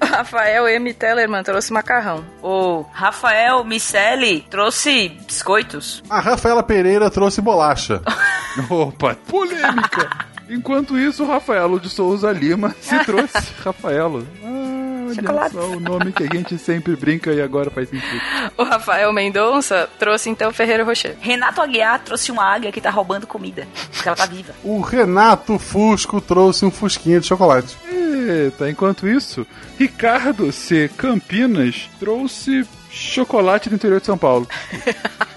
[0.00, 0.94] O Rafael M.
[0.94, 2.24] Tellerman trouxe macarrão.
[2.42, 6.02] O Rafael Miceli trouxe biscoitos.
[6.08, 8.00] A Rafaela Pereira trouxe bolacha.
[8.70, 10.31] Opa, polêmica!
[10.52, 13.52] Enquanto isso, o Rafaelo de Souza Lima se trouxe.
[13.64, 14.26] Rafaelo.
[14.44, 15.54] Ah, olha Chocolate.
[15.54, 18.20] só o nome que a gente sempre brinca e agora faz sentido.
[18.56, 21.16] O Rafael Mendonça trouxe então Ferreiro Rocher.
[21.20, 23.66] Renato Aguiar trouxe uma águia que tá roubando comida.
[23.92, 24.54] Porque ela tá viva.
[24.62, 27.76] O Renato Fusco trouxe um fusquinha de chocolate.
[27.90, 29.46] Eita, enquanto isso,
[29.78, 30.88] Ricardo C.
[30.96, 34.46] Campinas trouxe chocolate do interior de São Paulo.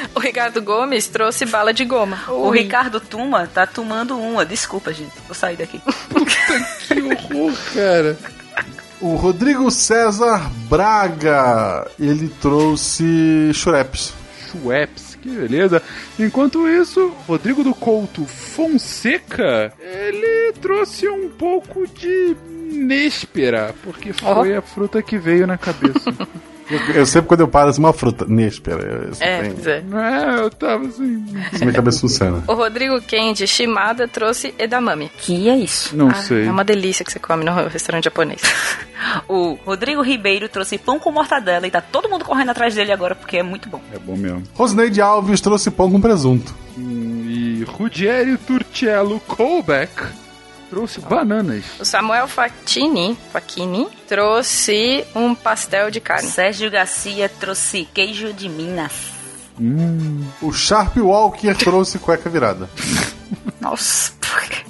[0.14, 2.18] O Ricardo Gomes trouxe bala de goma.
[2.28, 2.58] O Ui.
[2.58, 4.44] Ricardo Tuma tá tomando uma.
[4.44, 5.12] Desculpa, gente.
[5.26, 5.80] Vou sair daqui.
[6.88, 8.18] Que horror, cara.
[9.00, 14.12] O Rodrigo César Braga, ele trouxe chureps.
[14.50, 15.82] Schweppes, que beleza.
[16.18, 22.36] Enquanto isso, Rodrigo do Couto Fonseca, ele trouxe um pouco de
[22.72, 26.10] Néspera, porque foi a fruta que veio na cabeça.
[26.94, 28.24] Eu, sempre, quando eu paro, assim, uma fruta.
[28.28, 29.10] Néspera.
[29.20, 29.46] É, é.
[29.48, 31.24] é, eu tava assim.
[31.52, 32.42] isso minha cabeça funciona.
[32.46, 35.10] O Rodrigo Kendi Shimada trouxe edamame.
[35.18, 35.96] Que é isso?
[35.96, 36.46] Não Ah, sei.
[36.46, 38.40] É uma delícia que você come no restaurante japonês.
[39.26, 43.14] O Rodrigo Ribeiro trouxe pão com mortadela e tá todo mundo correndo atrás dele agora
[43.14, 43.80] porque é muito bom.
[43.94, 44.42] É bom mesmo.
[44.54, 46.54] Rosineide Alves trouxe pão com presunto.
[46.76, 49.90] Hum, E Ruggero Turcello Colbeck
[50.70, 51.64] trouxe bananas.
[51.80, 56.28] O Samuel Facchini, Facchini trouxe um pastel de carne.
[56.28, 58.92] Sérgio Garcia trouxe queijo de Minas.
[59.60, 62.70] Hum, O Sharp Walker trouxe cueca virada.
[63.60, 64.12] Nossa?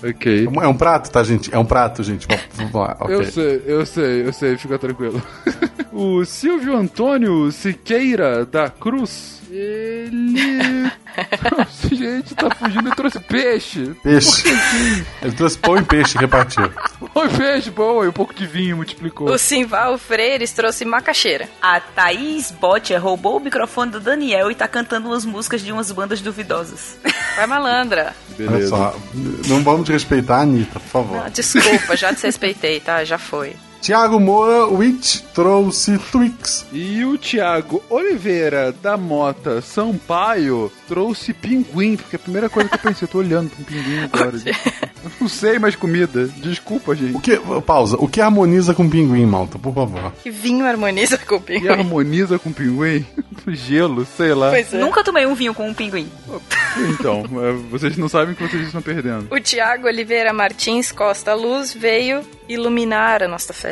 [0.03, 0.49] Ok.
[0.63, 1.55] É um- prato, tá, gente?
[1.55, 2.27] É um prato, gente.
[2.27, 3.15] Vamos- Vamos lá, ok.
[3.17, 5.23] Eu sei, eu sei, eu sei, fica tranquilo.
[5.93, 10.91] o Silvio Antônio Siqueira da Cruz, ele.
[11.93, 13.93] Gente, tá fugindo, ele trouxe peixe.
[14.03, 14.45] Peixe.
[15.21, 16.71] Ele trouxe pão e peixe e repartiu.
[17.15, 19.29] Oi, peixe, bom, e um pouco de vinho multiplicou.
[19.29, 21.49] O Simval Freires trouxe macaxeira.
[21.61, 25.91] A Thaís Botcher roubou o microfone do Daniel e tá cantando umas músicas de umas
[25.91, 26.97] bandas duvidosas.
[27.37, 28.15] Vai malandra.
[28.39, 28.69] Olha Beleza.
[28.69, 28.97] só.
[29.51, 31.23] Não vamos desrespeitar a Anitta, por favor.
[31.27, 33.03] Ah, desculpa, já desrespeitei, tá?
[33.03, 33.57] Já foi.
[33.81, 36.67] Tiago Moura Witch trouxe Twix.
[36.71, 42.79] E o Thiago Oliveira da Mota Sampaio trouxe pinguim, porque a primeira coisa que eu
[42.79, 44.33] pensei, eu tô olhando pra um pinguim agora.
[45.03, 46.29] Eu não sei mais comida.
[46.29, 47.19] Desculpa, O gente.
[47.23, 47.35] que,
[47.65, 47.97] pausa.
[47.99, 49.59] O que harmoniza com pinguim, malta?
[49.59, 50.13] Por favor.
[50.23, 51.69] Que vinho harmoniza com o pinguim.
[51.69, 53.07] harmoniza com pinguim?
[53.49, 54.51] Gelo, sei lá.
[54.51, 54.79] Pois é.
[54.79, 56.07] Nunca tomei um vinho com um pinguim.
[56.91, 59.27] Então, é, vocês não sabem que vocês estão perdendo.
[59.35, 63.70] O Tiago Oliveira Martins Costa Luz veio iluminar a nossa festa.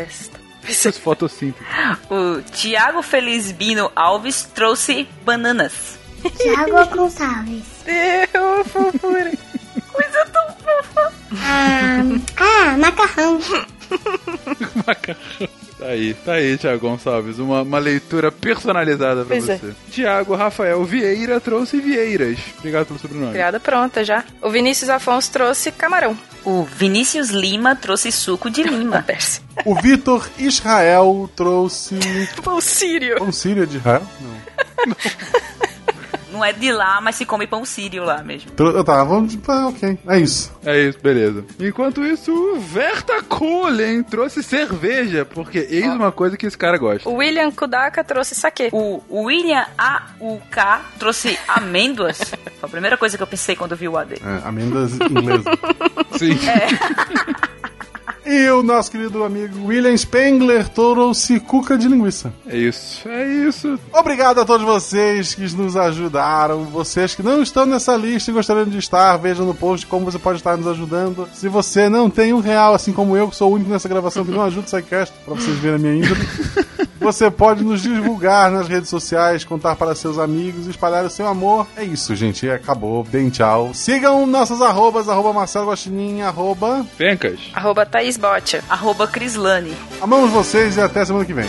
[0.68, 1.64] Essas fotossíntese.
[2.10, 5.98] O Tiago Felizbino Alves trouxe bananas.
[6.36, 7.64] Tiago Gonçalves.
[7.84, 9.32] Deu, fofura.
[9.92, 11.12] Coisa tão fofa.
[11.40, 12.02] Ah,
[12.36, 13.40] ah, macarrão.
[15.78, 17.38] Tá aí, tá aí, Thiago Gonçalves.
[17.38, 19.56] Uma, uma leitura personalizada pra Pois é.
[19.58, 19.74] você.
[19.90, 22.38] Tiago Rafael Vieira trouxe Vieiras.
[22.58, 23.32] Obrigado pelo sobrenome.
[23.32, 24.24] Criada pronta já.
[24.42, 26.18] O Vinícius Afonso trouxe camarão.
[26.44, 29.04] O Vinícius Lima trouxe suco de lima.
[29.64, 31.96] O Vitor Israel trouxe.
[32.46, 33.16] O Sírio.
[33.18, 34.02] Pão sírio de Israel?
[34.20, 34.86] Não.
[34.86, 34.96] Não
[36.44, 38.50] é de lá, mas se come pão sírio lá mesmo.
[38.52, 39.36] Trou- Tá, vamos.
[39.48, 39.98] Ah, ok.
[40.06, 40.52] É isso.
[40.64, 41.44] É isso, beleza.
[41.58, 47.08] Enquanto isso, o Verta Kohlen trouxe cerveja, porque eis uma coisa que esse cara gosta.
[47.08, 48.68] O William Kudaka trouxe saquê.
[48.72, 50.82] O William A.U.K.
[50.98, 52.18] trouxe amêndoas.
[52.18, 54.14] Foi a primeira coisa que eu pensei quando vi o AD.
[54.14, 55.44] É, amendas inglesas.
[56.18, 56.38] Sim.
[58.30, 62.30] E o nosso querido amigo William Spengler trouxe cuca de linguiça.
[62.46, 63.80] É isso, é isso.
[63.90, 66.64] Obrigado a todos vocês que nos ajudaram.
[66.64, 70.18] Vocês que não estão nessa lista e gostariam de estar, vejam no post como você
[70.18, 71.26] pode estar nos ajudando.
[71.32, 74.26] Se você não tem um real, assim como eu, que sou o único nessa gravação
[74.26, 76.28] que não ajuda o SciCast, pra vocês verem a minha índole,
[76.98, 81.66] você pode nos divulgar nas redes sociais, contar para seus amigos, espalhar o seu amor.
[81.76, 82.48] É isso, gente.
[82.48, 83.04] Acabou.
[83.04, 83.72] Bem tchau.
[83.74, 86.84] Sigam nossas arrobas, arroba Marcelo Guaxinim, arroba...
[86.96, 87.38] Pencas.
[87.54, 88.62] Arroba Thaís Botia.
[88.68, 89.74] Arroba Crislane.
[90.00, 91.48] Amamos vocês e até semana que vem.